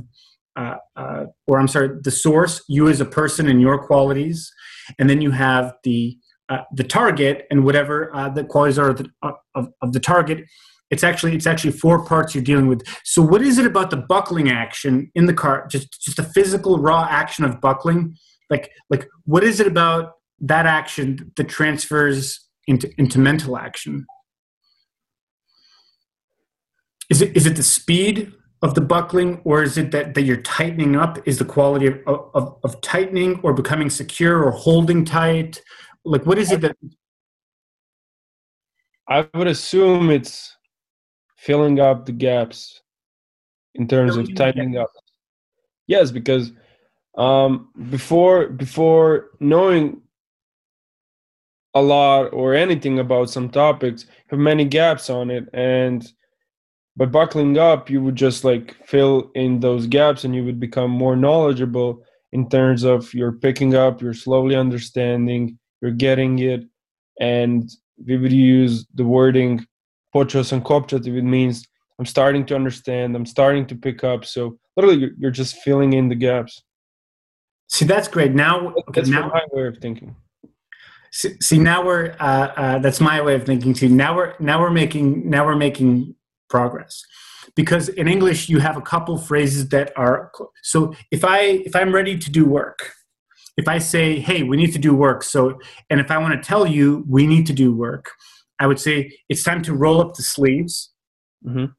uh, 0.56 0.76
uh, 0.96 1.26
or 1.48 1.60
I'm 1.60 1.68
sorry, 1.68 1.90
the 2.02 2.12
source, 2.12 2.64
you 2.70 2.88
as 2.88 3.02
a 3.02 3.06
person 3.06 3.50
and 3.50 3.60
your 3.60 3.86
qualities, 3.86 4.52
and 4.98 5.10
then 5.10 5.22
you 5.22 5.32
have 5.32 5.74
the 5.84 6.18
uh, 6.50 6.60
the 6.74 6.84
target 6.84 7.48
and 7.50 7.64
whatever 7.64 8.16
uh, 8.16 8.30
the 8.30 8.44
qualities 8.44 8.78
are 8.78 8.90
of 8.90 8.98
the, 8.98 9.10
of, 9.56 9.70
of 9.82 9.94
the 9.94 10.00
target. 10.00 10.46
It's 10.92 11.04
actually 11.04 11.36
it's 11.36 11.48
actually 11.48 11.72
four 11.72 12.06
parts 12.06 12.36
you're 12.36 12.44
dealing 12.44 12.68
with. 12.68 12.84
So 13.04 13.22
what 13.22 13.42
is 13.42 13.58
it 13.58 13.66
about 13.66 13.90
the 13.90 13.98
buckling 13.98 14.50
action 14.50 15.12
in 15.16 15.26
the 15.26 15.34
car? 15.34 15.68
Just 15.68 16.00
just 16.02 16.18
the 16.18 16.24
physical 16.24 16.78
raw 16.78 17.08
action 17.10 17.44
of 17.44 17.60
buckling. 17.60 18.16
Like 18.50 18.70
like 18.90 19.08
what 19.24 19.44
is 19.44 19.60
it 19.60 19.66
about 19.66 20.14
that 20.40 20.68
action 20.68 21.32
that 21.38 21.50
transfers 21.50 22.40
into 22.68 22.92
into 23.00 23.18
mental 23.18 23.58
action? 23.58 24.06
Is 27.10 27.22
it 27.22 27.36
is 27.36 27.48
it 27.48 27.56
the 27.56 27.64
speed 27.64 28.32
of 28.62 28.74
the 28.74 28.82
buckling, 28.82 29.42
or 29.44 29.62
is 29.62 29.78
it 29.78 29.92
that, 29.92 30.14
that 30.16 30.24
you're 30.24 30.38
tightening 30.38 30.96
up? 30.96 31.20
Is 31.28 31.38
the 31.38 31.46
quality 31.46 31.88
of, 31.88 32.00
of, 32.08 32.58
of 32.64 32.82
tightening 32.82 33.40
or 33.44 33.54
becoming 33.54 33.90
secure 33.90 34.44
or 34.44 34.52
holding 34.52 35.06
tight? 35.06 35.62
Like, 36.06 36.26
what 36.26 36.38
is 36.38 36.52
it 36.52 36.62
that? 36.62 36.78
I 39.10 39.28
would 39.34 39.48
assume 39.48 40.12
it's 40.12 40.56
filling 41.38 41.80
up 41.80 42.06
the 42.06 42.12
gaps 42.12 42.82
in 43.76 43.88
terms 43.88 44.16
of 44.16 44.34
tightening 44.36 44.78
up. 44.78 44.92
Yes, 45.88 46.12
because 46.12 46.52
um, 47.18 47.70
before 47.90 48.48
before 48.48 49.32
knowing 49.40 50.02
a 51.74 51.82
lot 51.82 52.34
or 52.34 52.54
anything 52.54 53.00
about 53.00 53.30
some 53.30 53.50
topics, 53.50 54.06
have 54.30 54.40
many 54.40 54.66
gaps 54.66 55.10
on 55.10 55.30
it, 55.30 55.48
and 55.54 56.08
by 56.98 57.06
buckling 57.06 57.58
up 57.58 57.90
you 57.90 58.02
would 58.02 58.16
just 58.16 58.44
like 58.44 58.76
fill 58.86 59.32
in 59.36 59.60
those 59.60 59.88
gaps 59.88 60.24
and 60.24 60.36
you 60.36 60.44
would 60.44 60.60
become 60.60 60.90
more 60.90 61.16
knowledgeable 61.16 62.02
in 62.32 62.50
terms 62.50 62.84
of 62.84 63.14
you're 63.14 63.34
picking 63.34 63.76
up 63.76 64.02
you're 64.02 64.14
slowly 64.14 64.56
understanding 64.56 65.58
you're 65.86 66.04
getting 66.08 66.40
it 66.40 66.64
and 67.20 67.72
we 68.06 68.18
would 68.18 68.34
use 68.34 68.86
the 68.96 69.06
wording 69.06 69.66
pochos 70.14 70.52
and 70.52 70.64
kopchativ 70.64 71.16
it 71.18 71.22
means 71.24 71.68
i'm 72.00 72.06
starting 72.06 72.46
to 72.46 72.56
understand 72.56 73.16
i'm 73.16 73.26
starting 73.26 73.66
to 73.66 73.76
pick 73.76 74.04
up 74.04 74.26
so 74.26 74.58
literally 74.76 74.98
you're, 74.98 75.12
you're 75.18 75.32
just 75.32 75.58
filling 75.58 75.94
in 75.94 76.10
the 76.10 76.16
gaps 76.16 76.64
See, 77.68 77.86
that's 77.86 78.08
great. 78.08 78.34
Now, 78.34 78.68
okay, 78.70 78.84
That's 78.94 79.10
now, 79.10 79.30
my 79.30 79.42
way 79.52 79.68
of 79.68 79.78
thinking. 79.80 80.16
see, 81.12 81.36
see, 81.42 81.58
now 81.58 81.86
we're 81.86 82.16
uh, 82.20 82.52
uh, 82.56 82.80
that's 82.80 83.02
my 83.02 83.22
way 83.22 83.36
of 83.36 83.46
thinking 83.46 83.74
too. 83.74 83.90
Now 83.90 84.16
we're 84.16 84.36
now 84.40 84.62
we're 84.62 84.72
making 84.72 85.30
now 85.30 85.46
we're 85.46 85.56
making 85.56 86.16
progress 86.50 87.04
because 87.56 87.90
in 87.90 88.08
English 88.08 88.50
you 88.50 88.60
have 88.60 88.78
a 88.78 88.82
couple 88.82 89.18
phrases 89.18 89.70
that 89.70 89.92
are 89.98 90.32
so 90.62 90.94
if 91.12 91.26
I 91.26 91.40
if 91.66 91.76
I'm 91.76 91.94
ready 91.94 92.18
to 92.18 92.32
do 92.32 92.46
work, 92.46 92.94
if 93.58 93.68
I 93.68 93.78
say, 93.78 94.20
"Hey, 94.20 94.44
we 94.44 94.58
need 94.58 94.74
to 94.74 94.80
do 94.80 94.94
work," 94.94 95.24
so 95.24 95.58
and 95.90 96.00
if 96.00 96.12
I 96.12 96.18
want 96.18 96.34
to 96.42 96.48
tell 96.48 96.66
you 96.68 97.04
we 97.08 97.26
need 97.28 97.46
to 97.48 97.54
do 97.54 97.74
work, 97.74 98.12
I 98.60 98.68
would 98.68 98.80
say 98.80 99.12
it's 99.30 99.44
time 99.44 99.62
to 99.64 99.74
roll 99.74 100.02
up 100.02 100.16
the 100.16 100.24
sleeves 100.24 100.92
Mhm. 101.46 101.74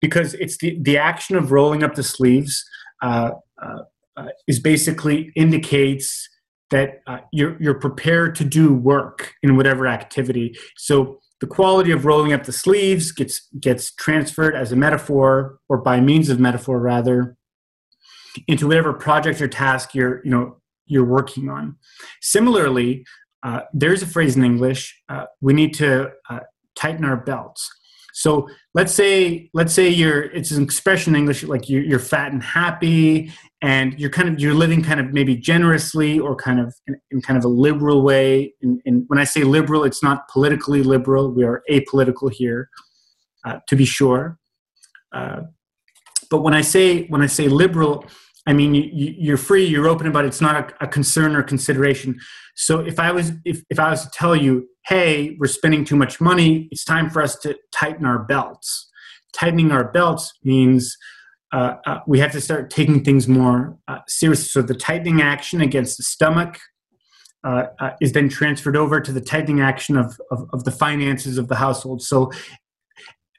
because 0.00 0.34
it's 0.34 0.58
the 0.58 0.78
the 0.80 0.98
action 0.98 1.36
of 1.36 1.52
rolling 1.52 1.82
up 1.82 1.94
the 1.94 2.02
sleeves 2.02 2.64
uh, 3.02 3.30
uh, 3.62 3.82
uh, 4.16 4.28
is 4.46 4.60
basically 4.60 5.32
indicates 5.36 6.28
that 6.70 7.00
uh, 7.06 7.18
you're 7.32 7.56
you're 7.60 7.80
prepared 7.80 8.34
to 8.36 8.44
do 8.44 8.72
work 8.72 9.34
in 9.42 9.56
whatever 9.56 9.86
activity. 9.88 10.56
So 10.76 11.18
the 11.40 11.46
quality 11.46 11.90
of 11.90 12.04
rolling 12.04 12.32
up 12.32 12.44
the 12.44 12.52
sleeves 12.52 13.12
gets 13.12 13.48
gets 13.58 13.92
transferred 13.94 14.54
as 14.54 14.70
a 14.72 14.76
metaphor 14.76 15.58
or 15.68 15.78
by 15.78 16.00
means 16.00 16.28
of 16.28 16.38
metaphor 16.38 16.78
rather 16.78 17.36
into 18.46 18.68
whatever 18.68 18.92
project 18.92 19.40
or 19.40 19.48
task 19.48 19.94
you're 19.94 20.20
you 20.24 20.30
know 20.30 20.59
you're 20.90 21.04
working 21.04 21.48
on. 21.48 21.76
Similarly, 22.20 23.04
uh, 23.42 23.60
there's 23.72 24.02
a 24.02 24.06
phrase 24.06 24.36
in 24.36 24.44
English: 24.44 25.00
uh, 25.08 25.26
we 25.40 25.52
need 25.52 25.72
to 25.74 26.10
uh, 26.28 26.40
tighten 26.76 27.04
our 27.04 27.16
belts. 27.16 27.68
So 28.12 28.48
let's 28.74 28.92
say 28.92 29.48
let's 29.54 29.72
say 29.72 29.88
you're 29.88 30.22
it's 30.22 30.50
an 30.50 30.62
expression 30.62 31.14
in 31.14 31.20
English 31.20 31.42
like 31.44 31.68
you're, 31.68 31.82
you're 31.82 31.98
fat 31.98 32.32
and 32.32 32.42
happy, 32.42 33.32
and 33.62 33.98
you're 33.98 34.10
kind 34.10 34.28
of 34.28 34.40
you're 34.40 34.54
living 34.54 34.82
kind 34.82 35.00
of 35.00 35.12
maybe 35.12 35.36
generously 35.36 36.18
or 36.18 36.34
kind 36.34 36.60
of 36.60 36.74
in, 36.86 37.00
in 37.10 37.22
kind 37.22 37.38
of 37.38 37.44
a 37.44 37.48
liberal 37.48 38.02
way. 38.02 38.54
And, 38.62 38.80
and 38.84 39.04
when 39.08 39.18
I 39.18 39.24
say 39.24 39.42
liberal, 39.42 39.84
it's 39.84 40.02
not 40.02 40.28
politically 40.28 40.82
liberal. 40.82 41.30
We 41.30 41.44
are 41.44 41.62
apolitical 41.70 42.30
here, 42.32 42.68
uh, 43.44 43.58
to 43.68 43.76
be 43.76 43.84
sure. 43.84 44.38
Uh, 45.12 45.42
but 46.30 46.42
when 46.42 46.54
I 46.54 46.62
say 46.62 47.06
when 47.06 47.22
I 47.22 47.26
say 47.26 47.48
liberal, 47.48 48.04
I 48.50 48.52
mean 48.52 48.74
you, 48.74 48.90
you're 48.92 49.36
free, 49.36 49.64
you're 49.64 49.86
open 49.86 50.08
it. 50.08 50.24
It's 50.24 50.40
not 50.40 50.56
a, 50.56 50.84
a 50.84 50.88
concern 50.88 51.36
or 51.36 51.42
consideration. 51.42 52.18
So 52.56 52.80
if 52.80 52.98
I 52.98 53.12
was 53.12 53.30
if, 53.44 53.62
if 53.70 53.78
I 53.78 53.90
was 53.90 54.02
to 54.02 54.10
tell 54.12 54.34
you, 54.34 54.68
hey, 54.86 55.36
we're 55.38 55.46
spending 55.46 55.84
too 55.84 55.94
much 55.94 56.20
money, 56.20 56.68
it's 56.72 56.84
time 56.84 57.10
for 57.10 57.22
us 57.22 57.36
to 57.40 57.56
tighten 57.72 58.04
our 58.04 58.18
belts. 58.18 58.90
Tightening 59.32 59.70
our 59.70 59.92
belts 59.92 60.32
means 60.42 60.96
uh, 61.52 61.74
uh, 61.86 61.98
we 62.08 62.18
have 62.18 62.32
to 62.32 62.40
start 62.40 62.70
taking 62.70 63.04
things 63.04 63.28
more 63.28 63.78
uh, 63.86 64.00
seriously. 64.08 64.48
So 64.48 64.62
the 64.62 64.74
tightening 64.74 65.22
action 65.22 65.60
against 65.60 65.96
the 65.96 66.02
stomach 66.02 66.58
uh, 67.44 67.66
uh, 67.78 67.90
is 68.00 68.12
then 68.12 68.28
transferred 68.28 68.76
over 68.76 69.00
to 69.00 69.12
the 69.12 69.20
tightening 69.20 69.60
action 69.60 69.96
of, 69.96 70.20
of, 70.32 70.48
of 70.52 70.64
the 70.64 70.72
finances 70.72 71.38
of 71.38 71.46
the 71.46 71.56
household. 71.56 72.02
So 72.02 72.32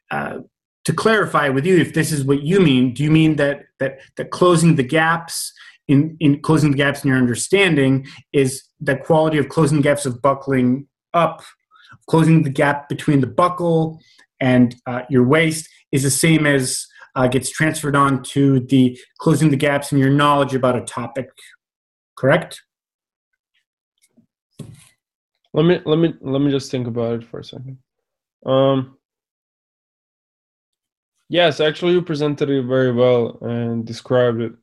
uh, 0.09 0.39
to 0.85 0.93
clarify 0.93 1.49
with 1.49 1.65
you, 1.65 1.77
if 1.77 1.93
this 1.93 2.11
is 2.13 2.23
what 2.23 2.43
you 2.43 2.61
mean, 2.61 2.93
do 2.93 3.03
you 3.03 3.11
mean 3.11 3.35
that 3.35 3.63
that 3.81 3.99
that 4.15 4.31
closing 4.31 4.75
the 4.75 4.83
gaps 4.83 5.51
in 5.89 6.15
in 6.21 6.41
closing 6.41 6.71
the 6.71 6.77
gaps 6.77 7.03
in 7.03 7.09
your 7.09 7.17
understanding 7.17 8.07
is 8.31 8.63
the 8.79 8.95
quality 8.95 9.37
of 9.37 9.49
closing 9.49 9.81
gaps 9.81 10.05
of 10.05 10.21
buckling 10.21 10.87
up, 11.13 11.43
closing 12.07 12.43
the 12.43 12.49
gap 12.49 12.87
between 12.87 13.19
the 13.19 13.27
buckle 13.27 13.99
and 14.39 14.75
uh, 14.87 15.01
your 15.09 15.27
waist 15.27 15.67
is 15.91 16.03
the 16.03 16.09
same 16.09 16.45
as 16.45 16.87
uh, 17.15 17.27
gets 17.27 17.49
transferred 17.49 17.95
on 17.95 18.23
to 18.23 18.61
the 18.61 18.97
closing 19.19 19.49
the 19.49 19.57
gaps 19.57 19.91
in 19.91 19.97
your 19.97 20.09
knowledge 20.09 20.55
about 20.55 20.77
a 20.77 20.81
topic, 20.81 21.29
correct? 22.17 22.61
Let 25.53 25.65
me 25.65 25.81
let 25.85 25.97
me 25.97 26.13
let 26.21 26.39
me 26.39 26.49
just 26.49 26.71
think 26.71 26.87
about 26.87 27.15
it 27.15 27.23
for 27.25 27.39
a 27.39 27.43
second. 27.43 27.77
Um, 28.45 28.97
yes, 31.31 31.59
actually, 31.61 31.93
you 31.93 32.01
presented 32.01 32.49
it 32.49 32.63
very 32.63 32.91
well 32.91 33.37
and 33.41 33.85
described 33.85 34.41
it 34.41 34.53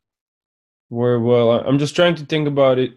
very 0.90 1.18
well. 1.18 1.50
I'm 1.50 1.78
just 1.78 1.96
trying 1.96 2.14
to 2.16 2.26
think 2.26 2.46
about 2.46 2.78
it 2.78 2.92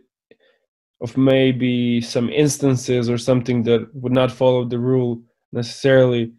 of 1.01 1.17
maybe 1.17 2.01
some 2.01 2.29
instances 2.29 3.09
or 3.09 3.17
something 3.17 3.63
that 3.63 3.89
would 3.95 4.11
not 4.11 4.31
follow 4.31 4.65
the 4.65 4.77
rule 4.77 5.21
necessarily, 5.51 6.33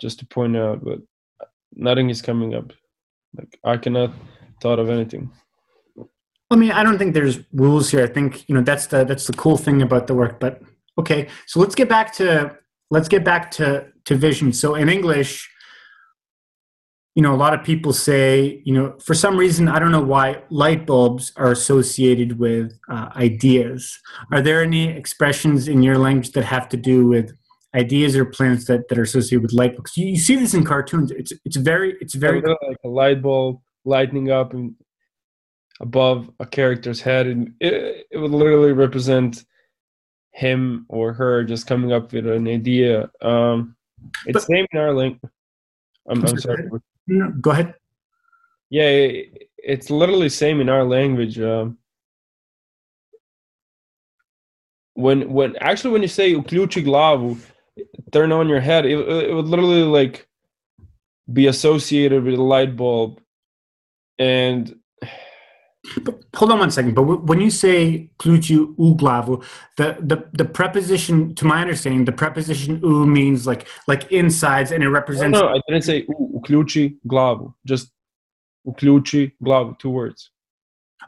just 0.00 0.18
to 0.18 0.26
point 0.26 0.56
out, 0.56 0.84
but 0.84 0.98
nothing 1.72 2.10
is 2.10 2.20
coming 2.20 2.54
up. 2.54 2.72
Like 3.36 3.58
I 3.64 3.76
cannot 3.76 4.12
thought 4.60 4.78
of 4.78 4.90
anything. 4.90 5.30
I 6.50 6.56
mean, 6.56 6.72
I 6.72 6.82
don't 6.82 6.98
think 6.98 7.14
there's 7.14 7.40
rules 7.54 7.90
here. 7.90 8.04
I 8.04 8.08
think 8.08 8.46
you 8.48 8.54
know 8.54 8.60
that's 8.60 8.86
the 8.88 9.04
that's 9.04 9.26
the 9.26 9.32
cool 9.32 9.56
thing 9.56 9.80
about 9.80 10.06
the 10.06 10.14
work. 10.14 10.38
But 10.38 10.60
okay, 10.98 11.28
so 11.46 11.60
let's 11.60 11.74
get 11.74 11.88
back 11.88 12.12
to 12.16 12.58
let's 12.90 13.08
get 13.08 13.24
back 13.24 13.50
to 13.52 13.86
to 14.04 14.14
vision. 14.14 14.52
So 14.52 14.74
in 14.74 14.90
English, 14.90 15.48
you 17.14 17.22
know, 17.22 17.34
a 17.34 17.36
lot 17.36 17.52
of 17.52 17.62
people 17.62 17.92
say, 17.92 18.62
you 18.64 18.72
know, 18.72 18.96
for 18.98 19.12
some 19.12 19.36
reason, 19.36 19.68
I 19.68 19.78
don't 19.78 19.92
know 19.92 20.02
why 20.02 20.42
light 20.48 20.86
bulbs 20.86 21.32
are 21.36 21.52
associated 21.52 22.38
with 22.38 22.72
uh, 22.88 23.10
ideas. 23.16 24.00
Are 24.32 24.40
there 24.40 24.62
any 24.62 24.88
expressions 24.88 25.68
in 25.68 25.82
your 25.82 25.98
language 25.98 26.32
that 26.32 26.44
have 26.44 26.70
to 26.70 26.76
do 26.78 27.06
with 27.06 27.32
ideas 27.74 28.16
or 28.16 28.24
plans 28.24 28.64
that, 28.66 28.88
that 28.88 28.98
are 28.98 29.02
associated 29.02 29.42
with 29.42 29.52
light 29.52 29.76
bulbs? 29.76 29.94
You, 29.96 30.06
you 30.06 30.18
see 30.18 30.36
this 30.36 30.54
in 30.54 30.64
cartoons. 30.64 31.10
It's 31.10 31.32
it's 31.44 31.56
very 31.56 31.96
it's 32.00 32.14
very 32.14 32.40
like 32.40 32.78
a 32.84 32.88
light 32.88 33.20
bulb 33.20 33.60
lighting 33.84 34.30
up 34.30 34.54
and 34.54 34.74
above 35.80 36.30
a 36.40 36.46
character's 36.46 37.00
head, 37.02 37.26
and 37.26 37.52
it, 37.60 38.06
it 38.10 38.16
would 38.16 38.30
literally 38.30 38.72
represent 38.72 39.44
him 40.30 40.86
or 40.88 41.12
her 41.12 41.44
just 41.44 41.66
coming 41.66 41.92
up 41.92 42.10
with 42.12 42.26
an 42.26 42.48
idea. 42.48 43.10
Um, 43.20 43.76
it's 44.24 44.32
But- 44.32 44.42
same 44.44 44.66
in 44.72 44.78
our 44.78 44.94
link. 44.94 45.20
I'm, 46.08 46.24
I'm 46.24 46.38
sorry, 46.38 46.68
Go 47.40 47.50
ahead. 47.50 47.74
Yeah, 48.70 48.84
it, 48.84 49.48
it's 49.58 49.90
literally 49.90 50.28
same 50.28 50.60
in 50.60 50.68
our 50.68 50.84
language. 50.84 51.38
Um, 51.38 51.78
when 54.94 55.32
when 55.32 55.56
actually 55.56 55.92
when 55.92 56.02
you 56.02 56.08
say 56.08 56.34
uključi 56.34 56.84
glavu, 56.84 57.38
turn 58.12 58.32
on 58.32 58.48
your 58.48 58.60
head, 58.60 58.86
it, 58.86 58.98
it 58.98 59.34
would 59.34 59.46
literally 59.46 59.82
like 59.82 60.26
be 61.32 61.46
associated 61.46 62.24
with 62.24 62.34
a 62.34 62.42
light 62.42 62.76
bulb, 62.76 63.20
and 64.18 64.74
But 66.04 66.22
hold 66.36 66.52
on 66.52 66.60
one 66.60 66.70
second. 66.70 66.94
But 66.94 67.24
when 67.24 67.40
you 67.40 67.50
say 67.50 68.08
ključi 68.18 68.54
u 68.78 68.94
glavu, 68.96 69.42
the, 69.76 69.96
the 70.00 70.24
the 70.32 70.44
preposition, 70.44 71.34
to 71.34 71.44
my 71.44 71.60
understanding, 71.60 72.04
the 72.04 72.12
preposition 72.12 72.80
u 72.82 73.06
means 73.06 73.46
like 73.46 73.66
like 73.88 74.10
insides, 74.12 74.70
and 74.72 74.82
it 74.84 74.88
represents. 74.88 75.38
no, 75.38 75.48
I 75.48 75.60
didn't 75.68 75.82
say 75.82 76.06
u, 76.08 76.30
uključi 76.40 76.98
glavu, 77.04 77.52
just 77.64 77.92
uključi 78.66 79.30
glavu, 79.40 79.74
two 79.78 79.90
words. 79.90 80.30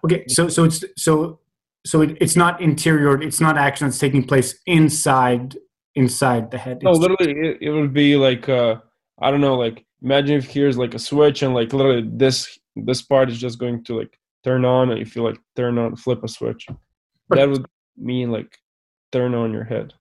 Okay, 0.04 0.24
so 0.28 0.48
so 0.48 0.64
it's 0.64 0.84
so 0.96 1.38
so 1.86 2.02
it, 2.02 2.16
it's 2.20 2.36
not 2.36 2.60
interior. 2.60 3.22
It's 3.22 3.40
not 3.40 3.56
action 3.56 3.86
that's 3.86 3.98
taking 3.98 4.24
place 4.26 4.56
inside 4.66 5.56
inside 5.94 6.50
the 6.50 6.58
head. 6.58 6.82
No, 6.82 6.90
It's- 6.90 7.00
literally, 7.00 7.48
it, 7.48 7.58
it 7.60 7.70
would 7.70 7.92
be 7.92 8.16
like 8.16 8.48
uh, 8.48 8.76
I 9.20 9.30
don't 9.30 9.40
know, 9.40 9.54
like 9.54 9.84
imagine 10.02 10.36
if 10.36 10.46
here's 10.46 10.76
like 10.76 10.94
a 10.94 10.98
switch 10.98 11.42
and 11.42 11.54
like 11.54 11.72
literally 11.72 12.10
this 12.12 12.58
this 12.74 13.02
part 13.02 13.30
is 13.30 13.38
just 13.38 13.58
going 13.60 13.84
to 13.84 13.96
like 14.00 14.18
turn 14.44 14.64
on, 14.64 14.90
and 14.90 15.00
if 15.00 15.16
you 15.16 15.22
like 15.22 15.38
turn 15.56 15.78
on 15.78 15.96
flip 15.96 16.22
a 16.22 16.28
switch, 16.28 16.66
that 17.30 17.48
would 17.48 17.66
mean 17.96 18.30
like 18.30 18.58
turn 19.12 19.34
on 19.34 19.52
your 19.52 19.64
head. 19.64 19.94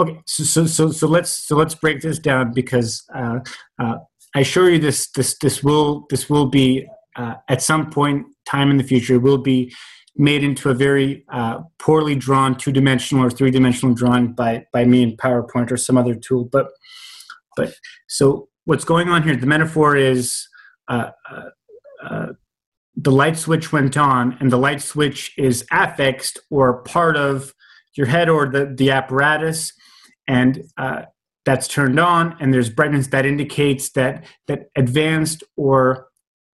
Okay, 0.00 0.20
so 0.26 0.44
so 0.44 0.66
so 0.66 0.90
so 0.90 1.08
let's 1.08 1.30
so 1.30 1.56
let's 1.56 1.74
break 1.74 2.00
this 2.00 2.18
down 2.18 2.52
because 2.52 3.04
uh, 3.14 3.38
uh, 3.78 3.96
I 4.34 4.40
assure 4.40 4.70
you 4.70 4.78
this 4.78 5.10
this 5.10 5.36
this 5.38 5.62
will 5.64 6.06
this 6.10 6.28
will 6.28 6.46
be 6.46 6.86
uh, 7.16 7.34
at 7.48 7.62
some 7.62 7.90
point 7.90 8.26
time 8.46 8.70
in 8.70 8.76
the 8.76 8.84
future 8.84 9.18
will 9.18 9.38
be 9.38 9.74
made 10.16 10.42
into 10.42 10.68
a 10.68 10.74
very 10.74 11.24
uh, 11.32 11.60
poorly 11.78 12.14
drawn 12.14 12.56
two 12.56 12.72
dimensional 12.72 13.24
or 13.24 13.30
three 13.30 13.50
dimensional 13.50 13.94
drawing 13.94 14.32
by 14.32 14.66
by 14.72 14.84
me 14.84 15.02
in 15.02 15.16
PowerPoint 15.16 15.70
or 15.72 15.76
some 15.76 15.96
other 15.96 16.14
tool. 16.14 16.44
But 16.44 16.68
but 17.56 17.74
so 18.08 18.48
what's 18.66 18.84
going 18.84 19.08
on 19.08 19.22
here? 19.22 19.36
The 19.36 19.46
metaphor 19.46 19.96
is. 19.96 20.46
Uh, 20.88 21.10
uh, 21.30 21.48
uh, 22.02 22.26
the 23.00 23.12
light 23.12 23.38
switch 23.38 23.72
went 23.72 23.96
on, 23.96 24.36
and 24.40 24.50
the 24.50 24.58
light 24.58 24.82
switch 24.82 25.32
is 25.38 25.64
affixed 25.70 26.38
or 26.50 26.82
part 26.82 27.16
of 27.16 27.54
your 27.94 28.06
head 28.06 28.28
or 28.28 28.48
the, 28.48 28.72
the 28.76 28.90
apparatus. 28.90 29.72
And 30.26 30.64
uh, 30.76 31.02
that's 31.48 31.66
turned 31.66 31.98
on 31.98 32.36
and 32.40 32.52
there's 32.52 32.68
brightness 32.68 33.06
that 33.06 33.24
indicates 33.24 33.92
that 33.92 34.22
that 34.48 34.68
advanced 34.76 35.42
or 35.56 36.08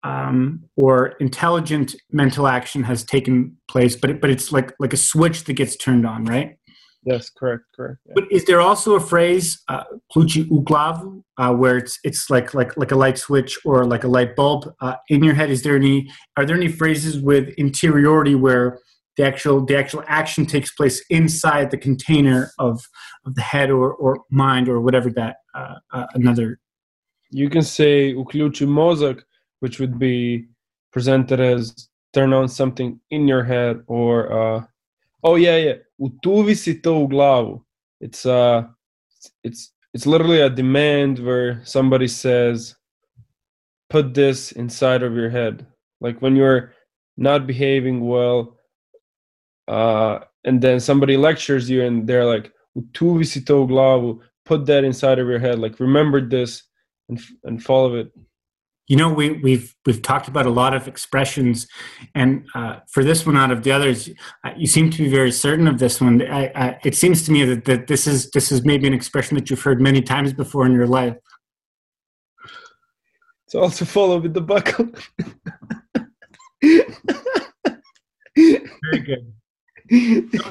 um, 0.02 0.64
or 0.76 1.12
intelligent 1.20 1.94
mental 2.10 2.48
action 2.48 2.82
has 2.82 3.04
taken 3.04 3.56
place 3.68 3.94
but 3.94 4.10
it, 4.10 4.20
but 4.20 4.30
it's 4.30 4.50
like 4.50 4.74
like 4.80 4.92
a 4.92 4.96
switch 4.96 5.44
that 5.44 5.52
gets 5.52 5.76
turned 5.76 6.04
on 6.04 6.24
right 6.24 6.56
Yes, 7.04 7.30
correct, 7.30 7.64
correct. 7.74 7.98
Yeah. 8.06 8.12
but 8.14 8.24
is 8.30 8.44
there 8.44 8.60
also 8.60 8.94
a 8.94 9.00
phrase 9.00 9.62
uh, 9.68 9.84
"kluchi 10.14 10.46
u 10.50 11.24
uh, 11.38 11.54
where 11.54 11.78
it's 11.78 11.98
it's 12.04 12.28
like 12.28 12.52
like 12.52 12.76
like 12.76 12.92
a 12.92 12.96
light 12.96 13.16
switch 13.16 13.58
or 13.64 13.86
like 13.86 14.04
a 14.04 14.08
light 14.08 14.36
bulb 14.36 14.70
uh, 14.80 14.96
in 15.08 15.24
your 15.24 15.34
head? 15.34 15.50
Is 15.50 15.62
there 15.62 15.76
any 15.76 16.10
are 16.36 16.44
there 16.44 16.56
any 16.56 16.68
phrases 16.68 17.18
with 17.18 17.48
interiority 17.56 18.34
where 18.34 18.78
the 19.16 19.24
actual 19.24 19.64
the 19.64 19.76
actual 19.76 20.04
action 20.08 20.44
takes 20.46 20.70
place 20.72 21.02
inside 21.08 21.70
the 21.70 21.78
container 21.78 22.50
of 22.58 22.82
of 23.24 23.34
the 23.34 23.42
head 23.42 23.70
or 23.70 23.94
or 23.94 24.22
mind 24.30 24.68
or 24.68 24.80
whatever 24.80 25.10
that 25.10 25.36
uh, 25.54 25.76
uh, 25.92 26.06
another 26.14 26.58
You 27.30 27.48
can 27.48 27.62
say 27.62 28.12
uključi 28.12 28.66
mozak, 28.66 29.22
which 29.60 29.78
would 29.80 29.98
be 29.98 30.48
presented 30.92 31.40
as 31.40 31.88
turn 32.12 32.32
on 32.32 32.48
something 32.48 33.00
in 33.10 33.28
your 33.28 33.44
head 33.44 33.82
or 33.86 34.32
uh, 34.32 34.64
oh 35.22 35.36
yeah 35.36 35.56
yeah 35.56 35.74
utuvi 36.00 36.56
si 36.56 36.74
to 36.80 37.00
u 37.00 37.08
glavu. 37.08 37.62
It's 38.00 38.24
uh 38.26 38.64
it's 39.44 39.72
it's 39.94 40.06
literally 40.06 40.40
a 40.40 40.50
demand 40.50 41.18
where 41.18 41.60
somebody 41.64 42.08
says 42.08 42.74
put 43.90 44.14
this 44.14 44.52
inside 44.52 45.02
of 45.02 45.14
your 45.14 45.30
head. 45.30 45.66
Like 46.00 46.20
when 46.22 46.36
you're 46.36 46.72
not 47.16 47.46
behaving 47.46 48.00
well 48.06 48.56
uh 49.68 50.20
and 50.44 50.60
then 50.62 50.80
somebody 50.80 51.16
lectures 51.16 51.68
you 51.68 51.82
and 51.82 52.06
they're 52.06 52.24
like 52.24 52.52
utuvi 52.76 53.26
si 53.26 53.40
to 53.42 53.54
u 53.60 53.66
glavu, 53.66 54.20
put 54.46 54.66
that 54.66 54.84
inside 54.84 55.18
of 55.18 55.28
your 55.28 55.38
head 55.38 55.58
like 55.58 55.78
remember 55.80 56.20
this 56.20 56.62
and 57.08 57.20
and 57.44 57.62
follow 57.62 57.96
it. 57.96 58.10
You 58.90 58.96
know 58.96 59.08
we 59.08 59.30
we've 59.30 59.74
we've 59.86 60.02
talked 60.02 60.26
about 60.26 60.46
a 60.46 60.50
lot 60.50 60.74
of 60.74 60.88
expressions 60.88 61.68
and 62.16 62.44
uh, 62.56 62.80
for 62.90 63.04
this 63.04 63.24
one 63.24 63.36
out 63.36 63.52
of 63.52 63.62
the 63.62 63.70
others 63.70 64.10
uh, 64.44 64.50
you 64.56 64.66
seem 64.66 64.90
to 64.90 64.98
be 64.98 65.08
very 65.08 65.30
certain 65.30 65.68
of 65.68 65.78
this 65.78 66.00
one. 66.00 66.20
I, 66.22 66.50
I, 66.54 66.78
it 66.84 66.96
seems 66.96 67.24
to 67.26 67.32
me 67.32 67.44
that, 67.44 67.64
that 67.66 67.86
this 67.86 68.08
is 68.08 68.30
this 68.32 68.50
is 68.50 68.64
maybe 68.64 68.88
an 68.88 68.92
expression 68.92 69.36
that 69.36 69.48
you've 69.48 69.62
heard 69.62 69.80
many 69.80 70.02
times 70.02 70.32
before 70.32 70.66
in 70.66 70.72
your 70.72 70.88
life. 70.88 71.16
It's 73.46 73.54
also 73.54 73.84
follow 73.84 74.18
with 74.18 74.34
the 74.34 74.40
buckle. 74.40 74.88
very 76.62 76.84
good. 79.06 79.32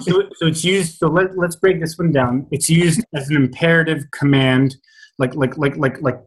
So, 0.01 0.29
so 0.35 0.47
it's 0.47 0.63
used 0.63 0.97
so 0.97 1.07
let, 1.07 1.37
let's 1.37 1.57
break 1.57 1.81
this 1.81 1.97
one 1.97 2.11
down. 2.11 2.47
It's 2.51 2.69
used 2.69 3.03
as 3.13 3.29
an 3.29 3.35
imperative 3.35 4.09
command 4.11 4.77
like 5.17 5.35
like 5.35 5.57
like 5.57 5.75
like 5.75 6.01
like 6.01 6.21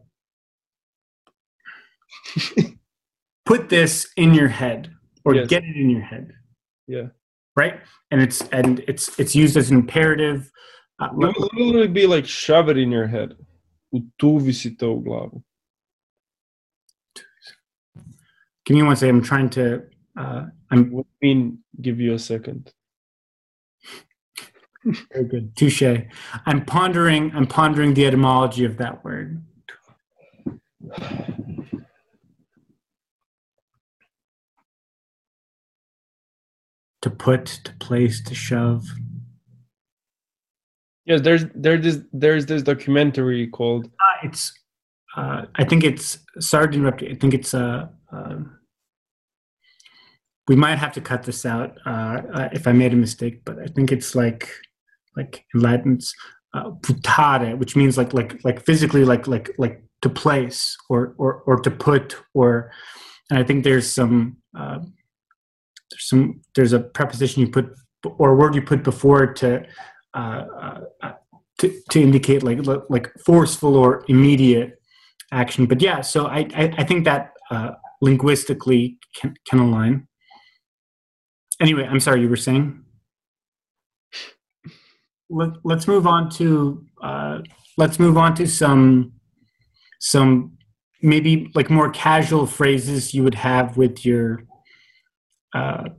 put 3.45 3.69
this 3.69 4.07
in 4.17 4.33
your 4.33 4.47
head 4.47 4.91
or 5.25 5.35
Yes. 5.35 5.47
get 5.47 5.63
it 5.63 5.75
in 5.75 5.89
your 5.89 6.01
head 6.01 6.31
yeah. 6.87 7.07
right 7.55 7.79
and 8.11 8.21
it's 8.21 8.41
and 8.49 8.79
it's 8.87 9.17
it's 9.19 9.35
used 9.35 9.57
as 9.57 9.69
an 9.71 9.77
imperative 9.77 10.51
uh, 10.99 11.09
It 11.11 11.15
would 11.15 11.53
literally 11.53 11.87
be 11.87 12.05
like 12.07 12.25
shove 12.25 12.69
it 12.69 12.77
in 12.77 12.91
your 12.91 13.07
head. 13.07 13.35
Utuvi 13.93 14.53
si 14.53 14.75
to 14.75 14.85
u 14.85 15.03
glavu. 15.05 15.43
give 18.65 18.75
me 18.77 18.83
one 18.83 18.95
second 18.95 19.15
i'm 19.17 19.23
trying 19.23 19.49
to 19.49 19.83
uh 20.17 20.45
i'm 20.71 20.91
What 20.91 21.05
mean 21.21 21.59
give 21.81 21.99
you 21.99 22.13
a 22.13 22.19
second? 22.19 22.71
very 25.13 25.25
good 25.33 25.55
touche 25.55 25.83
i'm 26.45 26.61
pondering 26.65 27.31
i'm 27.35 27.47
pondering 27.47 27.93
the 27.93 28.05
etymology 28.05 28.65
of 28.65 28.77
that 28.77 29.03
word 29.05 29.41
to 37.03 37.09
put 37.09 37.45
to 37.65 37.73
place 37.75 38.23
to 38.23 38.33
shove? 38.33 38.83
Yes, 41.05 41.21
there's 41.21 41.45
there's 41.53 41.83
this 41.83 41.99
there's 42.13 42.45
this 42.45 42.63
documentary 42.63 43.47
called 43.47 43.85
uh, 43.85 44.17
it's 44.23 44.53
uh 45.17 45.45
i 45.55 45.63
think 45.63 45.83
it's 45.83 46.19
sorry 46.39 46.69
to 46.69 46.77
interrupt 46.77 47.01
you 47.01 47.09
i 47.09 47.15
think 47.15 47.33
it's 47.33 47.53
uh, 47.53 47.87
uh 48.11 48.35
we 50.47 50.55
might 50.55 50.77
have 50.77 50.93
to 50.93 51.01
cut 51.01 51.23
this 51.23 51.45
out 51.45 51.77
uh, 51.85 52.21
uh 52.33 52.49
if 52.53 52.67
i 52.67 52.71
made 52.71 52.93
a 52.93 52.95
mistake 52.95 53.43
but 53.45 53.59
i 53.59 53.65
think 53.67 53.91
it's 53.91 54.15
like 54.15 54.49
like 55.15 55.45
in 55.53 55.61
latin 55.61 55.95
it's 55.95 56.15
uh, 56.53 56.71
putare 56.81 57.57
which 57.57 57.75
means 57.75 57.97
like 57.97 58.13
like 58.13 58.39
like 58.43 58.65
physically 58.65 59.03
like 59.03 59.27
like 59.27 59.51
like 59.57 59.83
to 60.01 60.09
place 60.09 60.75
or 60.89 61.13
or 61.17 61.43
or 61.45 61.59
to 61.59 61.69
put 61.69 62.15
or 62.33 62.71
and 63.29 63.39
i 63.39 63.43
think 63.43 63.63
there's 63.63 63.91
some 63.91 64.37
uh, 64.57 64.79
there's 65.93 66.09
some 66.09 66.41
there's 66.55 66.73
a 66.73 66.79
preposition 66.79 67.41
you 67.41 67.49
put 67.49 67.69
or 68.17 68.31
a 68.31 68.35
word 68.35 68.55
you 68.55 68.61
put 68.61 68.83
before 68.83 69.33
to 69.33 69.63
uh, 70.13 70.43
uh, 71.01 71.11
to, 71.59 71.81
to 71.91 72.01
indicate 72.01 72.43
like 72.43 72.59
like 72.89 73.11
forceful 73.25 73.75
or 73.75 74.03
immediate 74.07 74.79
action. 75.31 75.65
But 75.65 75.81
yeah 75.81 76.01
so 76.01 76.25
i 76.27 76.39
i, 76.55 76.73
I 76.77 76.83
think 76.83 77.05
that 77.05 77.33
uh, 77.51 77.71
linguistically 78.01 78.97
can 79.15 79.35
can 79.47 79.59
align. 79.59 80.07
Anyway 81.59 81.85
i'm 81.89 81.99
sorry 81.99 82.21
you 82.21 82.29
were 82.29 82.35
saying? 82.35 82.83
Let, 85.29 85.49
let's 85.63 85.87
move 85.87 86.05
on 86.05 86.29
to 86.31 86.85
uh, 87.01 87.39
let's 87.77 87.97
move 87.99 88.17
on 88.17 88.35
to 88.35 88.47
some 88.47 89.13
some 89.99 90.57
maybe 91.01 91.51
like 91.53 91.69
more 91.69 91.89
casual 91.89 92.45
phrases 92.45 93.13
you 93.13 93.23
would 93.23 93.35
have 93.35 93.77
with 93.77 94.05
your 94.05 94.43
uh, 95.53 95.89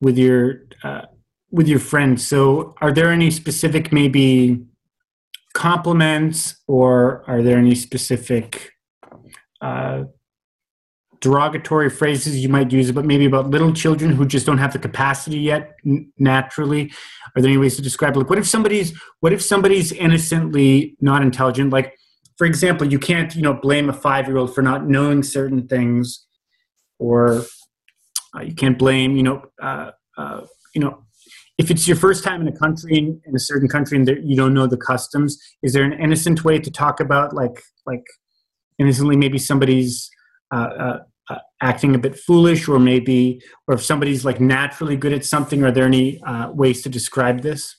with 0.00 0.18
your 0.18 0.62
uh, 0.82 1.02
with 1.50 1.68
your 1.68 1.78
friends. 1.78 2.26
So, 2.26 2.74
are 2.80 2.92
there 2.92 3.10
any 3.10 3.30
specific 3.30 3.92
maybe 3.92 4.64
compliments, 5.54 6.56
or 6.66 7.24
are 7.26 7.42
there 7.42 7.58
any 7.58 7.74
specific 7.74 8.72
uh, 9.60 10.04
derogatory 11.20 11.88
phrases 11.88 12.38
you 12.38 12.48
might 12.48 12.72
use, 12.72 12.90
but 12.90 13.04
maybe 13.04 13.26
about 13.26 13.48
little 13.48 13.72
children 13.72 14.12
who 14.12 14.26
just 14.26 14.44
don't 14.44 14.58
have 14.58 14.72
the 14.72 14.78
capacity 14.78 15.38
yet 15.38 15.72
n- 15.86 16.10
naturally? 16.18 16.92
Are 17.36 17.42
there 17.42 17.50
any 17.50 17.58
ways 17.58 17.76
to 17.76 17.82
describe? 17.82 18.16
Like, 18.16 18.28
what 18.28 18.38
if 18.38 18.46
somebody's 18.46 18.98
what 19.20 19.32
if 19.32 19.40
somebody's 19.40 19.92
innocently 19.92 20.96
not 21.00 21.22
intelligent? 21.22 21.72
Like, 21.72 21.94
for 22.36 22.46
example, 22.46 22.86
you 22.86 22.98
can't 22.98 23.34
you 23.36 23.42
know 23.42 23.54
blame 23.54 23.88
a 23.88 23.92
five 23.92 24.26
year 24.26 24.36
old 24.36 24.54
for 24.54 24.62
not 24.62 24.86
knowing 24.86 25.22
certain 25.22 25.68
things, 25.68 26.26
or 26.98 27.44
uh, 28.36 28.42
you 28.42 28.54
can't 28.54 28.78
blame 28.78 29.16
you 29.16 29.22
know 29.22 29.42
uh, 29.62 29.90
uh, 30.16 30.40
you 30.74 30.80
know 30.80 31.04
if 31.58 31.70
it's 31.70 31.86
your 31.86 31.96
first 31.96 32.24
time 32.24 32.40
in 32.40 32.48
a 32.48 32.56
country 32.56 32.96
in, 32.96 33.20
in 33.26 33.36
a 33.36 33.38
certain 33.38 33.68
country 33.68 33.96
and 33.98 34.08
you 34.24 34.36
don't 34.36 34.54
know 34.54 34.66
the 34.66 34.76
customs 34.76 35.38
is 35.62 35.72
there 35.72 35.84
an 35.84 35.92
innocent 35.92 36.44
way 36.44 36.58
to 36.58 36.70
talk 36.70 37.00
about 37.00 37.34
like 37.34 37.62
like 37.86 38.04
innocently 38.78 39.16
maybe 39.16 39.38
somebody's 39.38 40.10
uh, 40.52 40.70
uh, 40.78 40.98
uh, 41.30 41.38
acting 41.60 41.94
a 41.94 41.98
bit 41.98 42.18
foolish 42.18 42.68
or 42.68 42.78
maybe 42.78 43.40
or 43.68 43.74
if 43.74 43.82
somebody's 43.82 44.24
like 44.24 44.40
naturally 44.40 44.96
good 44.96 45.12
at 45.12 45.24
something 45.24 45.62
are 45.62 45.72
there 45.72 45.86
any 45.86 46.20
uh, 46.22 46.50
ways 46.50 46.82
to 46.82 46.88
describe 46.88 47.42
this 47.42 47.76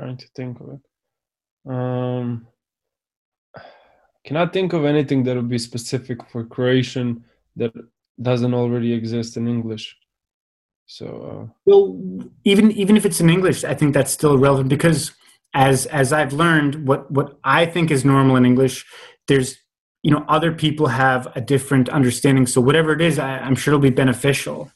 trying 0.00 0.16
to 0.16 0.26
think 0.34 0.60
of 0.60 0.68
it. 0.70 1.70
Um, 1.70 2.46
cannot 4.24 4.52
think 4.52 4.72
of 4.72 4.84
anything 4.84 5.22
that 5.24 5.36
would 5.36 5.48
be 5.48 5.58
specific 5.58 6.18
for 6.30 6.44
Croatian 6.44 7.24
that 7.56 7.72
doesn't 8.20 8.54
already 8.54 8.92
exist 8.92 9.36
in 9.36 9.48
English. 9.48 9.96
So 10.86 11.06
uh, 11.06 11.52
well 11.66 11.98
even 12.44 12.72
even 12.72 12.96
if 12.96 13.06
it's 13.06 13.20
in 13.20 13.30
english 13.30 13.62
i 13.62 13.74
think 13.74 13.94
that's 13.94 14.10
still 14.10 14.36
relevant 14.36 14.68
because 14.68 15.12
as 15.54 15.86
as 15.86 16.12
i've 16.12 16.32
learned 16.32 16.84
what 16.88 17.08
what 17.12 17.38
i 17.44 17.64
think 17.64 17.92
is 17.92 18.04
normal 18.04 18.34
in 18.34 18.44
english 18.44 18.84
there's 19.28 19.56
you 20.02 20.10
know 20.10 20.24
other 20.26 20.50
people 20.50 20.88
have 20.88 21.28
a 21.36 21.40
different 21.40 21.88
understanding 21.90 22.44
so 22.44 22.60
whatever 22.60 22.92
it 22.92 23.00
is 23.00 23.20
I, 23.20 23.38
i'm 23.38 23.54
sure 23.54 23.74
it'll 23.74 23.80
be 23.80 23.90
beneficial 23.90 24.68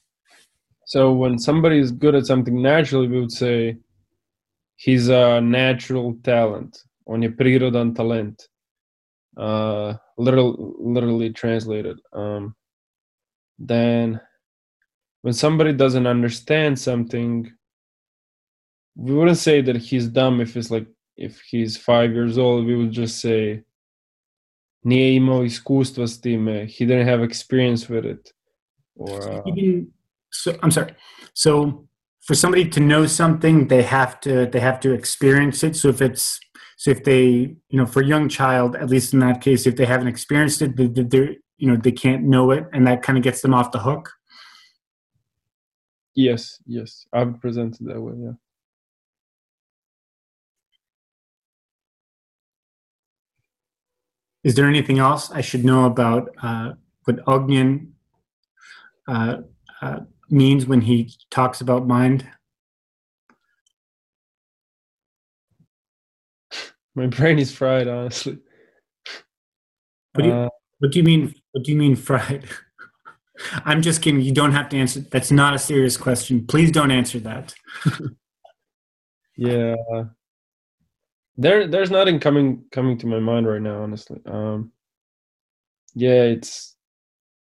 So 0.86 1.12
when 1.12 1.38
somebody 1.38 1.78
is 1.78 1.90
good 1.90 2.14
at 2.14 2.26
something 2.26 2.60
naturally, 2.60 3.08
we 3.08 3.20
would 3.20 3.32
say 3.32 3.78
he's 4.76 5.08
a 5.08 5.40
natural 5.40 6.16
talent. 6.22 6.82
On 7.06 7.22
je 7.22 7.28
prirodan 7.28 7.94
talent. 7.94 8.48
Uh, 9.36 9.94
literal, 10.16 10.76
literally 10.78 11.30
translated. 11.30 11.98
Um, 12.12 12.54
then 13.58 14.20
when 15.22 15.34
somebody 15.34 15.72
doesn't 15.72 16.06
understand 16.06 16.78
something, 16.78 17.50
we 18.96 19.14
wouldn't 19.14 19.38
say 19.38 19.60
that 19.60 19.76
he's 19.76 20.08
dumb 20.08 20.40
if 20.40 20.56
it's 20.56 20.70
like 20.70 20.86
if 21.16 21.40
he's 21.40 21.76
five 21.76 22.12
years 22.12 22.38
old. 22.38 22.66
We 22.66 22.76
would 22.76 22.92
just 22.92 23.20
say 23.20 23.62
nije 24.86 25.16
imao 25.16 25.44
iskustva 25.44 26.04
s 26.04 26.20
time. 26.20 26.66
He 26.66 26.86
didn't 26.86 27.08
have 27.08 27.22
experience 27.22 27.88
with 27.88 28.04
it. 28.04 28.32
Or 28.96 29.32
uh, 29.32 29.42
even 29.46 29.92
so 30.34 30.56
i'm 30.62 30.70
sorry 30.70 30.94
so 31.32 31.86
for 32.26 32.34
somebody 32.34 32.68
to 32.68 32.80
know 32.80 33.06
something 33.06 33.68
they 33.68 33.82
have 33.82 34.20
to 34.20 34.46
they 34.46 34.60
have 34.60 34.80
to 34.80 34.92
experience 34.92 35.62
it 35.62 35.76
so 35.76 35.88
if 35.88 36.02
it's 36.02 36.40
so 36.76 36.90
if 36.90 37.04
they 37.04 37.22
you 37.68 37.78
know 37.78 37.86
for 37.86 38.00
a 38.02 38.06
young 38.06 38.28
child 38.28 38.76
at 38.76 38.88
least 38.90 39.12
in 39.12 39.20
that 39.20 39.40
case 39.40 39.66
if 39.66 39.76
they 39.76 39.84
haven't 39.86 40.08
experienced 40.08 40.60
it 40.62 40.76
they, 40.76 40.86
they- 40.86 41.02
they're 41.02 41.34
you 41.56 41.68
know 41.70 41.76
they 41.76 41.92
can't 41.92 42.24
know 42.24 42.50
it 42.50 42.64
and 42.72 42.86
that 42.86 43.02
kind 43.02 43.16
of 43.18 43.24
gets 43.24 43.40
them 43.42 43.54
off 43.54 43.72
the 43.72 43.78
hook 43.78 44.10
Yes, 46.16 46.60
yes. 46.64 47.06
I 47.12 47.24
would 47.24 47.40
present 47.40 47.80
it 47.80 47.86
that 47.88 48.00
way, 48.00 48.12
yeah. 48.16 48.32
Is 54.44 54.54
there 54.54 54.66
anything 54.68 54.98
else 54.98 55.30
I 55.30 55.40
should 55.40 55.64
know 55.64 55.86
about 55.86 56.28
uh, 56.42 56.72
what 57.04 57.24
Ognjen 57.24 57.88
uh, 59.08 59.38
uh, 59.80 60.00
means 60.30 60.66
when 60.66 60.82
he 60.82 61.10
talks 61.30 61.60
about 61.60 61.86
mind? 61.86 62.28
My 66.94 67.06
brain 67.06 67.38
is 67.38 67.52
fried, 67.52 67.88
honestly. 67.88 68.38
What 70.12 70.22
do 70.22 70.28
you, 70.28 70.34
Uh, 70.34 70.48
what 70.78 70.92
do 70.92 70.98
you 70.98 71.04
mean? 71.04 71.34
What 71.52 71.64
do 71.64 71.72
you 71.72 71.78
mean 71.78 71.96
fried? 71.96 72.46
I'm 73.64 73.82
just 73.82 74.00
kidding. 74.00 74.20
You 74.20 74.32
don't 74.32 74.52
have 74.52 74.68
to 74.70 74.76
answer. 74.76 75.00
That's 75.00 75.30
not 75.30 75.54
a 75.54 75.58
serious 75.58 75.96
question. 75.96 76.46
Please 76.46 76.70
don't 76.70 76.92
answer 76.92 77.18
that. 77.20 77.54
yeah. 79.36 79.74
There, 81.36 81.66
there's 81.66 81.90
nothing 81.90 82.20
coming 82.20 82.64
coming 82.70 82.96
to 82.98 83.08
my 83.08 83.18
mind 83.18 83.48
right 83.48 83.60
now, 83.60 83.82
honestly. 83.82 84.20
Um, 84.24 84.70
yeah, 85.94 86.22
it's 86.22 86.76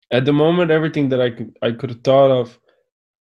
at 0.10 0.26
the 0.26 0.34
moment 0.34 0.72
everything 0.72 1.10
that 1.10 1.22
I 1.22 1.30
could 1.30 1.58
I 1.62 1.72
could 1.72 1.92
have 1.92 2.02
thought 2.02 2.32
of, 2.32 2.60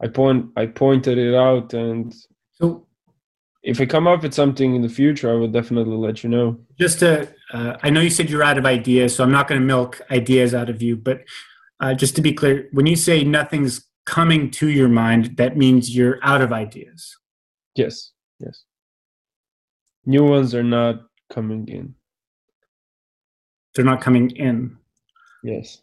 I 0.03 0.09
point 0.09 0.47
I 0.57 0.67
pointed 0.67 1.19
it 1.19 1.35
out, 1.35 1.75
and 1.75 2.15
So 2.53 2.87
if 3.63 3.81
I 3.81 3.87
come 3.87 4.09
up 4.09 4.23
with 4.23 4.35
something 4.35 4.75
in 4.75 4.83
the 4.83 4.89
future, 4.89 5.31
I 5.31 5.35
will 5.35 5.49
definitely 5.49 5.97
let 5.97 6.25
you 6.25 6.31
know. 6.31 6.59
just 6.79 6.99
to, 7.01 7.33
uh, 7.53 7.77
I 7.83 7.91
know 7.91 8.01
you 8.01 8.11
said 8.11 8.29
you're 8.29 8.43
out 8.43 8.59
of 8.59 8.67
ideas, 8.67 9.15
so 9.15 9.23
I'm 9.23 9.31
not 9.31 9.47
going 9.47 9.61
to 9.61 9.67
milk 9.67 10.01
ideas 10.11 10.53
out 10.53 10.69
of 10.69 10.83
you. 10.83 10.97
But 10.97 11.23
uh, 11.81 11.95
just 11.95 12.17
to 12.17 12.23
be 12.23 12.33
clear, 12.33 12.69
when 12.73 12.87
you 12.87 12.97
say 12.97 13.23
nothing's 13.23 13.87
coming 14.05 14.51
to 14.53 14.69
your 14.69 14.89
mind, 14.89 15.37
that 15.37 15.57
means 15.57 15.95
you're 15.95 16.19
out 16.23 16.41
of 16.41 16.53
ideas. 16.53 17.17
Yes, 17.77 18.11
yes. 18.41 18.65
New 20.05 20.25
ones 20.25 20.55
are 20.55 20.65
not 20.65 21.03
coming 21.31 21.69
in. 21.69 21.95
They're 23.75 23.85
not 23.85 24.01
coming 24.01 24.31
in. 24.31 24.77
Yes. 25.45 25.81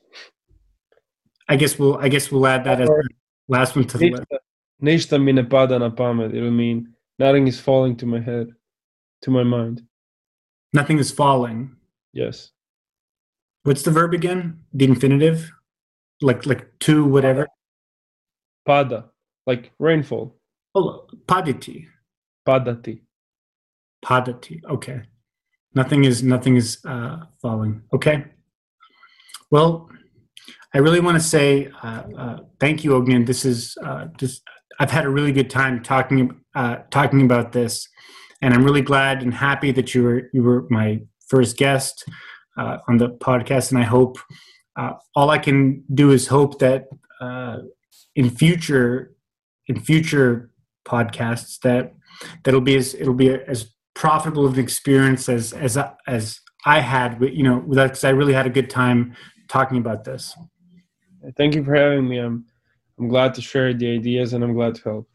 I 1.47 1.55
guess 1.55 1.79
we'll. 1.79 1.97
I 1.97 2.09
guess 2.09 2.31
we'll 2.31 2.45
add 2.45 2.65
that 2.65 2.81
as 2.81 2.87
the 2.87 3.09
last 3.47 3.75
one 3.75 3.87
to 3.87 3.97
the 3.97 4.11
list. 4.11 4.23
Ništa 4.83 5.21
mi 5.21 5.31
ne 5.31 5.43
pada 5.43 5.79
na 5.79 5.89
pamet. 5.89 6.35
It'll 6.35 6.51
mean 6.51 6.93
nothing 7.19 7.47
is 7.47 7.59
falling 7.59 7.95
to 7.97 8.05
my 8.05 8.19
head, 8.19 8.47
to 9.23 9.31
my 9.31 9.43
mind. 9.43 9.83
Nothing 10.73 10.99
is 10.99 11.11
falling. 11.11 11.75
Yes. 12.13 12.51
What's 13.63 13.83
the 13.83 13.91
verb 13.91 14.13
again? 14.13 14.63
The 14.73 14.85
infinitive, 14.85 15.51
like 16.21 16.45
like 16.45 16.67
to 16.81 17.05
whatever. 17.05 17.47
Pada, 18.67 19.05
like 19.45 19.71
rainfall. 19.79 20.37
Oh, 20.75 21.07
paditi. 21.27 21.87
Padati. 22.47 23.01
Padati. 24.03 24.61
Okay. 24.69 25.01
Nothing 25.75 26.03
is 26.05 26.23
nothing 26.23 26.55
is 26.55 26.79
uh, 26.85 27.17
falling. 27.41 27.81
Okay. 27.93 28.25
Well, 29.51 29.89
I 30.73 30.79
really 30.79 30.99
want 30.99 31.17
to 31.17 31.23
say 31.23 31.69
uh, 31.83 32.03
uh, 32.17 32.37
thank 32.59 32.83
you, 32.83 32.91
Ognjen. 32.91 33.25
This 33.25 33.45
is 33.45 33.77
uh, 33.83 34.05
just 34.17 34.41
I've 34.79 34.91
had 34.91 35.05
a 35.05 35.09
really 35.09 35.31
good 35.31 35.49
time 35.49 35.83
talking 35.83 36.38
uh, 36.55 36.77
talking 36.91 37.21
about 37.21 37.51
this, 37.51 37.87
and 38.41 38.53
I'm 38.53 38.63
really 38.63 38.81
glad 38.81 39.21
and 39.21 39.33
happy 39.33 39.71
that 39.71 39.93
you 39.93 40.03
were 40.03 40.29
you 40.33 40.43
were 40.43 40.65
my 40.69 41.01
first 41.27 41.57
guest 41.57 42.05
uh, 42.57 42.77
on 42.87 42.97
the 42.97 43.09
podcast. 43.09 43.71
And 43.71 43.79
I 43.79 43.83
hope 43.83 44.17
uh, 44.75 44.93
all 45.15 45.29
I 45.29 45.37
can 45.37 45.83
do 45.93 46.11
is 46.11 46.27
hope 46.27 46.59
that 46.59 46.87
uh, 47.21 47.59
in 48.15 48.29
future 48.29 49.15
in 49.67 49.79
future 49.79 50.51
podcasts 50.85 51.59
that 51.59 51.93
that'll 52.43 52.61
be 52.61 52.75
as 52.75 52.95
it'll 52.95 53.13
be 53.13 53.29
as 53.29 53.71
profitable 53.93 54.45
of 54.45 54.53
an 54.53 54.59
experience 54.59 55.29
as 55.29 55.53
as 55.53 55.77
as 56.07 56.39
I 56.65 56.79
had 56.79 57.21
you 57.21 57.43
know 57.43 57.59
because 57.59 58.03
I 58.03 58.09
really 58.09 58.33
had 58.33 58.47
a 58.47 58.49
good 58.49 58.69
time 58.69 59.15
talking 59.47 59.77
about 59.77 60.03
this. 60.03 60.35
Thank 61.35 61.55
you 61.55 61.63
for 61.63 61.75
having 61.75 62.07
me. 62.07 62.17
I'm 62.17 62.45
I'm 62.97 63.07
glad 63.07 63.33
to 63.35 63.41
share 63.41 63.73
the 63.73 63.93
ideas 63.93 64.33
and 64.33 64.43
I'm 64.43 64.53
glad 64.53 64.75
to 64.75 64.83
help. 64.83 65.08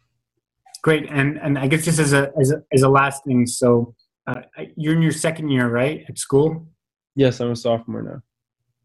Great, 0.84 1.10
and 1.10 1.38
and 1.38 1.58
I 1.58 1.66
guess 1.66 1.86
just 1.86 1.98
as 1.98 2.12
a 2.12 2.30
as 2.38 2.50
a, 2.50 2.62
as 2.70 2.82
a 2.82 2.88
last 2.90 3.24
thing, 3.24 3.46
so 3.46 3.94
uh, 4.26 4.42
you're 4.76 4.94
in 4.94 5.00
your 5.00 5.12
second 5.12 5.48
year, 5.48 5.66
right, 5.66 6.04
at 6.10 6.18
school? 6.18 6.68
Yes, 7.16 7.40
I'm 7.40 7.50
a 7.50 7.56
sophomore 7.56 8.02
now. 8.02 8.22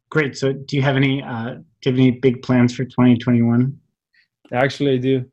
Great. 0.09 0.37
So, 0.37 0.53
do 0.53 0.77
you 0.77 0.81
have 0.81 0.95
any 0.95 1.21
uh, 1.21 1.55
do 1.55 1.89
you 1.89 1.91
have 1.91 1.99
any 1.99 2.11
big 2.11 2.41
plans 2.41 2.73
for 2.73 2.85
2021? 2.85 3.77
Actually, 4.53 4.93
I 4.93 4.97
do. 4.97 5.25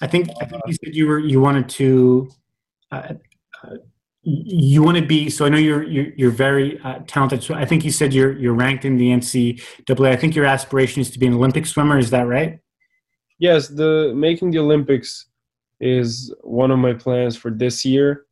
I 0.00 0.06
think 0.06 0.28
I 0.40 0.44
think 0.44 0.62
you 0.68 0.74
said 0.74 0.94
you 0.94 1.08
were 1.08 1.18
you 1.18 1.40
wanted 1.40 1.68
to 1.70 2.30
uh, 2.92 3.14
uh, 3.64 3.76
you 4.22 4.84
want 4.84 4.98
to 4.98 5.04
be 5.04 5.30
so 5.30 5.44
I 5.44 5.48
know 5.48 5.58
you're 5.58 5.82
you're, 5.82 6.12
you're 6.14 6.30
very 6.30 6.78
uh, 6.84 7.00
talented. 7.08 7.42
So 7.42 7.54
I 7.54 7.64
think 7.64 7.84
you 7.84 7.90
said 7.90 8.14
you're 8.14 8.38
you're 8.38 8.54
ranked 8.54 8.84
in 8.84 8.98
the 8.98 9.08
NCAA. 9.08 10.06
I 10.06 10.16
think 10.16 10.36
your 10.36 10.44
aspiration 10.44 11.00
is 11.00 11.10
to 11.10 11.18
be 11.18 11.26
an 11.26 11.34
Olympic 11.34 11.66
swimmer. 11.66 11.98
Is 11.98 12.10
that 12.10 12.28
right? 12.28 12.60
Yes, 13.42 13.66
the 13.66 14.12
making 14.14 14.52
the 14.52 14.60
Olympics 14.60 15.26
is 15.80 16.32
one 16.42 16.70
of 16.70 16.78
my 16.78 16.92
plans 16.92 17.36
for 17.36 17.50
this 17.50 17.84
year. 17.84 18.26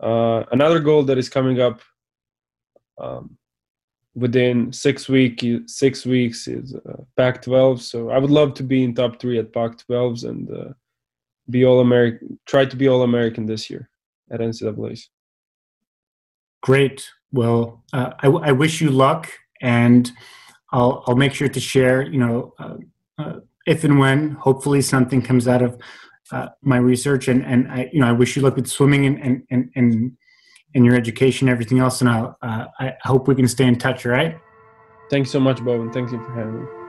Uh, 0.00 0.42
another 0.50 0.80
goal 0.80 1.04
that 1.04 1.18
is 1.18 1.28
coming 1.28 1.60
up 1.60 1.80
um, 2.98 3.36
within 4.16 4.72
six 4.72 5.08
week 5.08 5.44
six 5.66 6.04
weeks 6.04 6.48
is 6.48 6.74
uh, 6.74 6.96
Pac-12. 7.16 7.78
So 7.78 8.10
I 8.10 8.18
would 8.18 8.32
love 8.32 8.54
to 8.54 8.64
be 8.64 8.82
in 8.82 8.92
top 8.92 9.20
three 9.20 9.38
at 9.38 9.52
Pac-12s 9.52 10.24
and 10.28 10.50
uh, 10.50 10.72
be 11.48 11.64
all 11.64 11.78
American. 11.78 12.36
Try 12.44 12.64
to 12.64 12.76
be 12.76 12.88
all 12.88 13.02
American 13.02 13.46
this 13.46 13.70
year 13.70 13.88
at 14.32 14.40
NCAA's. 14.40 15.10
Great. 16.60 17.08
Well, 17.30 17.84
uh, 17.92 18.14
I, 18.18 18.26
I, 18.26 18.50
wish 18.50 18.80
you 18.80 18.90
luck, 18.90 19.30
and 19.60 20.10
I'll 20.72 21.04
I'll 21.06 21.14
make 21.14 21.34
sure 21.34 21.48
to 21.48 21.60
share. 21.60 22.02
You 22.02 22.18
know, 22.18 22.54
uh, 22.58 22.76
uh, 23.16 23.40
if 23.66 23.84
and 23.84 23.98
when 23.98 24.30
hopefully 24.32 24.82
something 24.82 25.22
comes 25.22 25.46
out 25.48 25.62
of 25.62 25.80
uh, 26.32 26.48
my 26.62 26.76
research, 26.76 27.28
and 27.28 27.44
and 27.44 27.70
I 27.70 27.90
you 27.92 28.00
know 28.00 28.08
I 28.08 28.12
wish 28.12 28.36
you 28.36 28.42
luck 28.42 28.56
with 28.56 28.66
swimming 28.66 29.06
and 29.06 29.18
and 29.20 29.42
and. 29.50 29.70
and 29.74 30.16
in 30.72 30.84
your 30.84 30.94
education, 30.94 31.48
everything 31.48 31.80
else, 31.80 32.00
and 32.00 32.08
I'll, 32.08 32.38
uh, 32.42 32.66
I 32.78 32.94
hope 33.02 33.26
we 33.26 33.34
can 33.34 33.48
stay 33.48 33.64
in 33.64 33.76
touch. 33.76 34.04
Right. 34.04 34.38
Thanks 35.10 35.28
so 35.28 35.40
much, 35.40 35.60
Bowen. 35.64 35.90
Thank 35.92 36.12
you 36.12 36.18
for 36.24 36.32
having 36.32 36.60
me. 36.60 36.79